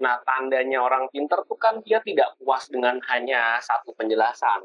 nah 0.00 0.16
tandanya 0.24 0.80
orang 0.80 1.12
pinter 1.12 1.44
tuh 1.44 1.60
kan 1.60 1.84
dia 1.84 2.00
tidak 2.00 2.32
puas 2.40 2.64
dengan 2.72 2.96
hanya 3.12 3.60
satu 3.60 3.92
penjelasan. 3.92 4.64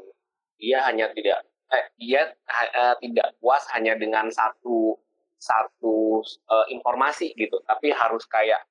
Dia 0.56 0.80
hanya 0.88 1.12
tidak 1.12 1.44
eh, 1.76 1.86
dia 2.00 2.32
eh, 2.72 2.94
tidak 3.04 3.36
puas 3.36 3.68
hanya 3.76 3.92
dengan 4.00 4.32
satu 4.32 4.96
satu 5.36 6.24
eh, 6.24 6.66
informasi 6.72 7.36
gitu. 7.36 7.60
Tapi 7.68 7.92
harus 7.92 8.24
kayak 8.24 8.64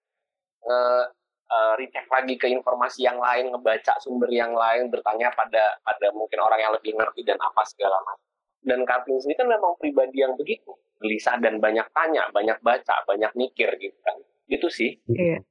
eh, 0.66 1.06
eh, 1.54 1.74
recheck 1.78 2.10
lagi 2.10 2.34
ke 2.34 2.50
informasi 2.50 3.06
yang 3.06 3.22
lain 3.22 3.54
ngebaca 3.54 4.02
sumber 4.02 4.34
yang 4.34 4.58
lain 4.58 4.90
bertanya 4.90 5.30
pada 5.38 5.78
pada 5.86 6.08
mungkin 6.18 6.42
orang 6.42 6.60
yang 6.66 6.74
lebih 6.74 6.98
ngerti 6.98 7.22
dan 7.30 7.38
apa 7.38 7.62
segala 7.70 8.02
macam. 8.02 8.26
Dan 8.66 8.82
Kartini 8.82 9.22
sendiri 9.22 9.46
kan 9.46 9.50
memang 9.54 9.78
pribadi 9.78 10.26
yang 10.26 10.34
begitu. 10.34 10.74
Gelisah 10.98 11.38
dan 11.38 11.62
banyak 11.62 11.86
tanya 11.94 12.26
banyak 12.34 12.58
baca 12.66 13.06
banyak 13.06 13.30
mikir 13.38 13.70
gitu 13.78 13.98
kan. 14.02 14.18
Itu 14.50 14.74
sih. 14.74 14.98
Iya 15.06 15.46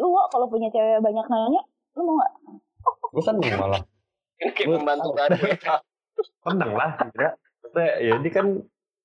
Lu 0.00 0.08
Wak, 0.08 0.26
kalau 0.30 0.46
punya 0.48 0.68
cewek 0.68 1.00
banyak 1.00 1.26
nanya, 1.26 1.62
lu 1.94 2.02
mau 2.02 2.14
gak? 2.18 2.32
Gue 3.12 3.22
seneng 3.22 3.52
malah. 3.56 3.82
ini 4.40 4.50
kayak 4.50 4.66
Gua 4.66 4.76
membantu 4.80 5.08
ya 5.14 5.26
Seneng 6.42 6.72
lah. 6.80 6.90
Tidak. 6.98 7.32
Ya 8.00 8.12
ini 8.16 8.28
kan 8.28 8.46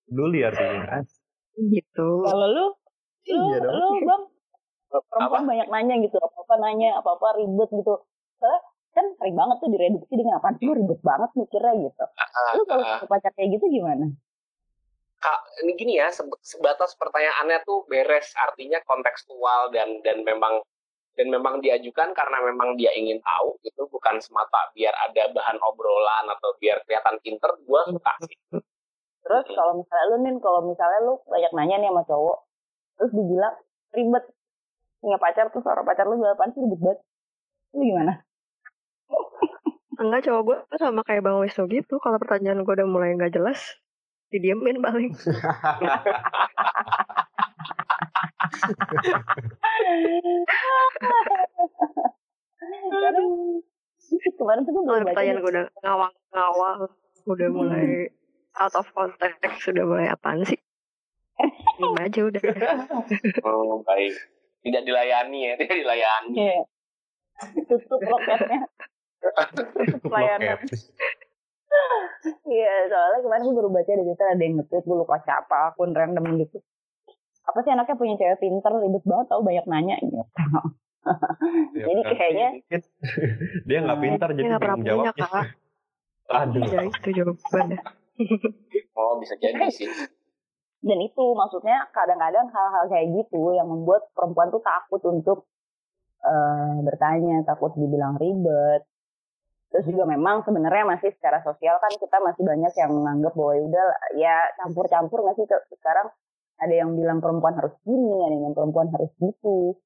dulu 0.07 0.38
artinya. 0.39 1.03
gitu 1.57 2.07
Kalau 2.23 2.47
lu, 2.47 2.65
lu, 3.27 3.43
Iya 3.51 3.57
dong. 3.59 3.75
lu 3.75 3.88
bang, 4.01 4.21
perempuan 5.09 5.43
banyak 5.45 5.67
nanya 5.67 5.95
gitu, 5.99 6.15
apa-apa 6.17 6.55
nanya, 6.57 6.97
apa-apa 6.97 7.38
ribet 7.38 7.69
gitu. 7.73 7.93
Soalnya 8.39 8.59
kan 8.95 9.05
sering 9.13 9.35
banget 9.35 9.57
tuh 9.61 9.69
direduksi 9.69 10.13
dengan 10.15 10.39
apa 10.39 10.57
lu 10.57 10.73
ribet 10.73 10.99
banget 11.01 11.29
mikirnya 11.35 11.73
gitu. 11.85 12.05
Lu 12.55 12.63
kalau 12.65 12.83
Ah, 12.88 13.03
pacar 13.03 13.31
kayak 13.35 13.59
gitu 13.59 13.65
gimana? 13.69 14.09
Kak, 15.17 15.39
ini 15.61 15.73
gini 15.73 15.93
ya 15.97 16.13
seb- 16.13 16.38
sebatas 16.39 16.93
pertanyaannya 16.93 17.65
tuh 17.65 17.85
beres 17.85 18.38
artinya 18.38 18.77
kontekstual 18.85 19.73
dan 19.73 20.01
dan 20.05 20.21
memang 20.21 20.61
dan 21.18 21.34
memang 21.34 21.57
diajukan 21.59 22.13
karena 22.13 22.38
memang 22.45 22.78
dia 22.78 22.93
ingin 22.93 23.18
tahu 23.26 23.57
gitu 23.65 23.89
bukan 23.89 24.22
semata 24.22 24.70
biar 24.78 24.93
ada 24.93 25.34
bahan 25.34 25.57
obrolan 25.65 26.26
atau 26.30 26.53
biar 26.61 26.78
kelihatan 26.86 27.18
pinter 27.26 27.51
gue 27.57 27.82
suka 27.89 28.13
sih 28.30 28.38
Terus 29.28 29.43
kalau 29.51 29.76
misalnya 29.76 30.05
lu 30.07 30.24
nih, 30.24 30.39
kalau 30.39 30.63
misalnya 30.63 31.03
lu 31.03 31.20
banyak 31.28 31.51
nanya 31.51 31.84
nih 31.84 31.91
sama 31.91 31.99
cowok, 32.07 32.47
terus 32.95 33.11
dibilang 33.11 33.59
ribet 33.91 34.24
punya 35.03 35.20
pacar 35.20 35.51
terus 35.51 35.68
orang 35.68 35.84
pacar 35.84 36.07
lu 36.07 36.15
bilang 36.15 36.39
apaan 36.39 36.55
sih 36.55 36.63
ribet 36.63 36.80
banget. 36.80 37.03
Lu 37.76 37.84
gimana? 37.84 38.24
enggak 40.01 40.24
cowok 40.30 40.41
gue 40.47 40.57
sama 40.80 41.01
kayak 41.03 41.26
bang 41.26 41.41
Wisnu 41.41 41.65
gitu 41.68 41.99
kalau 41.99 42.22
pertanyaan 42.22 42.61
gue 42.61 42.70
udah 42.70 42.86
mulai 42.86 43.18
nggak 43.18 43.34
jelas 43.34 43.57
didiemin 44.30 44.78
paling 44.78 45.09
kemarin 54.38 54.61
tuh 54.63 54.71
gue 54.71 54.83
baca 54.83 55.03
pertanyaan 55.03 55.41
gue 55.43 55.51
udah 55.51 55.65
ngawang-ngawang 55.83 56.79
udah 57.27 57.47
mulai 57.51 58.07
out 58.57 58.73
of 58.75 58.88
context 58.95 59.63
sudah 59.63 59.83
mulai 59.83 60.07
apaan 60.09 60.43
sih? 60.47 60.57
Diem 61.77 61.97
aja 62.07 62.19
udah. 62.25 62.41
Oh, 63.45 63.85
baik. 63.85 64.13
Tidak 64.65 64.81
dilayani 64.83 65.39
ya 65.45 65.53
tidak 65.59 65.77
dilayani. 65.85 66.33
Iya. 66.33 66.59
tutup 67.69 68.01
loketnya 68.01 68.65
layanan. 70.13 70.57
Iya 72.49 72.73
soalnya 72.89 73.19
kemarin 73.21 73.45
gue 73.45 73.55
baru 73.61 73.69
baca 73.69 73.91
di 73.93 74.01
Twitter 74.01 74.25
ada 74.25 74.41
yang 74.41 74.57
nge-tweet 74.57 74.85
gue 74.89 74.97
lupa 74.97 75.21
siapa 75.21 75.69
akun 75.69 75.93
random 75.93 76.25
gitu 76.41 76.57
apa 77.48 77.60
sih 77.64 77.72
anaknya 77.72 77.95
punya 77.95 78.16
cewek 78.20 78.38
pinter 78.43 78.72
ribet 78.76 79.04
banget 79.08 79.28
tau 79.32 79.41
banyak 79.41 79.66
nanya 79.72 79.95
gitu. 80.04 80.20
Jadi 81.88 82.02
kayaknya 82.04 82.50
dia 83.68 83.78
nggak 83.80 84.00
pintar 84.04 84.30
jadi 84.36 84.41
dia 84.43 84.50
nggak 84.52 84.64
pernah 84.64 84.78
bingung 84.78 85.00
punya 85.00 85.14
jawabnya. 85.16 85.28
kak. 85.32 85.45
Aduh. 86.43 86.62
ya 86.68 86.82
itu 86.84 87.10
jawabannya. 87.16 87.80
Oh 89.00 89.16
bisa 89.24 89.39
jadi 89.39 89.72
sih. 89.72 89.88
Dan 90.84 91.00
itu 91.00 91.24
maksudnya 91.32 91.88
kadang-kadang 91.95 92.52
hal-hal 92.52 92.84
kayak 92.91 93.08
gitu 93.16 93.56
yang 93.56 93.72
membuat 93.72 94.12
perempuan 94.12 94.52
tuh 94.52 94.60
takut 94.60 95.00
untuk 95.08 95.48
eh, 96.28 96.76
bertanya 96.84 97.48
takut 97.48 97.72
dibilang 97.80 98.20
ribet. 98.20 98.84
Terus 99.72 99.88
juga 99.88 100.04
memang 100.04 100.43
sebenarnya 100.43 100.84
masih 100.84 101.16
secara 101.16 101.39
sosial 101.48 101.80
kan 101.80 101.95
kita 101.95 102.20
masih 102.20 102.43
banyak 102.43 102.74
yang 102.76 102.91
menganggap 102.91 103.32
bahwa 103.32 103.54
ya 103.56 103.64
udah 103.64 103.86
ya 104.20 104.36
campur-campur 104.60 105.24
nggak 105.24 105.36
sih 105.39 105.48
sekarang 105.80 106.12
ada 106.58 106.74
yang 106.74 106.97
bilang 106.97 107.22
perempuan 107.22 107.53
harus 107.58 107.74
gini 107.86 108.18
ada 108.26 108.34
yang 108.34 108.41
bilang 108.49 108.58
perempuan 108.58 108.88
harus 108.93 109.12
gitu. 109.22 109.78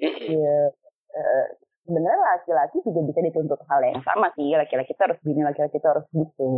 Ya 0.00 0.72
eh, 1.14 1.46
sebenarnya 1.86 2.20
laki-laki 2.22 2.82
juga 2.86 3.00
bisa 3.06 3.20
dituntut 3.22 3.60
hal 3.66 3.80
yang 3.84 4.02
sama 4.02 4.30
sih. 4.34 4.54
Laki-laki 4.54 4.94
itu 4.94 5.02
harus 5.02 5.18
gini 5.22 5.40
laki-laki 5.42 5.76
itu 5.78 5.88
harus 5.88 6.06
gitu. 6.10 6.48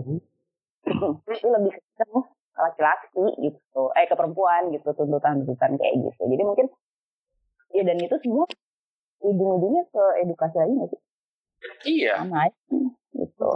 Itu 1.28 1.46
lebih 1.48 1.72
ke 1.76 2.04
laki-laki 2.56 3.24
gitu. 3.40 3.82
Eh 3.96 4.06
ke 4.08 4.14
perempuan 4.16 4.72
gitu 4.72 4.88
tuntutan-tuntutan 4.92 5.76
kayak 5.80 5.94
gitu. 6.00 6.22
Jadi 6.28 6.42
mungkin 6.44 6.66
ya 7.72 7.82
dan 7.88 7.98
itu 8.00 8.16
semua 8.20 8.44
ujung-ujungnya 9.22 9.84
ke 9.88 10.04
edukasi 10.26 10.56
lagi 10.60 10.72
nggak 10.76 10.90
sih? 10.92 11.00
Iya. 11.86 12.12
Sama 12.20 12.50
aja 12.50 12.76
gitu. 13.16 13.50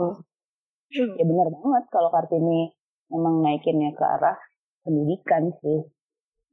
Ya 0.94 1.24
benar 1.26 1.48
banget 1.50 1.84
kalau 1.90 2.10
kartini 2.14 2.72
memang 3.10 3.42
naikinnya 3.42 3.94
ke 3.94 4.04
arah 4.04 4.38
pendidikan 4.86 5.50
sih. 5.60 5.82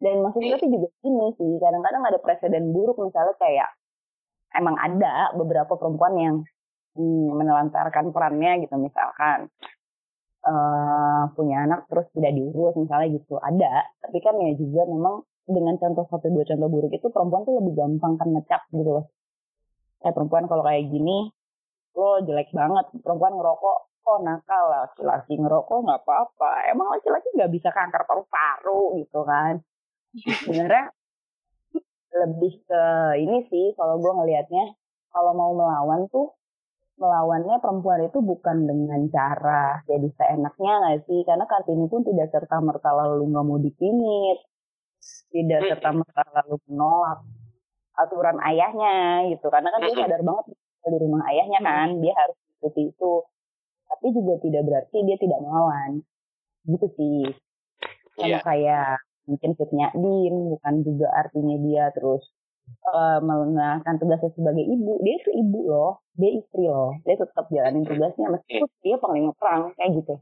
Dan 0.02 0.20
maksudnya 0.26 0.60
tapi 0.60 0.68
juga 0.68 0.90
ini 1.08 1.28
sih 1.40 1.52
kadang-kadang 1.62 2.04
ada 2.04 2.20
presiden 2.20 2.76
buruk 2.76 3.00
misalnya 3.00 3.38
kayak 3.40 3.70
emang 4.58 4.76
ada 4.76 5.32
beberapa 5.38 5.80
perempuan 5.80 6.14
yang 6.20 6.36
hmm, 6.98 7.30
menelantarkan 7.40 8.12
perannya 8.12 8.68
gitu 8.68 8.76
misalkan 8.76 9.48
uh, 10.44 11.32
punya 11.38 11.64
anak 11.64 11.88
terus 11.88 12.10
tidak 12.12 12.36
diurus 12.36 12.76
misalnya 12.76 13.16
gitu. 13.16 13.40
Ada 13.40 13.88
tapi 14.04 14.18
kan 14.20 14.36
ya 14.44 14.52
juga 14.60 14.82
memang 14.90 15.24
dengan 15.48 15.76
contoh 15.80 16.08
satu 16.08 16.28
dua 16.32 16.44
contoh 16.48 16.70
buruk 16.72 16.92
itu 16.92 17.08
perempuan 17.12 17.44
tuh 17.48 17.56
lebih 17.64 17.74
gampang 17.76 18.14
kan 18.20 18.28
ngecap 18.28 18.62
gitu 18.76 18.92
loh. 18.92 19.06
Kayak 20.04 20.20
perempuan 20.20 20.46
kalau 20.52 20.64
kayak 20.68 20.84
gini 20.92 21.32
lo 21.94 22.20
jelek 22.26 22.50
banget 22.52 22.86
perempuan 23.06 23.38
ngerokok 23.38 23.93
oh 24.04 24.20
nakal 24.20 24.64
laki-laki 24.70 25.40
ngerokok 25.40 25.78
nggak 25.84 26.02
apa-apa. 26.04 26.52
Emang 26.72 26.88
laki-laki 26.92 27.28
nggak 27.36 27.52
bisa 27.52 27.70
kanker 27.72 28.04
paru-paru 28.04 29.00
gitu 29.00 29.24
kan. 29.24 29.64
Sebenarnya 30.14 30.92
lebih 32.14 32.54
ke 32.70 32.84
ini 33.18 33.50
sih 33.50 33.74
kalau 33.74 33.98
gue 33.98 34.12
ngelihatnya 34.14 34.78
kalau 35.10 35.34
mau 35.34 35.52
melawan 35.58 36.06
tuh 36.14 36.38
melawannya 36.94 37.58
perempuan 37.58 38.06
itu 38.06 38.22
bukan 38.22 38.70
dengan 38.70 39.02
cara 39.10 39.82
jadi 39.90 40.08
seenaknya 40.14 40.72
nggak 40.84 41.00
sih? 41.10 41.20
Karena 41.26 41.46
kartini 41.50 41.90
pun 41.90 42.06
tidak 42.06 42.30
serta 42.30 42.62
merta 42.62 42.94
lalu 42.94 43.34
nggak 43.34 43.46
mau 43.46 43.58
dipinit 43.58 44.38
tidak 45.34 45.60
serta 45.68 45.90
merta 45.92 46.24
lalu 46.32 46.56
menolak 46.70 47.20
aturan 47.98 48.38
ayahnya 48.46 49.28
gitu. 49.34 49.48
Karena 49.50 49.74
kan 49.74 49.80
dia 49.84 49.96
sadar 49.98 50.22
banget 50.22 50.46
di 50.84 50.98
rumah 51.00 51.24
ayahnya 51.32 51.60
kan 51.64 51.90
dia 52.04 52.14
harus 52.14 52.38
seperti 52.60 52.92
itu 52.92 53.12
tapi 53.94 54.10
juga 54.10 54.34
tidak 54.42 54.62
berarti 54.66 54.98
dia 55.06 55.18
tidak 55.22 55.40
melawan. 55.46 56.02
Gitu 56.66 56.88
sih. 56.98 57.22
Sama 58.18 58.28
yeah. 58.38 58.42
kayak 58.42 58.98
mungkin 59.30 59.52
fitnya 59.56 59.88
din 59.94 60.34
bukan 60.58 60.76
juga 60.84 61.08
artinya 61.14 61.56
dia 61.62 61.88
terus 61.96 62.28
uh, 62.92 63.22
mengenalkan 63.22 64.02
tugasnya 64.02 64.34
sebagai 64.34 64.66
ibu. 64.66 64.98
Dia 65.06 65.14
itu 65.22 65.30
ibu 65.38 65.60
loh. 65.70 66.02
Dia 66.18 66.32
istri 66.42 66.66
loh. 66.66 66.98
Dia 67.06 67.16
tetap 67.22 67.46
jalanin 67.54 67.86
tugasnya 67.86 68.28
meskipun 68.34 68.70
dia 68.82 68.96
paling 68.98 69.26
perang 69.38 69.72
kayak 69.78 69.92
gitu. 70.02 70.16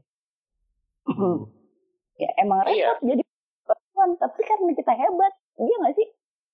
Hmm. 1.08 1.38
ya 2.22 2.30
emang 2.38 2.62
iya. 2.70 2.94
repot 2.94 3.08
jadi 3.08 3.22
perempuan 3.64 4.10
tapi 4.20 4.40
karena 4.44 4.72
kita 4.76 4.92
hebat. 4.92 5.32
Dia 5.56 5.76
nggak 5.80 5.96
sih? 5.96 6.08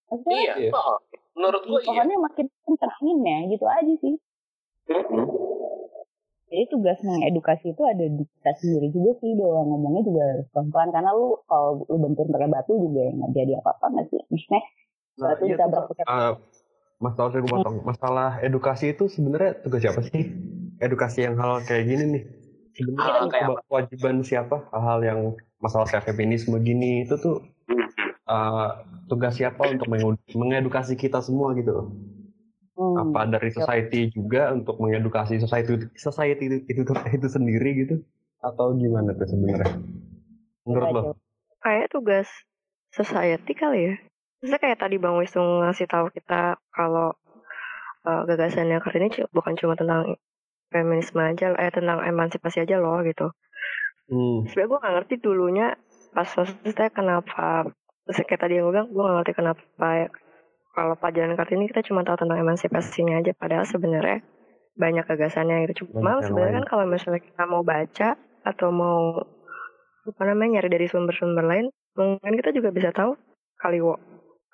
Maksudnya, 0.09 0.41
iya 0.57 0.73
oh, 0.73 0.97
menurut 1.39 1.63
gue 1.71 1.81
iya. 1.87 2.17
makin 2.19 2.47
kencang 2.67 3.23
ya 3.23 3.39
gitu 3.47 3.65
aja 3.71 3.95
sih 4.03 4.15
jadi 6.49 6.65
tugas 6.73 6.99
mengedukasi 7.05 7.77
itu 7.77 7.83
ada 7.85 8.05
di 8.09 8.25
kita 8.25 8.53
sendiri 8.57 8.89
juga 8.89 9.13
sih 9.21 9.37
bahwa 9.37 9.61
ngomongnya 9.69 10.03
juga 10.09 10.23
harus 10.25 10.47
pelan 10.53 10.89
karena 10.89 11.11
lu 11.13 11.37
kalau 11.45 11.85
lu 11.85 11.97
bentur 12.01 12.25
pakai 12.33 12.49
batu 12.49 12.73
juga 12.81 13.05
nggak 13.13 13.31
jadi 13.37 13.53
apa-apa 13.61 13.87
nggak 13.93 14.07
sih? 14.09 14.21
Maksudnya 14.33 14.61
nah, 15.21 15.27
batu 15.29 15.45
iya, 15.45 15.53
ditabrak 15.53 15.85
pakai 15.93 16.05
uh, 16.09 16.33
masalah 17.05 17.29
saya 17.31 17.43
potong. 17.45 17.77
Masalah 17.85 18.31
edukasi 18.41 18.97
itu 18.97 19.05
sebenarnya 19.13 19.61
tugas 19.61 19.81
siapa 19.85 20.01
sih? 20.09 20.25
Edukasi 20.81 21.19
yang 21.29 21.37
hal 21.37 21.61
kayak 21.69 21.85
gini 21.85 22.05
nih. 22.17 22.25
Sebenarnya 22.73 23.13
ah, 23.29 23.61
kewajiban 23.69 24.17
siapa? 24.25 24.57
Hal-hal 24.73 25.01
yang 25.05 25.21
masalah 25.61 25.85
kayak 25.91 26.09
feminisme 26.09 26.57
gini 26.65 27.05
itu 27.05 27.21
tuh 27.21 27.45
uh, 28.25 28.85
tugas 29.11 29.37
siapa 29.37 29.69
untuk 29.69 29.89
mengedukasi 30.33 30.95
kita 30.95 31.21
semua 31.21 31.53
gitu 31.59 31.93
Hmm. 32.79 33.11
Apa 33.11 33.27
dari 33.27 33.51
society 33.51 34.07
yep. 34.07 34.15
juga 34.15 34.43
untuk 34.55 34.79
mengedukasi 34.79 35.43
society 35.43 35.91
society 35.99 36.47
itu 36.47 36.57
itu, 36.71 36.83
itu 36.87 37.27
sendiri 37.27 37.71
gitu 37.75 38.07
atau 38.39 38.71
gimana 38.79 39.19
tuh 39.19 39.27
sebenarnya? 39.27 39.83
Menurut 40.63 40.89
lo? 40.95 41.03
Kayak 41.59 41.91
tugas 41.91 42.31
society 42.95 43.51
kali 43.59 43.81
ya. 43.91 43.95
Maksudnya 44.39 44.61
kayak 44.63 44.79
tadi 44.79 44.97
Bang 45.03 45.19
Wisnu 45.19 45.67
ngasih 45.67 45.91
tahu 45.91 46.15
kita 46.15 46.63
kalau 46.71 47.19
uh, 48.07 48.23
gagasannya 48.31 48.79
kali 48.79 49.03
ini 49.03 49.27
bukan 49.35 49.59
cuma 49.59 49.75
tentang 49.75 50.15
feminisme 50.71 51.19
aja, 51.19 51.59
eh 51.59 51.75
tentang 51.75 51.99
emansipasi 52.07 52.63
aja 52.63 52.79
loh 52.79 53.03
gitu. 53.03 53.35
Hmm. 54.07 54.47
Sebenarnya 54.47 54.71
gue 54.71 54.79
gak 54.79 54.95
ngerti 54.95 55.15
dulunya 55.19 55.67
pas 56.15 56.31
maksudnya 56.31 56.89
kenapa, 56.95 57.67
kayak 58.07 58.41
tadi 58.41 58.63
yang 58.63 58.71
gue 58.71 58.75
bilang, 58.79 58.89
gue 58.89 59.03
gak 59.03 59.17
ngerti 59.19 59.33
kenapa 59.35 59.63
kalau 60.79 60.95
pelajaran 60.95 61.35
Kartini 61.35 61.67
kita 61.67 61.83
cuma 61.83 62.07
tahu 62.07 62.23
tentang 62.23 62.39
emansipasinya 62.39 63.19
aja. 63.19 63.35
Padahal 63.35 63.67
sebenarnya 63.67 64.23
banyak 64.79 65.03
gagasannya 65.11 65.67
gitu. 65.67 65.91
Cuma 65.91 66.23
sebenarnya 66.23 66.63
kan 66.63 66.67
kalau 66.71 66.85
misalnya 66.87 67.19
kita 67.19 67.43
mau 67.51 67.67
baca 67.67 68.15
atau 68.47 68.69
mau 68.71 69.19
apa 70.07 70.23
namanya 70.23 70.63
nyari 70.63 70.71
dari 70.71 70.87
sumber-sumber 70.87 71.45
lain 71.45 71.67
mungkin 71.99 72.39
kita 72.39 72.55
juga 72.55 72.71
bisa 72.71 72.95
tahu 72.95 73.19
kali 73.59 73.83
wo. 73.83 73.99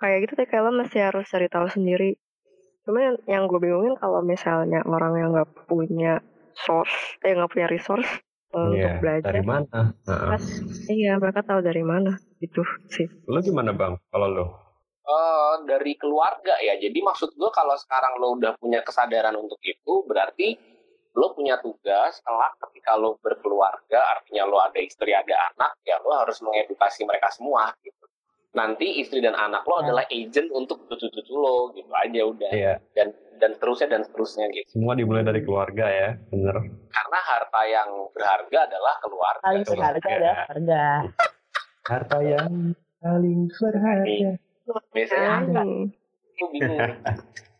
Kayak 0.01 0.33
gitu 0.33 0.33
kalau 0.49 0.72
masih 0.72 1.12
harus 1.12 1.29
cari 1.29 1.53
tahu 1.53 1.68
sendiri. 1.68 2.16
Cuma 2.89 3.05
yang, 3.05 3.16
yang 3.29 3.43
gue 3.45 3.61
bingungin 3.61 4.01
kalau 4.01 4.25
misalnya 4.25 4.81
orang 4.89 5.12
yang 5.20 5.29
nggak 5.37 5.68
punya 5.68 6.25
source 6.57 7.20
eh 7.20 7.37
nggak 7.37 7.53
punya 7.53 7.68
resource 7.68 8.09
untuk 8.49 8.81
yeah, 8.81 8.97
belajar 8.97 9.29
dari 9.29 9.45
mana? 9.45 9.93
Uh 10.09 10.41
iya 10.89 11.20
mereka 11.20 11.45
tahu 11.45 11.61
dari 11.61 11.85
mana 11.85 12.16
itu 12.41 12.64
sih. 12.89 13.12
Lo 13.29 13.45
gimana 13.45 13.77
bang 13.77 14.01
kalau 14.09 14.29
lo 14.33 14.64
uh, 15.05 15.55
dari 15.69 15.95
keluarga 16.01 16.57
ya. 16.61 16.77
Jadi 16.81 16.99
maksud 17.01 17.37
gue 17.37 17.51
kalau 17.53 17.77
sekarang 17.77 18.19
lo 18.19 18.37
udah 18.41 18.57
punya 18.57 18.81
kesadaran 18.81 19.37
untuk 19.37 19.61
itu, 19.63 20.05
berarti 20.09 20.57
lo 21.15 21.31
punya 21.31 21.63
tugas 21.63 22.19
kelak 22.27 22.59
ketika 22.69 22.99
lo 22.99 23.15
berkeluarga, 23.23 24.01
artinya 24.19 24.45
lo 24.51 24.59
ada 24.59 24.79
istri, 24.83 25.15
ada 25.15 25.55
anak, 25.55 25.79
ya 25.87 26.03
lo 26.03 26.11
harus 26.11 26.43
mengedukasi 26.43 27.07
mereka 27.07 27.31
semua 27.31 27.71
gitu. 27.87 28.03
Nanti 28.55 29.03
istri 29.03 29.19
dan 29.19 29.35
anak 29.35 29.67
lo 29.67 29.83
ya. 29.83 29.91
adalah 29.91 30.05
agent 30.11 30.49
untuk 30.51 30.87
cucu-cucu 30.91 31.35
lo 31.35 31.71
gitu 31.75 31.91
aja 31.95 32.21
udah. 32.27 32.51
Ya. 32.51 32.75
Dan 32.95 33.15
dan 33.39 33.51
seterusnya 33.59 33.99
dan 33.99 34.03
seterusnya 34.07 34.47
gitu. 34.55 34.67
Semua 34.79 34.95
dimulai 34.95 35.27
dari 35.27 35.43
keluarga 35.43 35.91
ya, 35.91 36.15
bener. 36.31 36.55
Karena 36.91 37.19
harta 37.19 37.61
yang 37.67 37.91
berharga 38.15 38.59
adalah 38.71 38.95
keluarga. 39.03 39.43
Paling 39.43 39.65
berharga 39.67 40.09
adalah 40.11 40.37
keluarga. 40.51 40.83
Harta 41.85 42.17
yang 42.25 42.73
paling 42.97 43.53
berharga 43.61 44.41
biasanya 44.93 45.31
ada 45.45 45.62
lu 46.35 46.47
bingung. 46.51 46.79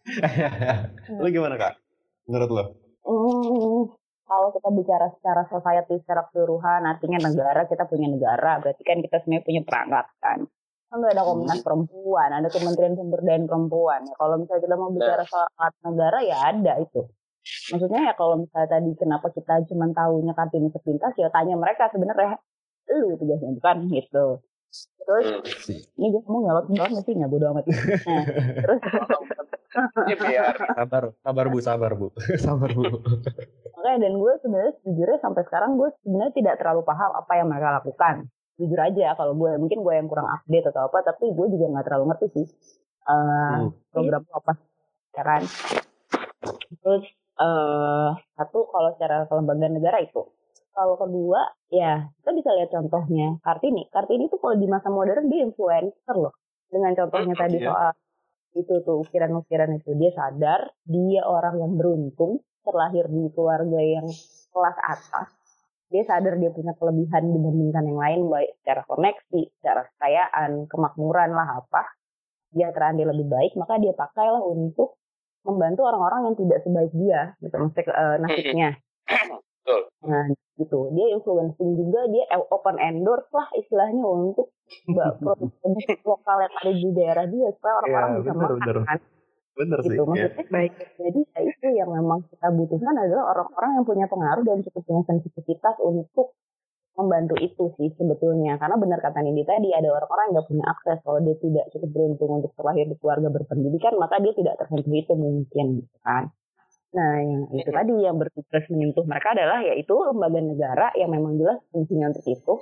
Lu 1.23 1.29
gimana 1.33 1.57
kak? 1.57 1.81
Menurut 2.29 2.51
lo 2.51 2.65
hmm, 3.05 3.81
kalau 4.25 4.49
kita 4.57 4.69
bicara 4.73 5.07
secara 5.21 5.43
society 5.49 6.01
secara 6.01 6.25
keseluruhan 6.29 6.89
artinya 6.89 7.21
negara 7.21 7.69
kita 7.69 7.85
punya 7.85 8.09
negara 8.09 8.59
berarti 8.61 8.83
kan 8.83 8.99
kita 9.05 9.21
sebenarnya 9.23 9.45
punya 9.45 9.63
perangkat 9.63 10.07
kan 10.21 10.39
kan 10.89 10.99
ada 11.05 11.23
komnas 11.27 11.59
hmm. 11.61 11.67
perempuan 11.67 12.31
ada 12.33 12.49
kementerian 12.49 12.95
sumber 12.95 13.21
daya 13.27 13.43
perempuan. 13.45 14.01
Ya 14.07 14.15
kalau 14.15 14.35
misalnya 14.39 14.63
kita 14.63 14.77
mau 14.79 14.91
bicara 14.95 15.25
soal 15.27 15.71
negara 15.83 16.19
ya 16.23 16.37
ada 16.55 16.73
itu. 16.79 17.03
Maksudnya 17.45 18.01
ya 18.09 18.13
kalau 18.17 18.41
misalnya 18.41 18.69
tadi 18.73 18.91
kenapa 18.97 19.27
kita 19.35 19.69
cuma 19.69 19.91
tahunya 19.93 20.33
kartini 20.33 20.69
sepintas 20.73 21.13
ya 21.19 21.29
tanya 21.29 21.59
mereka 21.59 21.91
sebenarnya 21.93 22.41
lu 22.95 23.17
tugasnya 23.19 23.53
bukan 23.59 23.77
gitu 23.91 24.27
terus 25.05 25.27
hmm. 25.69 26.01
ini 26.01 26.07
gue 26.11 26.23
mau 26.27 26.41
nyolot 26.43 26.67
banget 26.73 27.03
sih? 27.07 27.15
Nggak 27.15 27.31
bodo 27.31 27.47
amat. 27.55 27.65
Nah, 27.69 28.25
terus 28.65 28.81
sabar 30.75 31.03
sabar 31.23 31.47
bu 31.51 31.59
sabar 31.61 31.93
bu. 31.99 32.07
Sabar 32.45 32.71
bu. 32.73 32.85
Oke 33.75 33.91
dan 34.01 34.13
gue 34.17 34.33
sebenarnya 34.41 34.73
sejujurnya 34.81 35.19
sampai 35.21 35.43
sekarang 35.45 35.77
gue 35.77 35.89
sebenarnya 36.07 36.33
tidak 36.35 36.55
terlalu 36.63 36.83
paham 36.87 37.11
apa 37.15 37.33
yang 37.37 37.47
mereka 37.51 37.83
lakukan. 37.83 38.15
Jujur 38.55 38.79
aja 38.79 39.19
kalau 39.19 39.35
gue 39.35 39.51
mungkin 39.59 39.83
gue 39.83 39.95
yang 39.99 40.07
kurang 40.07 40.31
update 40.31 40.71
atau 40.71 40.87
apa 40.87 40.99
tapi 41.03 41.35
gue 41.35 41.47
juga 41.51 41.67
nggak 41.75 41.85
terlalu 41.91 42.05
ngerti 42.15 42.27
sih 42.31 42.47
uh, 43.11 43.67
hmm. 43.67 43.69
program 43.91 44.23
apa 44.31 44.53
ya 45.15 45.23
kan? 45.27 45.43
Terus 46.81 47.05
uh, 47.39 48.15
satu 48.39 48.59
kalau 48.71 48.95
secara 48.95 49.27
kelembagaan 49.27 49.75
negara 49.75 49.99
itu 50.03 50.23
kalau 50.75 50.99
kedua, 50.99 51.41
ya 51.71 52.11
kita 52.21 52.31
bisa 52.35 52.51
lihat 52.59 52.71
contohnya 52.75 53.39
Kartini. 53.41 53.87
Kartini 53.95 54.27
itu 54.27 54.37
kalau 54.43 54.59
di 54.59 54.67
masa 54.67 54.91
modern 54.91 55.31
dia 55.31 55.47
influencer 55.47 56.17
loh. 56.19 56.35
Dengan 56.69 56.93
contohnya 56.99 57.35
tadi 57.39 57.63
iya. 57.63 57.71
soal 57.71 57.93
itu 58.55 58.75
tuh 58.87 59.03
ukiran-ukiran 59.03 59.71
itu 59.79 59.95
dia 59.99 60.15
sadar 60.15 60.71
dia 60.87 61.27
orang 61.27 61.59
yang 61.59 61.73
beruntung 61.75 62.39
terlahir 62.63 63.11
di 63.11 63.27
keluarga 63.35 63.83
yang 63.83 64.07
kelas 64.55 64.79
atas 64.79 65.29
dia 65.91 66.03
sadar 66.07 66.39
dia 66.39 66.51
punya 66.55 66.73
kelebihan 66.79 67.35
dibandingkan 67.35 67.85
yang 67.87 67.99
lain 67.99 68.21
baik 68.31 68.51
secara 68.63 68.83
koneksi, 68.89 69.43
secara 69.59 69.87
kekayaan, 69.95 70.67
kemakmuran 70.71 71.31
lah 71.35 71.63
apa 71.63 71.83
dia 72.55 72.71
dia 72.71 73.07
lebih 73.11 73.27
baik 73.27 73.53
maka 73.59 73.83
dia 73.83 73.91
pakailah 73.95 74.43
untuk 74.47 74.99
membantu 75.43 75.85
orang-orang 75.85 76.31
yang 76.31 76.37
tidak 76.39 76.59
sebaik 76.63 76.93
dia 76.95 77.21
gitu 77.43 77.55
maksudnya 77.59 77.93
uh, 77.93 78.17
nasibnya 78.23 78.71
Betul. 79.65 79.81
Nah, 80.05 80.25
gitu. 80.61 80.79
Dia 80.93 81.07
influencing 81.17 81.71
juga, 81.81 82.05
dia 82.13 82.25
open 82.53 82.77
endorse 82.77 83.33
lah 83.33 83.49
istilahnya 83.57 84.05
untuk 84.05 84.53
produk 85.25 85.49
lokal 86.05 86.37
yang 86.45 86.55
ada 86.61 86.73
di 86.77 86.89
daerah 86.93 87.25
dia 87.25 87.49
supaya 87.57 87.73
orang-orang 87.81 88.11
ya, 88.13 88.19
bisa 88.21 88.33
bener, 88.37 88.45
makan 88.45 88.59
bener. 88.61 88.77
kan. 88.85 88.99
Bener 89.55 89.79
gitu. 89.81 89.89
sih. 89.89 89.97
Maksudnya, 90.05 90.29
ya. 90.29 90.45
baik. 90.53 90.73
Jadi 91.01 91.21
ya 91.33 91.41
itu 91.49 91.67
yang 91.81 91.91
memang 91.97 92.21
kita 92.29 92.49
butuhkan 92.53 92.93
adalah 92.93 93.25
orang-orang 93.33 93.71
yang 93.81 93.85
punya 93.89 94.07
pengaruh 94.13 94.45
dan 94.45 94.61
cukup 94.69 94.83
punya 94.85 95.03
sensitivitas 95.09 95.77
untuk 95.81 96.37
membantu 96.95 97.35
itu 97.43 97.75
sih 97.75 97.91
sebetulnya 97.99 98.55
karena 98.55 98.79
benar 98.79 99.03
kata 99.03 99.19
Nindi 99.19 99.43
tadi 99.43 99.75
ada 99.75 99.91
orang-orang 99.91 100.31
yang 100.31 100.35
nggak 100.39 100.47
punya 100.47 100.65
akses 100.71 100.99
kalau 101.03 101.19
dia 101.27 101.35
tidak 101.43 101.67
cukup 101.75 101.91
beruntung 101.91 102.31
untuk 102.39 102.55
terlahir 102.55 102.87
di 102.87 102.97
keluarga 103.03 103.29
berpendidikan 103.35 103.99
maka 103.99 104.23
dia 104.23 104.31
tidak 104.31 104.55
tersentuh 104.63 104.95
itu 104.95 105.13
mungkin 105.19 105.67
gitu 105.83 105.97
kan 106.07 106.31
nah 106.95 107.19
yang 107.19 107.51
itu 107.51 107.71
tadi 107.75 107.93
yang 108.07 108.17
bertugas 108.23 108.65
menyentuh 108.71 109.03
mereka 109.03 109.35
adalah 109.35 109.59
yaitu 109.67 109.91
lembaga 109.99 110.39
negara 110.39 110.87
yang 110.95 111.11
memang 111.11 111.35
jelas 111.43 111.59
fungsinya 111.75 112.15
untuk 112.15 112.27
itu. 112.31 112.55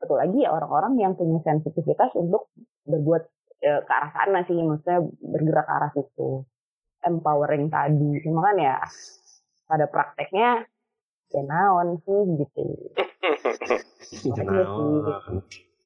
Satu 0.00 0.14
lagi 0.16 0.40
ya 0.40 0.50
orang-orang 0.52 0.96
yang 1.00 1.12
punya 1.16 1.40
sensitivitas 1.44 2.12
untuk 2.16 2.48
berbuat 2.88 3.22
e, 3.60 3.70
ke 3.84 3.92
arah 3.92 4.10
sana 4.16 4.40
sih 4.48 4.56
maksudnya 4.56 5.04
bergerak 5.20 5.64
ke 5.68 5.72
arah 5.76 5.90
situ. 5.92 6.30
Empowering 7.04 7.68
tadi 7.68 8.24
cuma 8.24 8.40
kan 8.48 8.56
ya 8.56 8.76
pada 9.68 9.84
prakteknya 9.88 10.64
ya 11.32 11.42
naon 11.44 12.00
sih 12.04 12.20
gitu. 12.40 12.64
Naon. 14.36 15.44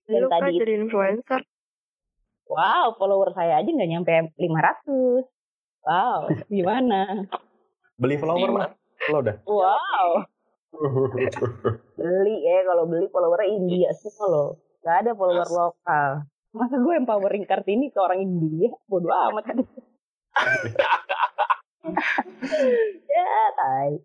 Dan 0.08 0.22
Lu 0.24 0.28
kan 0.30 0.40
tadi 0.46 0.56
jadi 0.56 0.72
influencer. 0.78 1.42
wow 2.48 2.96
follower 2.96 3.30
saya 3.36 3.60
aja 3.60 3.68
nggak 3.68 3.90
nyampe 3.92 4.12
500 4.40 5.20
wow 5.84 6.32
gimana 6.48 7.28
Beli 7.98 8.14
follower 8.16 8.50
lah. 8.54 8.70
Lo 9.10 9.18
udah. 9.20 9.36
wow. 9.44 10.10
Beli 11.98 12.34
ya 12.44 12.62
kalau 12.68 12.84
beli 12.86 13.08
followernya 13.10 13.48
India 13.50 13.90
semua 13.96 14.26
loh 14.28 14.50
nggak 14.82 14.96
ada 15.04 15.12
follower 15.18 15.48
lokal. 15.50 16.10
Masa 16.54 16.80
gue 16.80 16.94
empowering 16.96 17.44
kartini 17.44 17.92
ke 17.92 17.98
orang 18.00 18.24
India? 18.24 18.72
Bodoh 18.88 19.12
amat 19.12 19.44
ya 23.10 23.28
tai. 23.58 23.98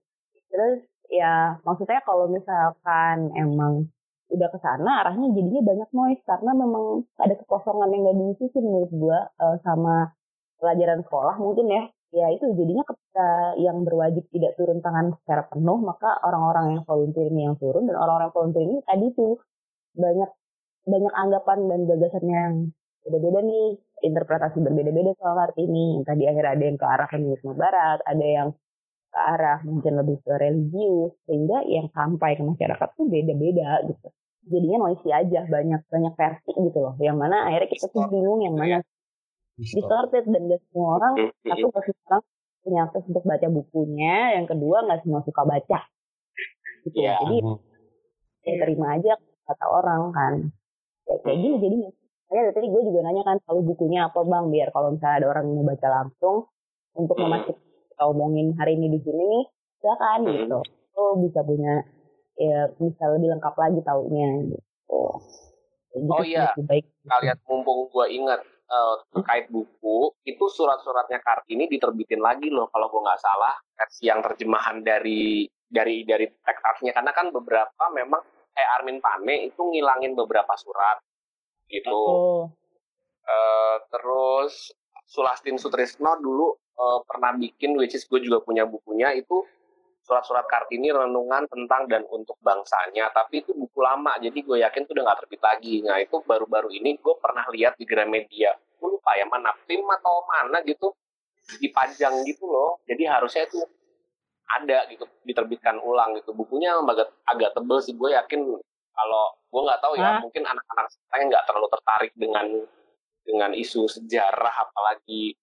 Terus 0.49 0.83
ya 1.07 1.61
maksudnya 1.61 2.01
kalau 2.03 2.27
misalkan 2.27 3.31
emang 3.37 3.87
udah 4.33 4.49
ke 4.49 4.59
sana 4.65 5.05
arahnya 5.05 5.29
jadinya 5.37 5.61
banyak 5.61 5.89
noise 5.93 6.23
karena 6.25 6.51
memang 6.57 7.05
ada 7.21 7.37
kekosongan 7.37 7.93
yang 7.93 8.01
gak 8.09 8.17
diisi 8.17 8.45
sih 8.49 8.61
menurut 8.65 8.89
gua 8.89 9.29
eh, 9.29 9.61
sama 9.61 10.09
pelajaran 10.57 11.05
sekolah 11.05 11.37
mungkin 11.37 11.69
ya 11.69 11.83
ya 12.13 12.29
itu 12.29 12.45
jadinya 12.53 12.85
ketika 12.85 13.57
yang 13.57 13.81
berwajib 13.81 14.23
tidak 14.29 14.53
turun 14.53 14.79
tangan 14.85 15.17
secara 15.17 15.49
penuh 15.49 15.81
maka 15.81 16.21
orang-orang 16.21 16.77
yang 16.77 16.83
volunteer 16.85 17.25
ini 17.33 17.49
yang 17.49 17.57
turun 17.57 17.89
dan 17.89 17.97
orang-orang 17.97 18.29
volunteer 18.29 18.63
ini 18.69 18.77
tadi 18.85 19.05
tuh 19.17 19.41
banyak 19.97 20.29
banyak 20.85 21.13
anggapan 21.17 21.59
dan 21.73 21.79
gagasan 21.89 22.25
yang 22.29 22.53
beda-beda 23.03 23.39
nih 23.41 23.67
interpretasi 24.05 24.57
berbeda-beda 24.61 25.11
soal 25.17 25.35
Kartini 25.35 25.97
yang 25.97 26.05
tadi 26.05 26.23
akhirnya 26.29 26.53
ada 26.53 26.63
yang 26.69 26.77
ke 26.77 26.85
arah 26.85 27.07
feminisme 27.09 27.51
barat 27.57 27.99
ada 28.05 28.25
yang 28.25 28.49
ke 29.13 29.19
arah 29.19 29.59
mungkin 29.65 29.93
lebih 29.97 30.17
ke 30.21 30.33
religius 30.37 31.13
sehingga 31.25 31.65
yang 31.65 31.89
sampai 31.93 32.37
ke 32.37 32.43
masyarakat 32.45 32.89
tuh 32.97 33.05
beda-beda 33.05 33.85
gitu. 33.85 34.07
Jadinya 34.43 34.89
noisy 34.89 35.09
aja 35.13 35.45
banyak 35.47 35.81
banyak 35.87 36.13
versi 36.19 36.51
gitu 36.51 36.77
loh 36.81 36.93
yang 36.99 37.15
mana 37.15 37.47
akhirnya 37.47 37.69
kita 37.69 37.85
tuh 37.89 38.09
bingung 38.11 38.41
yang 38.43 38.57
mana 38.57 38.83
distorted 39.55 40.23
dan 40.25 40.41
gak 40.47 40.61
semua 40.67 40.87
orang 40.97 41.13
satu 41.41 41.65
gak 41.69 41.83
semua 41.85 42.03
orang 42.09 42.23
punya 42.63 42.79
akses 42.87 43.03
untuk 43.05 43.23
baca 43.23 43.47
bukunya 43.51 44.15
yang 44.39 44.47
kedua 44.47 44.87
nggak 44.87 45.03
semua 45.03 45.19
suka 45.21 45.43
baca. 45.43 45.79
Gitu 46.83 46.95
Iya. 46.95 47.15
jadi 47.19 47.37
ya 48.43 48.53
terima 48.59 48.87
aja 48.95 49.13
kata 49.43 49.65
orang 49.67 50.01
kan. 50.11 50.33
Kayak, 51.03 51.19
kayak 51.23 51.37
gini 51.39 51.55
jadinya. 51.59 51.89
Saya 52.23 52.39
dari 52.49 52.53
tadi 52.55 52.67
gue 52.71 52.81
juga 52.81 52.99
nanya 53.03 53.23
kan 53.23 53.37
kalau 53.43 53.61
bukunya 53.61 54.07
apa 54.07 54.19
bang? 54.23 54.45
Biar 54.49 54.71
kalau 54.71 54.95
misalnya 54.95 55.17
ada 55.21 55.27
orang 55.37 55.43
yang 55.47 55.55
mau 55.59 55.67
baca 55.69 55.87
langsung 55.91 56.35
untuk 56.95 57.15
Hmm. 57.15 57.23
memastikan 57.27 57.59
kita 57.61 58.03
omongin 58.07 58.47
hari 58.55 58.73
ini 58.73 58.87
di 58.89 58.99
sini 59.03 59.21
nih 59.21 59.43
silakan 59.77 60.19
Hmm. 60.23 60.31
gitu. 60.33 60.59
Lo 60.95 61.03
bisa 61.19 61.39
punya 61.43 61.73
ya 62.33 62.59
bisa 62.73 63.03
lebih 63.11 63.29
lengkap 63.37 63.53
lagi 63.53 63.79
taunya 63.83 64.27
gitu. 64.47 64.57
Gitu 65.93 66.09
Oh 66.09 66.23
iya. 66.25 66.49
baik. 66.57 66.89
kalian 67.03 67.37
mumpung 67.45 67.91
gue 67.91 68.05
ingat 68.09 68.41
eh, 68.73 68.95
terkait 69.13 69.45
buku 69.53 70.09
itu 70.25 70.45
surat-suratnya 70.49 71.21
Kartini 71.21 71.69
diterbitin 71.69 72.19
lagi 72.19 72.49
loh 72.49 72.67
kalau 72.73 72.89
gue 72.89 73.01
nggak 73.05 73.21
salah. 73.21 73.53
Versi 73.77 74.09
yang 74.09 74.25
terjemahan 74.25 74.81
dari 74.81 75.45
dari 75.69 76.05
dari 76.05 76.25
tekstasnya 76.25 76.93
karena 76.93 77.11
kan 77.13 77.29
beberapa 77.29 77.83
memang 77.93 78.21
kayak 78.53 78.69
Armin 78.81 79.01
Pane 79.01 79.49
itu 79.49 79.61
ngilangin 79.61 80.13
beberapa 80.17 80.53
surat 80.57 81.01
gitu. 81.69 81.93
Oh. 81.93 82.43
Eh, 83.23 83.77
terus 83.87 84.75
Sulastin 85.07 85.55
Sutrisno 85.61 86.17
dulu 86.19 86.53
eh, 86.57 86.99
pernah 87.05 87.31
bikin 87.37 87.77
which 87.77 87.93
is 87.93 88.05
gue 88.09 88.19
juga 88.19 88.41
punya 88.41 88.65
bukunya 88.65 89.13
itu 89.13 89.45
surat-surat 90.03 90.43
Kartini 90.45 90.91
renungan 90.91 91.47
tentang 91.47 91.87
dan 91.87 92.03
untuk 92.11 92.35
bangsanya 92.43 93.07
tapi 93.15 93.39
itu 93.39 93.55
buku 93.55 93.79
lama 93.79 94.19
jadi 94.19 94.35
gue 94.35 94.57
yakin 94.59 94.83
tuh 94.83 94.93
udah 94.99 95.03
nggak 95.07 95.19
terbit 95.23 95.41
lagi. 95.41 95.75
Nah 95.83 95.97
itu 96.03 96.19
baru-baru 96.23 96.69
ini 96.75 96.99
gue 96.99 97.15
pernah 97.23 97.47
lihat 97.55 97.79
di 97.79 97.87
Gramedia. 97.87 98.51
Gue 98.77 98.99
lupa 98.99 99.15
ya 99.15 99.25
mana 99.31 99.55
film 99.63 99.87
atau 99.87 100.27
mana 100.27 100.59
gitu 100.67 100.91
dipajang 101.63 102.23
gitu 102.27 102.43
loh. 102.47 102.83
Jadi 102.83 103.03
harusnya 103.07 103.47
itu 103.47 103.63
ada 104.59 104.85
gitu 104.91 105.07
diterbitkan 105.23 105.79
ulang 105.79 106.19
gitu. 106.19 106.35
Bukunya 106.35 106.75
agak 106.75 107.09
agak 107.23 107.55
tebel 107.55 107.79
sih 107.79 107.95
gue 107.95 108.11
yakin 108.11 108.43
kalau 108.93 109.25
gue 109.49 109.61
nggak 109.65 109.81
tahu 109.81 109.93
ya 109.97 110.17
Hah? 110.17 110.21
mungkin 110.21 110.43
anak-anak 110.45 110.85
sekarang 110.89 111.25
nggak 111.33 111.45
terlalu 111.49 111.67
tertarik 111.73 112.13
dengan 112.13 112.47
dengan 113.23 113.51
isu 113.55 113.87
sejarah 113.89 114.53
apalagi 114.69 115.33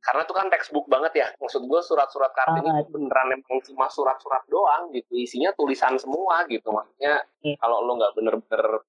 karena 0.00 0.22
itu 0.22 0.34
kan 0.34 0.46
textbook 0.48 0.86
banget 0.86 1.12
ya 1.14 1.28
maksud 1.36 1.62
gue 1.62 1.80
surat-surat 1.80 2.30
kartini 2.30 2.64
Banget. 2.64 2.82
itu 2.84 2.90
beneran 2.94 3.28
emang 3.34 3.58
cuma 3.64 3.86
surat-surat 3.86 4.42
doang 4.46 4.90
gitu 4.90 5.14
isinya 5.14 5.50
tulisan 5.52 5.94
semua 5.96 6.46
gitu 6.46 6.70
maksudnya 6.70 7.22
Iya. 7.40 7.54
kalau 7.58 7.82
lo 7.82 7.94
nggak 7.96 8.14
bener-bener 8.14 8.82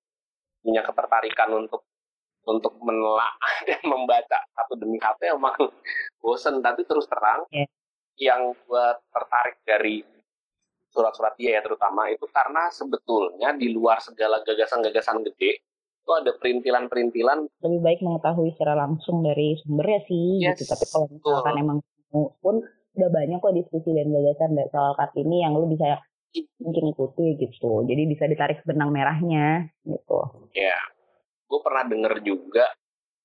punya 0.60 0.82
ketertarikan 0.82 1.50
untuk 1.56 1.82
untuk 2.44 2.74
menelaah 2.80 3.36
dan 3.68 3.82
membaca 3.84 4.40
satu 4.52 4.74
demi 4.74 4.98
satu 4.98 5.22
emang 5.30 5.58
bosen 6.18 6.60
tapi 6.60 6.84
terus 6.84 7.06
terang 7.06 7.46
Iya. 7.50 7.66
yang 8.20 8.52
gue 8.54 8.86
tertarik 9.10 9.60
dari 9.64 10.02
surat-surat 10.90 11.38
dia 11.38 11.58
ya 11.58 11.62
terutama 11.62 12.10
itu 12.10 12.26
karena 12.28 12.68
sebetulnya 12.70 13.54
di 13.54 13.70
luar 13.70 14.02
segala 14.02 14.42
gagasan-gagasan 14.42 15.22
gede 15.22 15.62
itu 16.10 16.18
ada 16.26 16.32
perintilan-perintilan. 16.42 17.38
Lebih 17.62 17.80
baik 17.86 18.00
mengetahui 18.02 18.50
secara 18.58 18.74
langsung 18.74 19.22
dari 19.22 19.54
sumbernya 19.62 20.02
sih 20.10 20.42
Yes, 20.42 20.58
gitu 20.58 20.74
tapi 20.74 20.86
kalau 20.90 21.06
misalkan 21.06 21.54
betul. 21.54 21.62
emang 21.62 21.78
pun 22.42 22.56
udah 22.98 23.10
banyak 23.14 23.38
kok 23.38 23.54
diskusi 23.54 23.94
dan 23.94 24.10
gagasan 24.10 24.58
soal 24.74 24.98
kartini 24.98 25.46
yang 25.46 25.54
lu 25.54 25.70
bisa 25.70 26.02
mungkin 26.58 26.90
ikuti 26.90 27.38
gitu. 27.38 27.86
Jadi 27.86 28.02
bisa 28.10 28.26
ditarik 28.26 28.66
benang 28.66 28.90
merahnya 28.90 29.70
gitu. 29.86 30.50
Ya, 30.58 30.82
gue 31.46 31.60
pernah 31.62 31.86
denger 31.86 32.26
juga 32.26 32.66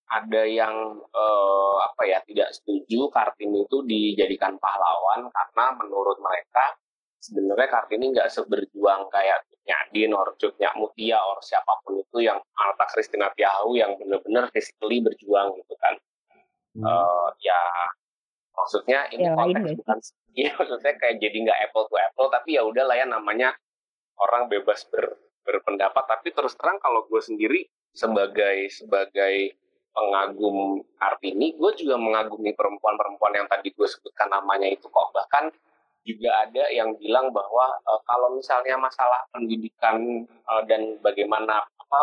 ada 0.05 0.45
yang 0.45 1.01
eh, 1.01 1.77
apa 1.81 2.03
ya 2.05 2.21
tidak 2.29 2.53
setuju 2.53 3.09
Kartini 3.09 3.65
itu 3.65 3.81
dijadikan 3.89 4.61
pahlawan 4.61 5.33
karena 5.33 5.65
menurut 5.81 6.21
mereka 6.21 6.77
sebenarnya 7.25 7.69
Kartini 7.73 8.13
nggak 8.13 8.29
seberjuang 8.29 9.09
kayak 9.09 9.49
Cut 9.65 9.89
Din 9.97 10.13
or 10.13 10.37
Cut 10.37 10.61
Mutia 10.77 11.17
or 11.25 11.41
siapa 11.41 11.81
pun 11.81 11.97
itu 11.97 12.21
yang 12.21 12.37
Alta 12.53 12.85
Kristina 12.93 13.33
Tiahu 13.33 13.81
yang 13.81 13.97
benar-benar 13.97 14.53
physically 14.53 15.01
berjuang 15.01 15.57
gitu 15.57 15.75
kan. 15.81 15.97
Eh, 16.77 17.27
ya 17.41 17.61
maksudnya 18.53 19.09
ini 19.11 19.25
Ya, 19.25 19.33
konteks 19.33 19.57
nggak 19.63 19.73
sih? 19.73 19.79
bukan 19.81 19.99
iya 20.41 20.51
maksudnya 20.55 20.93
kayak 21.01 21.17
jadi 21.23 21.37
nggak 21.49 21.61
apple 21.71 21.87
to 21.89 21.97
apple 21.97 22.29
tapi 22.29 22.59
ya 22.59 22.63
udah 22.67 22.85
lah 22.85 22.97
ya 22.99 23.07
namanya 23.07 23.55
orang 24.21 24.47
bebas 24.47 24.85
ber- 24.91 25.17
berpendapat 25.43 26.05
tapi 26.07 26.31
terus 26.31 26.55
terang 26.55 26.79
kalau 26.79 27.07
gue 27.07 27.21
sendiri 27.23 27.67
sebagai 27.91 28.69
sebagai 28.71 29.55
pengagum 29.95 30.83
Kartini 30.99 31.55
gue 31.55 31.71
juga 31.79 31.95
mengagumi 31.95 32.51
perempuan-perempuan 32.51 33.33
yang 33.39 33.47
tadi 33.47 33.71
gue 33.71 33.87
sebutkan 33.87 34.27
namanya 34.31 34.67
itu 34.67 34.91
kok 34.91 35.15
bahkan 35.15 35.55
juga 36.05 36.31
ada 36.45 36.65
yang 36.71 36.93
bilang 37.01 37.33
bahwa 37.33 37.67
eh, 37.81 38.01
kalau 38.05 38.37
misalnya 38.37 38.77
masalah 38.77 39.25
pendidikan 39.33 40.25
eh, 40.29 40.63
dan 40.69 41.01
bagaimana 41.01 41.65
apa 41.65 42.01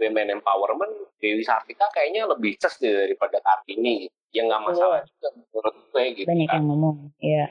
women 0.00 0.40
empowerment 0.40 0.94
Dewi 1.20 1.44
Sartika 1.44 1.90
kayaknya 1.92 2.24
lebih 2.30 2.56
ces 2.56 2.78
deh 2.80 2.88
daripada 2.88 3.42
Kartini. 3.42 4.08
Ya 4.30 4.46
nggak 4.46 4.62
masalah 4.62 5.02
juga 5.02 5.28
menurut 5.34 5.74
gue 5.90 6.04
gitu 6.22 6.30
banyak 6.30 6.46
kan. 6.46 6.62
yang 6.62 6.66
ngomong 6.70 6.96
ya 7.18 7.50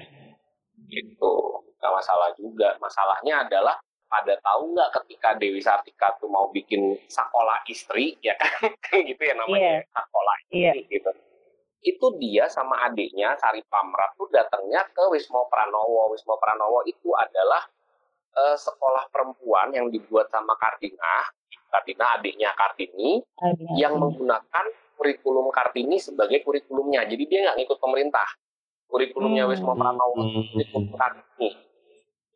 gitu 0.88 1.34
nggak 1.78 1.93
masalah 1.93 2.30
juga. 2.39 2.80
Masalahnya 2.80 3.45
adalah 3.45 3.76
pada 4.10 4.34
tahu 4.41 4.74
nggak 4.74 4.89
ketika 5.04 5.38
Dewi 5.38 5.62
Sartika 5.62 6.18
tuh 6.18 6.32
mau 6.32 6.50
bikin 6.50 6.97
sekolah 7.12 7.62
istri 7.70 8.18
ya 8.26 8.34
kan? 8.39 8.74
Gitu 9.10 9.22
ya 9.22 9.38
namanya 9.38 9.86
sekolah 9.86 10.36
iya. 10.50 10.74
istri 10.74 10.97
gitu 10.97 11.12
itu 11.80 12.06
dia 12.20 12.46
sama 12.52 12.84
adiknya 12.88 13.36
Sari 13.40 13.64
Pamrat 13.68 14.16
tuh 14.20 14.28
datangnya 14.32 14.84
ke 14.92 15.04
Wismo 15.16 15.48
Pranowo 15.48 16.12
Wismo 16.12 16.36
Pranowo 16.36 16.84
itu 16.84 17.12
adalah 17.16 17.64
eh, 18.36 18.58
sekolah 18.60 19.08
perempuan 19.08 19.72
yang 19.72 19.88
dibuat 19.88 20.28
sama 20.28 20.56
Kartina 20.60 21.24
Kartina 21.70 22.18
adiknya 22.18 22.50
Kartini 22.58 23.22
ada 23.38 23.66
yang 23.78 23.96
menggunakan 24.02 24.66
kurikulum 25.00 25.48
Kartini 25.54 25.96
sebagai 25.96 26.44
kurikulumnya. 26.44 27.08
Jadi 27.08 27.24
dia 27.30 27.40
nggak 27.48 27.58
ngikut 27.64 27.78
pemerintah. 27.80 28.28
Kurikulumnya 28.90 29.46
Hmm. 29.46 29.54
Wisma 29.54 29.74
Pranowo, 29.78 30.20
kurikulum 30.52 30.92
Kartini. 30.98 31.50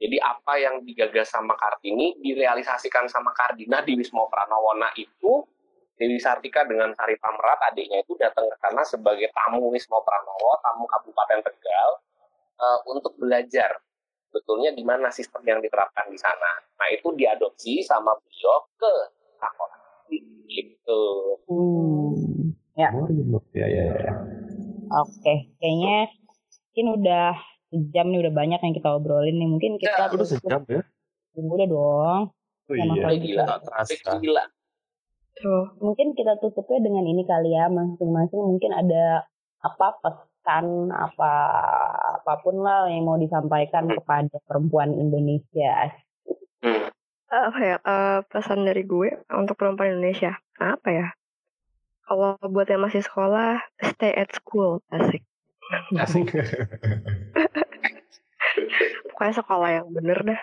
Jadi 0.04 0.18
apa 0.20 0.54
yang 0.60 0.84
digagas 0.86 1.32
sama 1.34 1.58
Kartini 1.58 2.20
direalisasikan 2.22 3.08
sama 3.10 3.32
Kardina 3.36 3.82
di 3.82 3.96
Wisma 3.96 4.28
Pranawona 4.28 4.92
itu 5.00 5.48
Dewi 5.94 6.18
Sartika 6.18 6.66
dengan 6.66 6.90
Sari 6.98 7.16
Pamrat 7.22 7.60
adiknya 7.70 8.02
itu 8.02 8.18
datang 8.18 8.50
ke 8.50 8.56
sana 8.58 8.82
sebagai 8.82 9.30
tamu 9.30 9.70
Wisma 9.70 10.02
Pranowo, 10.02 10.58
tamu 10.66 10.90
Kabupaten 10.90 11.40
Tegal 11.46 11.90
uh, 12.58 12.80
untuk 12.90 13.14
belajar 13.22 13.78
betulnya 14.34 14.74
gimana 14.74 15.14
sistem 15.14 15.46
yang 15.46 15.62
diterapkan 15.62 16.10
di 16.10 16.18
sana. 16.18 16.58
Nah 16.82 16.88
itu 16.90 17.14
diadopsi 17.14 17.86
sama 17.86 18.18
beliau 18.18 18.66
ke 18.82 18.94
sekolah 19.38 19.82
gitu. 20.50 21.02
Hmm. 21.46 22.58
Ya. 22.74 22.90
Oh, 22.90 23.06
ya, 23.54 23.68
ya, 23.70 23.86
ya. 23.86 24.14
Oke, 25.06 25.54
kayaknya 25.62 26.10
mungkin 26.74 26.88
udah 26.98 27.38
sejam 27.70 28.06
nih 28.10 28.20
udah 28.26 28.34
banyak 28.34 28.60
yang 28.66 28.74
kita 28.74 28.90
obrolin 28.98 29.38
nih. 29.38 29.50
Mungkin 29.50 29.72
kita 29.78 30.10
Ya, 30.10 30.10
Udah 30.10 30.26
sejam 30.26 30.62
ya? 30.66 30.82
udah 31.38 31.68
dong. 31.70 32.22
Oh 32.70 32.76
iya. 32.78 33.14
Gila, 33.14 33.46
gila. 34.22 34.44
Mungkin 35.82 36.14
kita 36.14 36.38
tutupnya 36.38 36.80
dengan 36.86 37.04
ini 37.10 37.26
kali 37.26 37.58
ya, 37.58 37.66
masing-masing 37.68 38.42
mungkin 38.42 38.72
ada 38.72 39.26
apa 39.64 39.88
pesan 40.04 40.92
apa 40.92 41.34
apa 42.20 42.34
pun 42.44 42.60
lah 42.62 42.92
yang 42.92 43.08
mau 43.08 43.18
disampaikan 43.18 43.88
kepada 43.90 44.38
perempuan 44.46 44.94
Indonesia. 44.94 45.96
Hmm. 46.64 46.88
apa 47.34 47.60
ya 47.60 47.78
eh, 47.82 48.20
pesan 48.30 48.62
dari 48.64 48.86
gue 48.86 49.10
untuk 49.34 49.58
perempuan 49.58 49.98
Indonesia? 49.98 50.38
Apa 50.62 50.90
ya? 50.94 51.08
Kalau 52.06 52.38
buat 52.38 52.70
yang 52.70 52.86
masih 52.86 53.02
sekolah 53.02 53.64
stay 53.82 54.14
at 54.14 54.30
school. 54.36 54.84
Asik. 54.94 55.26
Asik. 55.98 56.30
pokoknya 59.10 59.34
sekolah 59.40 59.70
yang 59.72 59.88
bener 59.90 60.20
dah. 60.22 60.42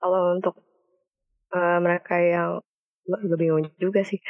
Kalau 0.00 0.38
untuk 0.38 0.54
eh, 1.52 1.78
mereka 1.82 2.14
yang 2.22 2.62
gue 3.04 3.18
juga 3.28 3.36
bingung 3.36 3.64
juga 3.76 4.00
sih 4.02 4.20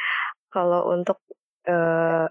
kalau 0.51 0.91
untuk 0.91 1.19
eh, 1.67 2.27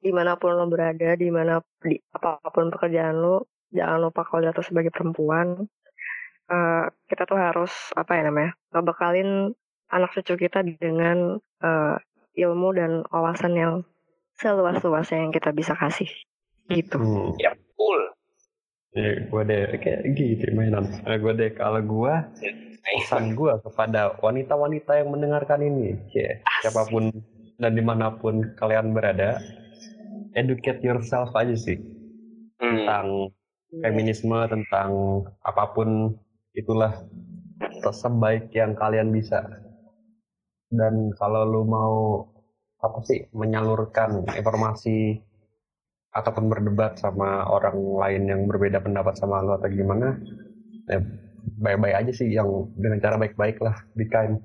di 0.00 0.10
mana 0.14 0.38
pun 0.38 0.54
lo 0.54 0.64
berada 0.70 1.18
di 1.18 1.28
mana 1.28 1.58
di 1.82 1.98
apa 2.14 2.38
pun 2.48 2.70
pekerjaan 2.70 3.18
lo 3.18 3.50
jangan 3.74 4.08
lupa 4.08 4.22
kalau 4.22 4.46
jatuh 4.46 4.64
sebagai 4.64 4.94
perempuan 4.94 5.66
eh, 6.48 6.84
kita 7.10 7.22
tuh 7.28 7.38
harus 7.38 7.72
apa 7.96 8.16
ya 8.16 8.22
namanya 8.28 8.52
ngebekalin 8.72 9.52
anak 9.92 10.10
cucu 10.16 10.48
kita 10.48 10.62
dengan 10.64 11.38
eh, 11.60 11.96
ilmu 12.34 12.68
dan 12.74 13.06
wawasan 13.10 13.54
yang 13.54 13.74
seluas-luasnya 14.34 15.22
yang 15.22 15.30
kita 15.30 15.54
bisa 15.54 15.78
kasih 15.78 16.10
gitu 16.70 16.96
Hmm. 16.96 17.36
Ya, 17.36 17.52
cool. 17.76 18.13
Ya, 18.94 19.10
gue 19.26 19.42
deh 19.50 19.62
kayak 19.82 20.02
gitu 20.14 20.54
mainan. 20.54 20.86
Eh, 21.02 21.18
gue 21.18 21.32
deh 21.34 21.50
kalau 21.58 21.82
gue 21.82 22.14
pesan 22.94 23.34
gue 23.34 23.52
kepada 23.66 24.14
wanita-wanita 24.22 25.02
yang 25.02 25.10
mendengarkan 25.10 25.66
ini, 25.66 25.98
Cie, 26.14 26.38
siapa 26.62 26.86
pun 26.86 27.10
dan 27.58 27.74
di 27.74 27.82
mana 27.82 28.14
pun 28.14 28.54
kalian 28.54 28.94
berada, 28.94 29.42
educate 30.38 30.78
yourself 30.82 31.34
aja 31.34 31.54
sih 31.58 31.78
Hmm. 32.62 32.86
tentang 32.86 33.06
feminisme, 33.82 34.38
tentang 34.46 34.90
apa 35.42 35.74
pun 35.74 36.14
itulah 36.54 37.02
sebaik 37.90 38.54
yang 38.54 38.78
kalian 38.78 39.10
bisa. 39.10 39.42
Dan 40.70 41.10
kalau 41.18 41.42
lu 41.42 41.62
mau 41.66 42.22
apa 42.78 43.02
sih 43.02 43.26
menyalurkan 43.34 44.22
informasi 44.38 45.18
ataupun 46.14 46.46
berdebat 46.46 46.94
sama 46.96 47.42
orang 47.50 47.74
lain 47.74 48.22
yang 48.30 48.40
berbeda 48.46 48.78
pendapat 48.78 49.18
sama 49.18 49.42
lo 49.42 49.58
atau 49.58 49.66
gimana, 49.66 50.14
ya 50.86 51.02
baik-baik 51.58 52.06
aja 52.06 52.12
sih 52.14 52.30
yang 52.30 52.70
dengan 52.78 53.02
cara 53.02 53.18
baik-baik 53.18 53.58
lah, 53.58 53.74
be 53.98 54.06
kind. 54.06 54.38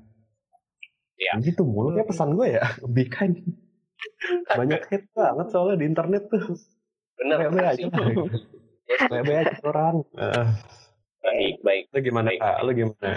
Iya. 1.20 1.38
Gitu 1.45 1.61
mulu 1.61 1.93
ya 1.93 2.03
pesan 2.03 2.34
gue 2.34 2.57
ya, 2.57 2.65
be 2.95 3.05
kind. 3.05 3.38
Banyak 4.49 4.82
hate 4.89 5.07
banget 5.13 5.47
soalnya 5.53 5.78
di 5.78 5.86
internet 5.86 6.24
tuh. 6.32 6.57
Bener. 7.22 7.38
Baik-baik 7.47 7.67
aja. 7.70 7.86
Baik-baik 9.11 9.38
aja 9.45 9.53
orang. 9.70 9.95
Eh, 10.17 10.47
Baik, 11.20 11.55
baik. 11.61 11.84
lu 11.91 11.99
gimana 11.99 12.32
Baik. 12.32 12.39
Kak? 12.39 12.57
Lu 12.63 12.72
gimana? 12.74 13.11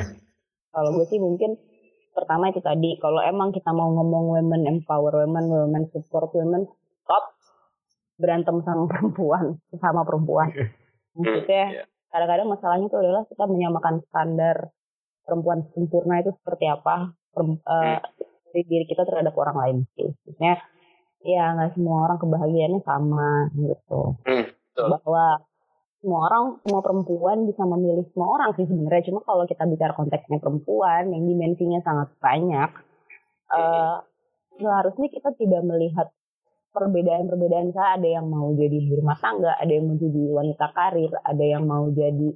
Kalau 0.74 0.88
gue 0.98 1.07
sih 1.07 1.20
mungkin 1.22 1.55
pertama 2.12 2.50
itu 2.53 2.61
tadi 2.61 2.98
kalau 3.00 3.22
emang 3.24 3.55
kita 3.55 3.72
mau 3.72 3.88
ngomong 3.94 4.36
women 4.36 4.68
empower 4.68 5.24
women, 5.24 5.48
women 5.48 5.84
support 5.94 6.28
women, 6.36 6.66
stop 7.07 7.24
berantem 8.23 8.62
sama 8.62 8.87
perempuan, 8.87 9.59
sama 9.83 10.07
perempuan. 10.07 10.49
Maksudnya 11.18 11.64
iya. 11.75 11.85
kadang-kadang 12.14 12.49
masalahnya 12.49 12.87
itu 12.87 12.99
adalah 13.03 13.23
kita 13.27 13.45
menyamakan 13.51 13.99
standar 14.07 14.70
perempuan 15.27 15.66
sempurna 15.75 16.23
itu 16.23 16.31
seperti 16.39 16.70
apa 16.70 17.11
perem- 17.35 17.62
eh, 17.62 17.99
dari 18.53 18.62
diri 18.68 18.85
kita 18.87 19.03
terhadap 19.03 19.35
orang 19.35 19.57
lain 19.59 19.77
sih. 19.99 20.07
Maksudnya 20.07 20.62
ya 21.23 21.45
nggak 21.55 21.75
semua 21.75 21.97
orang 22.07 22.18
kebahagiaannya 22.23 22.81
sama 22.87 23.31
gitu. 23.59 24.03
Hmm, 24.23 24.47
betul. 24.47 24.89
Bahwa 24.99 25.27
semua 26.03 26.20
orang, 26.27 26.45
semua 26.66 26.81
perempuan 26.83 27.47
bisa 27.47 27.62
memilih 27.62 28.03
semua 28.11 28.29
orang 28.39 28.51
sih 28.59 28.66
sebenarnya. 28.66 29.07
Cuma 29.07 29.20
kalau 29.23 29.47
kita 29.47 29.62
bicara 29.70 29.95
konteksnya 29.95 30.43
perempuan 30.43 31.14
yang 31.14 31.23
dimensinya 31.27 31.79
sangat 31.87 32.11
banyak, 32.18 32.70
eh 33.55 33.97
seharusnya 34.59 35.09
kita 35.09 35.31
tidak 35.39 35.62
melihat 35.64 36.12
perbedaan-perbedaan 36.73 37.70
saya 37.77 38.01
ada 38.01 38.09
yang 38.09 38.27
mau 38.27 38.49
jadi 38.57 38.73
ibu 38.73 39.05
rumah 39.05 39.16
tangga, 39.20 39.53
ada 39.61 39.68
yang 39.68 39.93
mau 39.93 39.97
jadi 40.01 40.23
wanita 40.33 40.66
karir, 40.73 41.12
ada 41.20 41.45
yang 41.45 41.64
mau 41.68 41.85
jadi 41.93 42.29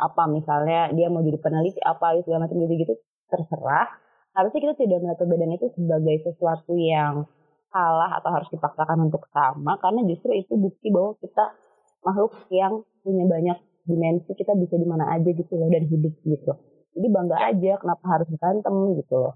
apa 0.00 0.22
misalnya 0.32 0.88
dia 0.96 1.12
mau 1.12 1.20
jadi 1.20 1.36
peneliti 1.36 1.82
apa 1.84 2.16
segala 2.24 2.48
macam 2.48 2.56
gitu 2.56 2.74
gitu 2.78 2.94
terserah. 3.28 3.88
Harusnya 4.32 4.60
kita 4.62 4.74
tidak 4.78 4.98
melihat 5.02 5.18
perbedaan 5.18 5.52
itu 5.58 5.66
sebagai 5.74 6.16
sesuatu 6.22 6.72
yang 6.78 7.26
salah 7.70 8.10
atau 8.18 8.30
harus 8.34 8.48
dipaksakan 8.50 9.10
untuk 9.10 9.26
sama 9.30 9.78
karena 9.78 10.06
justru 10.06 10.34
itu 10.34 10.54
bukti 10.58 10.90
bahwa 10.90 11.14
kita 11.22 11.54
makhluk 12.02 12.32
yang 12.50 12.82
punya 13.02 13.24
banyak 13.26 13.58
dimensi 13.86 14.30
kita 14.34 14.54
bisa 14.54 14.78
di 14.78 14.86
mana 14.86 15.10
aja 15.14 15.30
gitu 15.30 15.52
loh 15.58 15.66
dan 15.70 15.86
hidup 15.86 16.14
gitu. 16.22 16.52
Jadi 16.90 17.06
bangga 17.10 17.36
aja 17.38 17.72
kenapa 17.78 18.04
harus 18.06 18.28
berantem 18.34 18.74
gitu 18.98 19.14
loh. 19.18 19.34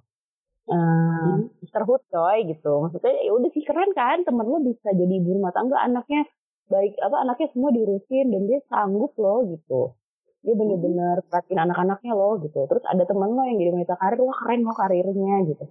Hmm. 0.65 1.53
terhut 1.69 2.01
coy 2.09 2.39
gitu. 2.49 2.73
Maksudnya 2.89 3.13
ya 3.21 3.33
udah 3.37 3.51
sih 3.53 3.65
keren 3.69 3.93
kan? 3.93 4.25
Temen 4.25 4.49
lo 4.49 4.65
bisa 4.65 4.97
jadi 4.97 5.13
ibu 5.21 5.37
rumah 5.37 5.53
tangga 5.53 5.77
anaknya 5.77 6.25
baik 6.73 6.97
apa 7.05 7.17
anaknya 7.21 7.53
semua 7.53 7.71
diurusin 7.77 8.33
dan 8.33 8.43
dia 8.49 8.61
sanggup 8.73 9.13
loh 9.21 9.45
gitu. 9.45 9.93
Dia 10.45 10.55
bener-bener 10.57 11.21
perhatiin 11.29 11.61
anak-anaknya 11.61 12.13
loh 12.17 12.41
gitu. 12.41 12.65
Terus 12.65 12.85
ada 12.89 13.05
temen 13.05 13.29
lo 13.37 13.45
yang 13.45 13.61
jadi 13.61 13.71
wanita 13.77 13.95
karir 14.01 14.21
wah 14.25 14.37
keren 14.41 14.61
lo 14.65 14.73
karirnya 14.73 15.37
gitu. 15.53 15.65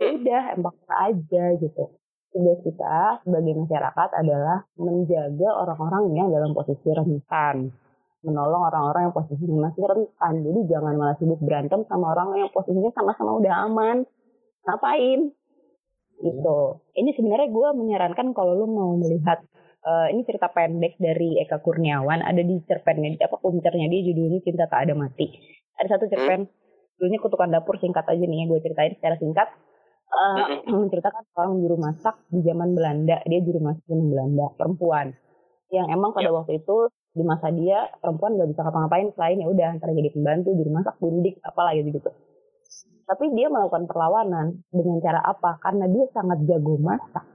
Ya 0.00 0.06
udah 0.16 0.42
emang 0.56 0.76
aja 0.88 1.44
gitu. 1.60 1.84
Tugas 2.30 2.58
kita 2.64 3.20
sebagai 3.26 3.54
masyarakat 3.58 4.08
adalah 4.24 4.64
menjaga 4.80 5.48
orang-orang 5.50 6.04
yang 6.16 6.28
dalam 6.32 6.56
posisi 6.56 6.88
rentan. 6.88 7.74
Menolong 8.24 8.62
orang-orang 8.72 9.10
yang 9.10 9.14
posisinya 9.16 9.68
masih 9.68 9.84
rentan. 9.84 10.34
Jadi 10.48 10.60
jangan 10.70 10.94
malah 10.96 11.16
sibuk 11.20 11.40
berantem 11.44 11.84
sama 11.90 12.16
orang 12.16 12.40
yang 12.40 12.48
posisinya 12.54 12.88
sama-sama 12.96 13.36
udah 13.36 13.54
aman 13.68 13.96
ngapain? 14.64 15.20
Gitu. 16.20 16.58
Ini 16.96 17.10
sebenarnya 17.16 17.48
gue 17.48 17.68
menyarankan 17.80 18.36
kalau 18.36 18.52
lu 18.52 18.66
mau 18.68 18.92
melihat 19.00 19.40
eh, 19.84 20.06
ini 20.12 20.22
cerita 20.28 20.52
pendek 20.52 21.00
dari 21.00 21.40
Eka 21.40 21.64
Kurniawan. 21.64 22.20
Ada 22.20 22.44
di 22.44 22.60
cerpennya 22.68 23.16
apa 23.24 23.36
komputernya 23.40 23.88
dia 23.88 24.00
judulnya 24.12 24.40
Cinta 24.44 24.68
Tak 24.68 24.84
Ada 24.84 24.94
Mati. 24.96 25.26
Ada 25.80 25.96
satu 25.96 26.04
cerpen 26.12 26.44
judulnya 27.00 27.18
Kutukan 27.24 27.48
Dapur 27.48 27.80
singkat 27.80 28.04
aja 28.04 28.20
nih 28.20 28.44
ya 28.44 28.46
gue 28.52 28.60
ceritain 28.60 28.92
secara 29.00 29.16
singkat. 29.16 29.48
Eh, 30.10 30.44
menceritakan 30.84 31.22
seorang 31.32 31.52
juru 31.64 31.76
masak 31.80 32.20
di 32.28 32.40
zaman 32.44 32.76
Belanda. 32.76 33.24
Dia 33.24 33.40
juru 33.40 33.64
masak 33.64 33.84
zaman 33.88 34.06
Belanda 34.12 34.46
perempuan. 34.60 35.16
Yang 35.72 35.86
emang 35.96 36.10
pada 36.12 36.34
waktu 36.34 36.60
itu 36.60 36.90
di 37.10 37.24
masa 37.26 37.50
dia 37.50 37.90
perempuan 37.98 38.38
gak 38.38 38.50
bisa 38.54 38.62
ngapa-ngapain 38.62 39.10
selain 39.18 39.42
ya 39.42 39.50
udah 39.50 39.66
antara 39.74 39.90
jadi 39.90 40.14
pembantu 40.14 40.54
juru 40.54 40.70
masak 40.70 40.94
bundik 41.02 41.42
apalah 41.42 41.74
gitu 41.74 41.90
gitu 41.90 42.10
tapi 43.10 43.26
dia 43.34 43.50
melakukan 43.50 43.90
perlawanan 43.90 44.62
dengan 44.70 45.02
cara 45.02 45.18
apa? 45.18 45.58
Karena 45.58 45.90
dia 45.90 46.06
sangat 46.14 46.46
jago 46.46 46.78
masak. 46.78 47.26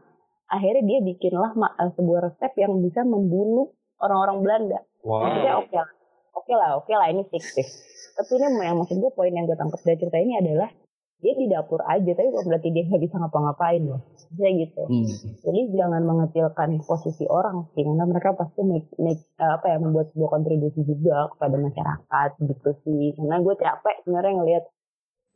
Akhirnya 0.47 0.88
dia 0.88 0.99
bikinlah 1.03 1.51
eh, 1.51 1.91
sebuah 1.99 2.32
resep 2.32 2.55
yang 2.55 2.80
bisa 2.80 3.03
membunuh 3.03 3.76
orang-orang 3.99 4.39
Belanda. 4.39 4.80
Maksudnya 5.03 5.53
oke 5.59 5.76
lah, 5.76 5.89
oke 6.32 6.53
lah, 6.55 6.69
oke 6.80 6.93
lah 6.95 7.07
ini 7.11 7.28
fiktif. 7.28 7.67
Tapi 8.15 8.32
ini 8.39 8.63
yang 8.63 8.80
maksud 8.80 8.95
gue 8.95 9.11
poin 9.11 9.36
yang 9.36 9.43
gue 9.43 9.59
tangkap 9.59 9.84
dari 9.84 9.99
cerita 9.99 10.15
ini 10.15 10.39
adalah 10.39 10.71
dia 11.19 11.34
di 11.36 11.47
dapur 11.47 11.82
aja, 11.84 12.11
tapi 12.11 12.28
bukan 12.28 12.45
berarti 12.47 12.69
dia 12.76 12.84
nggak 12.86 13.03
bisa 13.03 13.15
ngapa-ngapain 13.19 13.82
loh. 13.84 14.03
Saya 14.36 14.51
gitu. 14.55 14.84
Hmm. 14.84 15.07
Jadi 15.41 15.59
jangan 15.73 16.03
mengecilkan 16.03 16.69
posisi 16.84 17.26
orang 17.28 17.67
sih, 17.73 17.84
karena 17.84 18.03
mereka 18.07 18.36
pasti 18.36 18.61
make, 18.63 18.91
make, 18.99 19.23
eh, 19.39 19.51
apa 19.59 19.76
ya 19.76 19.78
membuat 19.80 20.11
sebuah 20.11 20.30
kontribusi 20.39 20.84
juga 20.88 21.32
kepada 21.36 21.55
masyarakat 21.59 22.30
gitu 22.39 22.69
sih. 22.84 23.03
Karena 23.15 23.41
gue 23.41 23.55
capek 23.57 23.95
sebenarnya 24.05 24.34
ngelihat 24.39 24.63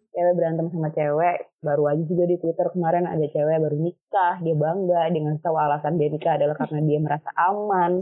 cewek 0.09 0.33
berantem 0.35 0.67
sama 0.73 0.89
cewek 0.91 1.37
baru 1.61 1.83
aja 1.93 2.03
juga 2.03 2.23
di 2.25 2.35
Twitter 2.41 2.67
kemarin 2.73 3.05
ada 3.05 3.25
cewek 3.29 3.57
baru 3.61 3.77
nikah 3.77 4.35
dia 4.41 4.55
bangga 4.57 5.01
dengan 5.13 5.37
tahu 5.39 5.55
alasan 5.55 5.95
dia 6.01 6.09
nikah 6.09 6.33
adalah 6.35 6.55
karena 6.57 6.79
dia 6.85 6.99
merasa 6.99 7.29
aman. 7.37 8.01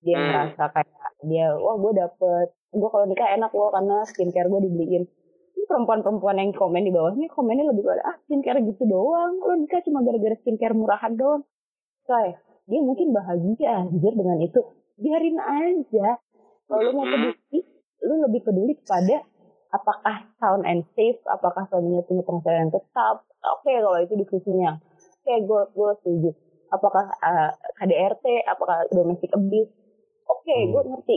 Dia 0.00 0.16
Hmm. 0.16 0.26
merasa 0.32 0.62
kayak 0.72 1.12
dia 1.28 1.52
wah 1.58 1.76
gue 1.76 1.92
dapet 1.92 2.46
gue 2.70 2.88
kalau 2.88 3.04
nikah 3.04 3.28
enak 3.36 3.50
loh 3.52 3.68
karena 3.74 3.96
skincare 4.08 4.48
gue 4.48 4.60
dibeliin. 4.64 5.04
Ini 5.58 5.64
perempuan-perempuan 5.68 6.40
yang 6.40 6.56
komen 6.56 6.88
di 6.88 6.92
bawahnya 6.94 7.28
komennya 7.28 7.68
lebih 7.68 7.84
pada 7.84 8.02
ah 8.08 8.16
skincare 8.24 8.64
gitu 8.64 8.88
doang 8.88 9.36
lo 9.42 9.54
nikah 9.60 9.82
cuma 9.84 10.00
gara-gara 10.00 10.36
skincare 10.40 10.72
murahan 10.72 11.12
doang. 11.18 11.42
Coy 12.08 12.32
dia 12.70 12.80
mungkin 12.80 13.10
bahagia 13.12 13.84
anjir 13.84 14.14
dengan 14.14 14.38
itu. 14.40 14.60
Biarin 14.96 15.36
aja. 15.36 16.16
Kalau 16.64 16.80
lo 16.86 16.90
mau 16.96 17.04
peduli 17.04 17.60
lo 18.00 18.14
lebih 18.24 18.40
peduli 18.40 18.72
kepada 18.80 19.20
apakah 19.70 20.26
sound 20.42 20.66
and 20.66 20.82
safe 20.98 21.18
apakah 21.30 21.66
suaminya 21.70 22.02
punya 22.06 22.22
penghasilan 22.26 22.70
tetap? 22.74 23.22
Oke 23.40 23.70
okay, 23.70 23.76
kalau 23.78 23.98
itu 24.02 24.14
diskusinya. 24.18 24.76
Oke 25.22 25.24
okay, 25.24 25.36
gue 25.46 25.62
gue 25.72 25.90
setuju. 26.02 26.30
Apakah 26.70 27.06
uh, 27.10 27.50
KDRT 27.78 28.46
apakah 28.46 28.86
domestic 28.90 29.30
abuse? 29.34 29.70
Oke 30.26 30.46
okay, 30.46 30.60
hmm. 30.66 30.70
gue 30.74 30.82
ngerti. 30.94 31.16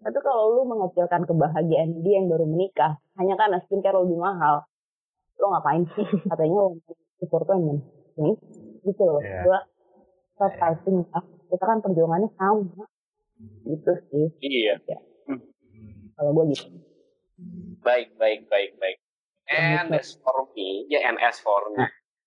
Tapi 0.00 0.18
kalau 0.24 0.56
lu 0.56 0.62
mengecilkan 0.64 1.28
kebahagiaan 1.28 2.00
dia 2.00 2.22
yang 2.22 2.32
baru 2.32 2.48
menikah 2.48 2.96
hanya 3.20 3.36
karena 3.36 3.60
skincare 3.68 4.00
lebih 4.00 4.18
mahal 4.18 4.64
lo 5.40 5.46
ngapain 5.56 5.84
sih? 5.96 6.06
Katanya 6.30 6.58
lo 6.58 6.68
support 7.22 7.46
women 7.48 7.80
hmm? 8.18 8.34
gitu 8.84 9.02
loh. 9.04 9.22
Yeah. 9.22 9.44
gue 9.46 9.60
stop 10.36 10.52
fighting. 10.58 11.04
Ah, 11.12 11.24
kita 11.52 11.64
kan 11.64 11.78
perjuangannya 11.84 12.28
sama. 12.34 12.84
Gitu 13.64 13.92
sih. 14.12 14.26
Iya. 14.40 14.74
Ya. 14.84 14.98
hmm. 15.30 15.40
kalau 16.18 16.30
gue 16.36 16.52
gitu 16.52 16.89
baik 17.80 18.14
baik 18.20 18.46
baik 18.48 18.76
baik 18.76 18.98
and 19.50 19.90
as 19.96 20.16
for 20.20 20.46
me 20.52 20.84
ya 20.92 21.00
and 21.06 21.16
as 21.20 21.40
for 21.40 21.60
me 21.74 21.84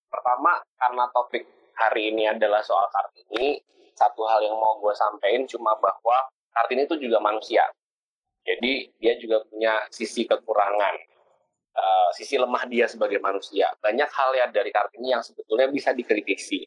pertama 0.10 0.62
karena 0.78 1.04
topik 1.14 1.44
hari 1.78 2.14
ini 2.14 2.30
adalah 2.30 2.62
soal 2.62 2.86
kartini 2.94 3.62
satu 3.94 4.26
hal 4.26 4.42
yang 4.42 4.58
mau 4.58 4.78
gue 4.82 4.94
sampaikan 4.98 5.46
cuma 5.46 5.78
bahwa 5.78 6.18
Kartini 6.54 6.86
itu 6.86 6.96
juga 7.02 7.18
manusia. 7.18 7.66
Jadi 8.46 8.94
dia 9.02 9.18
juga 9.18 9.42
punya 9.50 9.82
sisi 9.90 10.28
kekurangan, 10.30 10.96
uh, 11.74 12.10
sisi 12.14 12.38
lemah 12.38 12.70
dia 12.70 12.86
sebagai 12.86 13.18
manusia. 13.18 13.74
Banyak 13.82 14.10
hal 14.14 14.30
ya 14.38 14.46
dari 14.54 14.70
Kartini 14.70 15.16
yang 15.16 15.24
sebetulnya 15.26 15.72
bisa 15.74 15.96
dikritisi. 15.96 16.62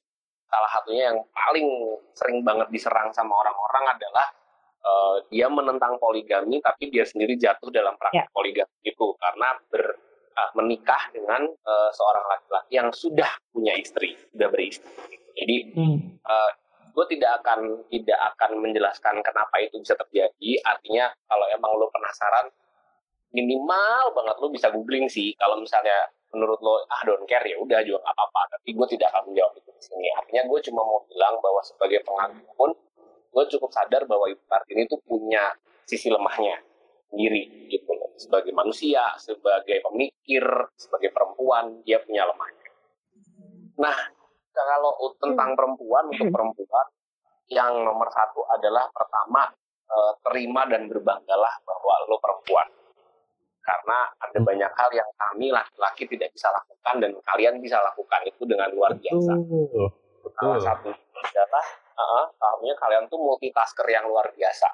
Salah 0.46 0.70
satunya 0.74 1.14
yang 1.14 1.18
paling 1.30 1.66
sering 2.14 2.42
banget 2.42 2.70
diserang 2.74 3.10
sama 3.14 3.34
orang-orang 3.34 3.98
adalah 3.98 4.26
uh, 4.86 5.16
dia 5.28 5.50
menentang 5.50 5.98
poligami, 5.98 6.62
tapi 6.62 6.94
dia 6.94 7.02
sendiri 7.02 7.34
jatuh 7.34 7.68
dalam 7.74 7.98
praktik 7.98 8.22
yeah. 8.22 8.30
poligami 8.30 8.78
itu 8.86 9.06
karena 9.18 9.48
ber, 9.66 9.84
uh, 10.38 10.50
menikah 10.54 11.02
dengan 11.10 11.42
uh, 11.42 11.90
seorang 11.90 12.24
laki-laki 12.30 12.72
yang 12.78 12.88
sudah 12.94 13.30
punya 13.50 13.74
istri, 13.74 14.14
sudah 14.30 14.48
beristri. 14.48 15.18
Jadi 15.36 15.56
hmm. 15.74 15.98
uh, 16.24 16.50
gue 16.96 17.04
tidak 17.12 17.44
akan 17.44 17.84
tidak 17.92 18.16
akan 18.34 18.56
menjelaskan 18.64 19.20
kenapa 19.20 19.60
itu 19.60 19.76
bisa 19.84 19.92
terjadi 20.00 20.64
artinya 20.64 21.12
kalau 21.28 21.44
emang 21.52 21.76
lo 21.76 21.92
penasaran 21.92 22.48
minimal 23.36 24.16
banget 24.16 24.36
lo 24.40 24.48
bisa 24.48 24.72
googling 24.72 25.04
sih 25.04 25.36
kalau 25.36 25.60
misalnya 25.60 26.08
menurut 26.32 26.56
lo 26.64 26.80
ah 26.88 27.04
don't 27.04 27.28
care 27.28 27.44
ya 27.44 27.60
udah 27.60 27.84
juga 27.84 28.00
nggak 28.00 28.16
apa-apa 28.16 28.40
tapi 28.56 28.68
gue 28.72 28.86
tidak 28.96 29.12
akan 29.12 29.28
menjawab 29.28 29.52
itu 29.60 29.70
di 29.76 29.82
sini 29.84 30.08
artinya 30.16 30.42
gue 30.48 30.58
cuma 30.64 30.80
mau 30.88 31.00
bilang 31.04 31.36
bahwa 31.44 31.60
sebagai 31.60 32.00
pengaku 32.00 32.40
pun 32.56 32.70
gue 33.36 33.44
cukup 33.52 33.68
sadar 33.68 34.08
bahwa 34.08 34.32
ibu 34.32 34.40
kartini 34.48 34.88
itu 34.88 34.96
punya 35.04 35.52
sisi 35.84 36.08
lemahnya 36.08 36.56
sendiri 37.12 37.68
gitu 37.68 37.92
loh 37.92 38.16
sebagai 38.16 38.56
manusia 38.56 39.04
sebagai 39.20 39.84
pemikir 39.84 40.44
sebagai 40.80 41.12
perempuan 41.12 41.84
dia 41.84 42.00
punya 42.00 42.24
lemahnya 42.24 42.68
nah 43.76 43.96
kalau 44.56 44.96
tentang 45.20 45.52
hmm. 45.52 45.58
perempuan 45.60 46.04
untuk 46.08 46.32
perempuan 46.32 46.86
yang 47.52 47.76
nomor 47.84 48.08
satu 48.08 48.40
adalah 48.56 48.88
pertama 48.88 49.52
eh, 49.84 50.12
terima 50.24 50.64
dan 50.64 50.88
berbanggalah 50.88 51.60
bahwa 51.60 51.94
lo 52.08 52.16
perempuan 52.16 52.66
karena 53.60 53.98
ada 54.16 54.38
hmm. 54.40 54.48
banyak 54.48 54.72
hal 54.72 54.90
yang 54.96 55.10
kami 55.20 55.46
laki-laki 55.52 56.08
tidak 56.08 56.32
bisa 56.32 56.48
lakukan 56.48 56.94
dan 57.04 57.10
kalian 57.20 57.54
bisa 57.60 57.82
lakukan 57.82 58.22
itu 58.22 58.46
dengan 58.46 58.70
luar 58.70 58.94
biasa. 58.94 59.34
Betul. 59.42 59.90
Salah 60.38 60.62
satu 60.62 60.94
adalah 60.94 61.66
uh, 61.96 62.24
kalian 62.76 63.08
tuh 63.08 63.18
multitasker 63.18 63.86
yang 63.88 64.06
luar 64.06 64.30
biasa. 64.32 64.68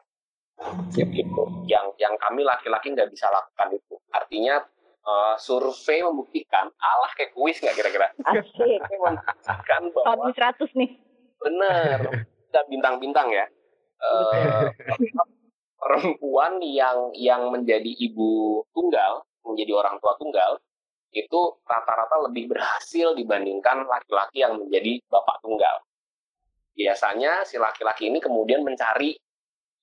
Gitu. 0.92 1.42
Yang 1.66 1.86
yang 1.98 2.14
kami 2.20 2.44
laki-laki 2.44 2.92
nggak 2.92 3.10
bisa 3.10 3.30
lakukan 3.32 3.78
itu. 3.78 3.94
Artinya 4.12 4.60
uh, 5.06 5.34
survei 5.38 6.04
membuktikan 6.04 6.68
Allah 6.78 7.10
kayak 7.16 7.32
kuis 7.34 7.58
nggak 7.62 7.74
kira-kira? 7.78 8.12
Asik. 8.26 8.80
membuktikan 9.02 9.82
bahwa 9.94 10.30
100 10.30 10.78
nih. 10.78 10.90
Bener. 11.42 11.98
Kita 12.50 12.60
bintang-bintang 12.68 13.28
ya. 13.32 13.46
Uh, 14.02 14.66
perempuan 15.78 16.58
yang 16.62 17.10
yang 17.14 17.50
menjadi 17.50 17.90
ibu 18.02 18.62
tunggal, 18.74 19.26
menjadi 19.46 19.72
orang 19.78 19.98
tua 19.98 20.14
tunggal, 20.18 20.58
itu 21.12 21.40
rata-rata 21.66 22.30
lebih 22.30 22.50
berhasil 22.50 23.14
dibandingkan 23.18 23.84
laki-laki 23.86 24.42
yang 24.42 24.58
menjadi 24.58 25.02
bapak 25.10 25.38
tunggal. 25.42 25.82
Biasanya 26.72 27.44
si 27.44 27.60
laki-laki 27.60 28.08
ini 28.08 28.18
kemudian 28.18 28.64
mencari 28.64 29.12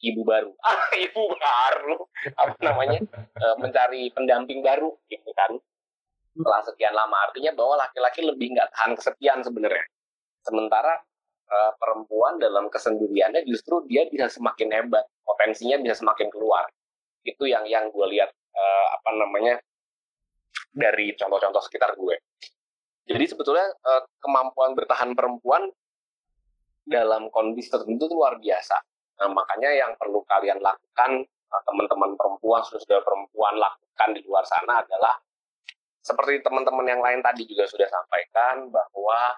ibu 0.03 0.21
baru. 0.23 0.51
Ah 0.67 0.89
ibu 0.95 1.23
baru. 1.35 1.97
Apa 2.35 2.55
namanya? 2.63 2.99
E, 3.39 3.45
mencari 3.55 4.11
pendamping 4.11 4.59
baru 4.59 4.91
gitu 5.07 5.31
kan. 5.31 5.55
Setelah 6.35 6.61
sekian 6.67 6.91
lama 6.91 7.23
artinya 7.23 7.55
bahwa 7.55 7.79
laki-laki 7.79 8.19
lebih 8.19 8.51
nggak 8.51 8.67
tahan 8.75 8.91
kesepian 8.99 9.39
sebenarnya. 9.39 9.85
Sementara 10.43 10.99
e, 11.47 11.57
perempuan 11.79 12.35
dalam 12.35 12.67
kesendiriannya 12.67 13.47
justru 13.47 13.87
dia 13.87 14.11
bisa 14.11 14.27
semakin 14.27 14.75
hebat 14.75 15.07
potensinya 15.23 15.79
bisa 15.79 16.03
semakin 16.03 16.27
keluar. 16.27 16.67
Itu 17.23 17.47
yang 17.47 17.63
yang 17.63 17.87
gue 17.95 18.05
lihat 18.11 18.27
e, 18.33 18.63
apa 18.99 19.09
namanya 19.15 19.55
dari 20.75 21.15
contoh-contoh 21.15 21.63
sekitar 21.63 21.95
gue. 21.95 22.19
Jadi 23.09 23.25
sebetulnya 23.25 23.65
kemampuan 24.21 24.77
bertahan 24.77 25.17
perempuan 25.17 25.65
dalam 26.89 27.29
kondisi 27.29 27.69
tertentu 27.69 28.09
itu 28.09 28.15
luar 28.17 28.41
biasa 28.41 28.81
Nah, 29.19 29.27
makanya 29.35 29.69
yang 29.75 29.91
perlu 29.99 30.23
kalian 30.23 30.63
lakukan, 30.63 31.11
eh, 31.27 31.61
teman-teman 31.67 32.15
perempuan, 32.15 32.63
sudah 32.63 33.03
perempuan 33.03 33.59
lakukan 33.59 34.09
di 34.15 34.23
luar 34.23 34.47
sana 34.47 34.79
adalah 34.79 35.19
seperti 35.99 36.39
teman-teman 36.39 36.87
yang 36.87 37.03
lain 37.03 37.19
tadi 37.19 37.43
juga 37.43 37.67
sudah 37.67 37.85
sampaikan 37.91 38.71
bahwa 38.71 39.35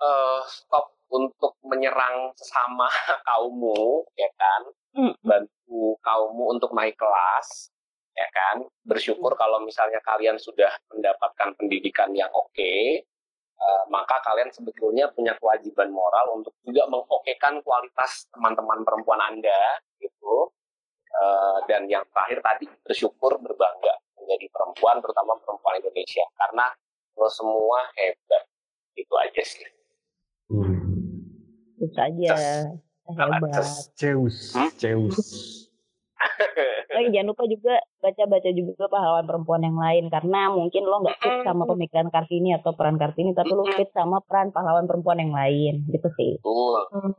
uh, 0.00 0.40
stop 0.48 0.96
untuk 1.12 1.60
menyerang 1.60 2.32
sesama 2.32 2.88
kaummu, 3.28 4.08
ya 4.16 4.32
kan? 4.40 4.62
Hmm. 4.96 5.12
Bantu 5.20 6.00
kaummu 6.00 6.56
untuk 6.56 6.72
naik 6.72 6.96
kelas, 6.96 7.68
ya 8.16 8.26
kan? 8.32 8.64
Bersyukur 8.88 9.36
hmm. 9.36 9.40
kalau 9.44 9.60
misalnya 9.60 10.00
kalian 10.00 10.40
sudah 10.40 10.72
mendapatkan 10.88 11.52
pendidikan 11.60 12.10
yang 12.16 12.32
oke, 12.32 12.48
okay, 12.56 13.04
Eh, 13.60 13.84
maka 13.92 14.16
kalian 14.24 14.48
sebetulnya 14.48 15.04
punya 15.12 15.36
kewajiban 15.36 15.92
moral 15.92 16.32
untuk 16.32 16.56
juga 16.64 16.88
mengokekan 16.88 17.60
kualitas 17.60 18.24
teman-teman 18.32 18.80
perempuan 18.88 19.20
Anda 19.20 19.84
gitu. 20.00 20.48
Uh, 21.10 21.58
dan 21.66 21.90
yang 21.90 22.06
terakhir 22.14 22.38
tadi 22.38 22.70
bersyukur 22.86 23.34
berbangga 23.42 23.98
menjadi 24.14 24.46
perempuan 24.54 25.02
terutama 25.02 25.34
perempuan 25.42 25.82
Indonesia 25.82 26.22
karena 26.38 26.70
lo 27.18 27.26
semua 27.26 27.82
hebat 27.98 28.46
itu 28.94 29.14
aja 29.18 29.42
sih. 29.42 29.66
Hmm. 30.46 31.26
Itu 31.82 31.98
aja. 31.98 32.34
Hebat. 33.10 33.66
Zeus. 33.98 34.54
Hmm? 34.54 34.70
Zeus. 34.78 35.18
Lagi 36.94 37.08
jangan 37.16 37.28
lupa 37.32 37.44
juga 37.48 37.74
baca-baca 38.04 38.50
juga 38.52 38.84
pahlawan 38.92 39.24
perempuan 39.24 39.62
yang 39.64 39.78
lain 39.78 40.12
karena 40.12 40.52
mungkin 40.52 40.82
lo 40.84 41.00
nggak 41.00 41.18
fit 41.20 41.36
sama 41.44 41.64
pemikiran 41.64 42.08
Kartini 42.12 42.52
atau 42.56 42.76
peran 42.76 43.00
Kartini 43.00 43.32
tapi 43.32 43.52
lo 43.56 43.64
fit 43.72 43.88
sama 43.96 44.20
peran 44.20 44.52
pahlawan 44.52 44.84
perempuan 44.84 45.20
yang 45.20 45.32
lain 45.32 45.88
gitu 45.88 46.08
sih. 46.16 46.36
Betul. 46.40 46.80
Hmm. 46.92 47.12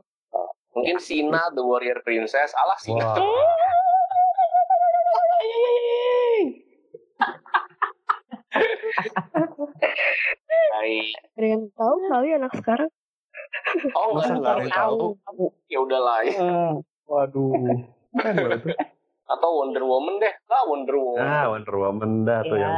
Mungkin 0.72 0.96
Sina 1.02 1.52
the 1.52 1.60
warrior 1.60 2.00
princess 2.00 2.54
alah 2.56 2.78
Sina. 2.80 3.12
Wow. 3.12 3.20
Baik. 10.72 11.14
Ada 11.36 11.46
yang 11.46 11.64
tahu 11.76 11.94
kali 12.08 12.28
anak 12.34 12.52
sekarang? 12.56 12.90
Oh 13.94 14.16
enggak, 14.16 14.38
enggak 14.40 14.72
tahu. 14.72 15.16
Ya 15.68 15.78
udahlah 15.82 16.18
ya. 16.24 16.40
Atau 19.32 19.50
Wonder 19.56 19.84
Woman 19.84 20.20
deh. 20.20 20.34
Ah, 20.52 20.64
Wonder 20.68 20.96
Woman. 20.96 21.24
Ah, 21.24 21.46
Wonder 21.48 21.76
Woman 21.76 22.10
dah 22.28 22.40
tuh 22.44 22.56
ya, 22.60 22.68
yang 22.68 22.74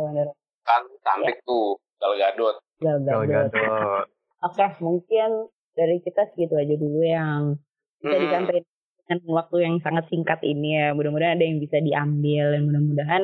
Wonder... 0.00 0.28
Kan 0.64 0.82
cantik 1.04 1.36
ya. 1.40 1.46
tuh. 1.46 1.76
Gal 2.00 2.14
Gadot. 2.16 2.56
Gal 2.80 2.98
Gadot. 3.04 3.28
Gadot. 3.28 4.04
Oke, 4.40 4.66
mungkin 4.80 5.52
dari 5.76 6.00
kita 6.00 6.32
segitu 6.32 6.56
aja 6.56 6.74
dulu 6.80 7.04
yang 7.04 7.60
bisa 8.00 8.16
hmm. 8.16 8.24
disampaikan 8.24 8.64
dengan 9.04 9.20
waktu 9.36 9.56
yang 9.60 9.74
sangat 9.84 10.04
singkat 10.08 10.40
ini 10.40 10.80
ya. 10.80 10.96
Mudah-mudahan 10.96 11.36
ada 11.36 11.44
yang 11.44 11.60
bisa 11.60 11.76
diambil 11.84 12.56
dan 12.56 12.62
mudah-mudahan 12.64 13.22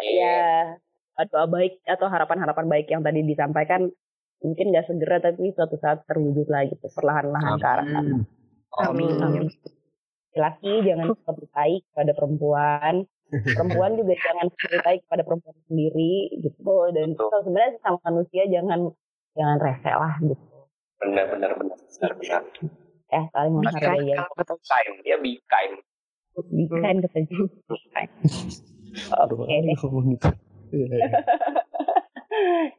yeah. 0.00 0.76
ya 1.16 1.24
doa 1.24 1.48
baik 1.48 1.80
atau 1.88 2.12
harapan-harapan 2.12 2.66
baik 2.68 2.86
yang 2.92 3.00
tadi 3.00 3.24
disampaikan 3.24 3.88
mungkin 4.44 4.68
gak 4.68 4.84
segera 4.84 5.16
tapi 5.20 5.48
suatu 5.56 5.80
saat 5.80 6.04
terwujud 6.04 6.44
lagi 6.52 6.76
gitu 6.76 6.92
perlahan-lahan 6.92 7.56
ke 7.56 7.66
arah 7.66 7.86
sana. 7.88 8.16
Amin. 8.84 9.16
Amin. 9.24 9.48
Laki 10.38 10.72
jangan 10.84 11.06
seperti 11.12 11.46
baik 11.50 11.82
kepada 11.92 12.12
perempuan. 12.12 12.94
Perempuan 13.26 13.98
juga 13.98 14.14
jangan 14.14 14.46
seperti 14.54 14.78
baik 14.86 15.00
kepada 15.08 15.22
perempuan 15.26 15.56
sendiri 15.66 16.14
gitu. 16.38 16.74
Dan 16.94 17.08
Betul. 17.12 17.26
kalau 17.28 17.42
sebenarnya 17.42 17.72
sama 17.82 17.98
manusia 18.06 18.42
jangan 18.46 18.80
jangan 19.34 19.56
rese 19.58 19.92
lah 19.92 20.14
gitu. 20.22 20.44
Benar 21.02 21.24
benar 21.28 21.50
benar 21.58 21.76
benar 21.76 22.12
benar. 22.16 22.42
Ya 23.06 23.22
saling 23.30 23.52
Be 23.52 23.58
menghargai 23.62 24.02
kind, 24.02 24.08
ya 24.10 24.16
kind 24.66 24.94
dia 25.02 25.16
be 25.22 25.32
kind 25.46 25.74
kan 26.68 26.96
kata 27.00 27.18
Aduh, 29.22 29.44
oke. 29.44 29.56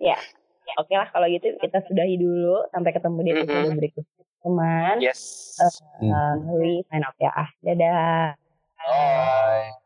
ya 0.04 0.18
oke 0.78 0.94
lah 0.94 1.08
kalau 1.10 1.28
gitu 1.32 1.56
kita 1.58 1.80
sudahi 1.88 2.20
dulu 2.20 2.68
sampai 2.70 2.92
ketemu 2.94 3.20
di 3.24 3.32
episode 3.34 3.66
Mhm. 3.72 3.78
berikutnya 3.80 4.17
teman 4.48 5.04
yes. 5.04 5.22
Uh, 5.60 6.40
we 6.56 6.86
sign 6.88 7.04
off 7.04 7.18
ya. 7.20 7.34
Ah 7.36 7.50
dadah. 7.60 8.40
Bye. 8.88 9.78